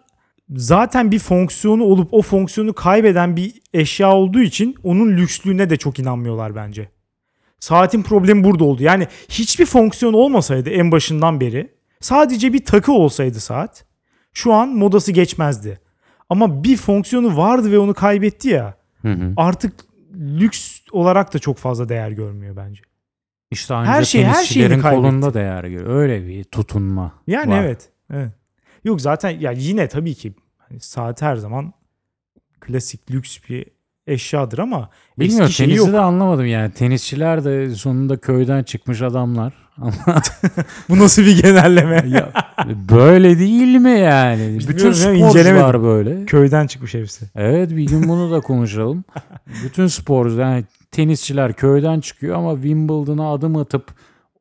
zaten 0.57 1.11
bir 1.11 1.19
fonksiyonu 1.19 1.83
olup 1.85 2.15
o 2.15 2.23
fonksiyonu 2.23 2.73
kaybeden 2.75 3.37
bir 3.37 3.53
eşya 3.75 4.13
olduğu 4.13 4.41
için 4.41 4.75
onun 4.83 5.11
lükslüğüne 5.17 5.71
de 5.71 5.77
çok 5.77 5.99
inanmıyorlar 5.99 6.55
bence. 6.57 6.89
Saatin 7.61 8.03
problemi 8.03 8.45
burada 8.45 8.65
oldu. 8.65 8.83
Yani 8.83 9.07
hiçbir 9.29 9.67
fonksiyon 9.67 10.13
olmasaydı 10.13 10.71
en 10.71 10.93
başından 10.93 11.41
beri 11.41 11.75
sadece 12.01 12.53
bir 12.53 12.65
takı 12.65 12.93
olsaydı 12.93 13.41
saat 13.41 13.85
şu 14.33 14.53
an 14.53 14.69
modası 14.69 15.13
geçmezdi. 15.13 15.81
Ama 16.31 16.65
bir 16.65 16.77
fonksiyonu 16.77 17.37
vardı 17.37 17.73
ve 17.73 17.79
onu 17.79 17.95
kaybetti 17.95 18.49
ya 18.49 18.75
Hı 19.03 19.13
hı. 19.13 19.33
artık 19.37 19.73
lüks 20.15 20.81
olarak 20.93 21.35
da 21.35 21.39
çok 21.39 21.59
fazla 21.59 21.89
değer 21.89 22.11
görmüyor 22.11 22.57
bence. 22.57 22.83
İşte 23.51 23.75
ancak 23.75 23.95
Her 23.95 24.05
şey- 24.05 24.25
her 24.25 24.47
kaybetti. 24.49 24.83
kolunda 24.83 25.35
değer 25.35 25.65
görüyor. 25.65 25.97
Öyle 25.97 26.27
bir 26.27 26.45
tutunma 26.45 27.13
Yani 27.27 27.51
var. 27.53 27.63
evet. 27.65 27.89
evet. 28.13 28.31
Yok 28.85 29.01
zaten 29.01 29.31
ya 29.31 29.53
yine 29.53 29.89
tabii 29.89 30.15
ki 30.15 30.35
hani 30.59 30.81
saat 30.81 31.23
her 31.23 31.37
zaman 31.37 31.73
klasik 32.61 33.11
lüks 33.11 33.39
bir 33.49 33.65
eşyadır 34.07 34.59
ama 34.59 34.91
Bilmiyorum 35.19 35.47
eski 35.47 35.63
tenisi 35.65 35.79
yok. 35.79 35.93
de 35.93 35.99
anlamadım 36.01 36.47
yani. 36.47 36.73
Tenisçiler 36.73 37.45
de 37.45 37.71
sonunda 37.75 38.17
köyden 38.17 38.63
çıkmış 38.63 39.03
adamlar. 39.03 39.53
Bu 40.89 40.99
nasıl 40.99 41.23
bir 41.23 41.43
genelleme? 41.43 42.05
ya, 42.09 42.33
böyle 42.91 43.39
değil 43.39 43.77
mi 43.77 43.91
yani? 43.91 44.59
Bütün 44.59 44.77
Bilmiyorum 44.93 45.31
sporcular 45.31 45.83
böyle. 45.83 46.27
Köyden 46.27 46.67
çıkmış 46.67 46.95
hepsi. 46.95 47.27
Evet 47.35 47.71
bir 47.71 47.87
gün 47.87 48.09
bunu 48.09 48.31
da 48.31 48.41
konuşalım. 48.41 49.05
Bütün 49.65 49.87
sporcular 49.87 50.45
yani 50.53 50.65
tenisçiler 50.97 51.53
köyden 51.53 52.01
çıkıyor 52.01 52.37
ama 52.37 52.55
Wimbledon'a 52.55 53.33
adım 53.33 53.57
atıp 53.57 53.95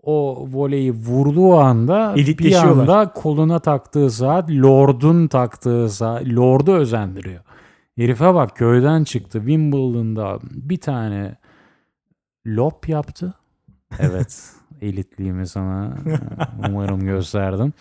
o 0.03 0.47
voleyi 0.51 0.91
vurduğu 0.91 1.55
anda 1.55 2.15
bir 2.15 2.55
anda 2.55 3.11
koluna 3.13 3.59
taktığı 3.59 4.11
saat 4.11 4.49
Lord'un 4.51 5.27
taktığı 5.27 5.89
saat 5.89 6.25
Lord'u 6.25 6.73
özendiriyor. 6.73 7.41
Herife 7.95 8.33
bak 8.33 8.55
köyden 8.55 9.03
çıktı 9.03 9.39
Wimbledon'da 9.39 10.39
bir 10.51 10.77
tane 10.77 11.35
lop 12.47 12.89
yaptı. 12.89 13.33
Evet 13.99 14.51
elitliğimi 14.81 15.47
sana 15.47 15.97
umarım 16.69 16.99
gösterdim. 16.99 17.73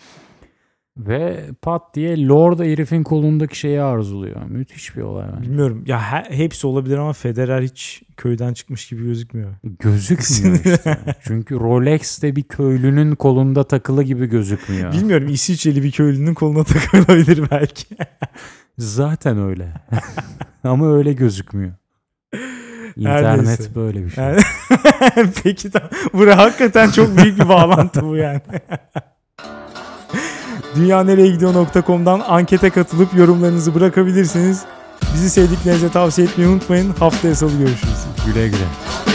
Ve 0.97 1.45
pat 1.61 1.95
diye 1.95 2.27
Lord 2.27 2.59
herifin 2.59 3.03
kolundaki 3.03 3.59
şeyi 3.59 3.81
arzuluyor. 3.81 4.43
Müthiş 4.43 4.95
bir 4.97 5.01
olay 5.01 5.25
bence. 5.35 5.49
Bilmiyorum. 5.49 5.83
Ya 5.87 6.11
he- 6.11 6.37
hepsi 6.37 6.67
olabilir 6.67 6.97
ama 6.97 7.13
Federer 7.13 7.61
hiç 7.61 8.03
köyden 8.17 8.53
çıkmış 8.53 8.87
gibi 8.89 9.03
gözükmüyor. 9.03 9.49
Gözükmüyor 9.63 10.55
işte. 10.65 10.97
Çünkü 11.23 11.59
Rolex 11.59 12.21
de 12.21 12.35
bir 12.35 12.43
köylünün 12.43 13.15
kolunda 13.15 13.63
takılı 13.63 14.03
gibi 14.03 14.25
gözükmüyor. 14.25 14.93
Bilmiyorum 14.93 15.27
İsviçreli 15.29 15.83
bir 15.83 15.91
köylünün 15.91 16.33
koluna 16.33 16.63
takılabilir 16.63 17.43
belki. 17.51 17.85
Zaten 18.77 19.37
öyle. 19.41 19.73
Ama 20.63 20.93
öyle 20.93 21.13
gözükmüyor. 21.13 21.73
İnternet 22.95 23.45
Neredeyse. 23.45 23.75
böyle 23.75 24.05
bir 24.05 24.09
şey. 24.09 24.25
Peki 25.43 25.71
tamam. 25.71 25.89
Buraya 26.13 26.37
hakikaten 26.37 26.89
çok 26.91 27.17
büyük 27.17 27.39
bir 27.39 27.49
bağlantı 27.49 28.01
bu 28.01 28.15
yani. 28.15 28.41
Dünyanereyegidiyor.com'dan 30.75 32.21
ankete 32.27 32.69
katılıp 32.69 33.13
yorumlarınızı 33.13 33.75
bırakabilirsiniz. 33.75 34.61
Bizi 35.13 35.29
sevdiklerinize 35.29 35.89
tavsiye 35.89 36.27
etmeyi 36.27 36.49
unutmayın. 36.49 36.93
Haftaya 36.99 37.35
salı 37.35 37.57
görüşürüz. 37.57 38.05
Güle 38.25 38.47
güle. 38.47 39.14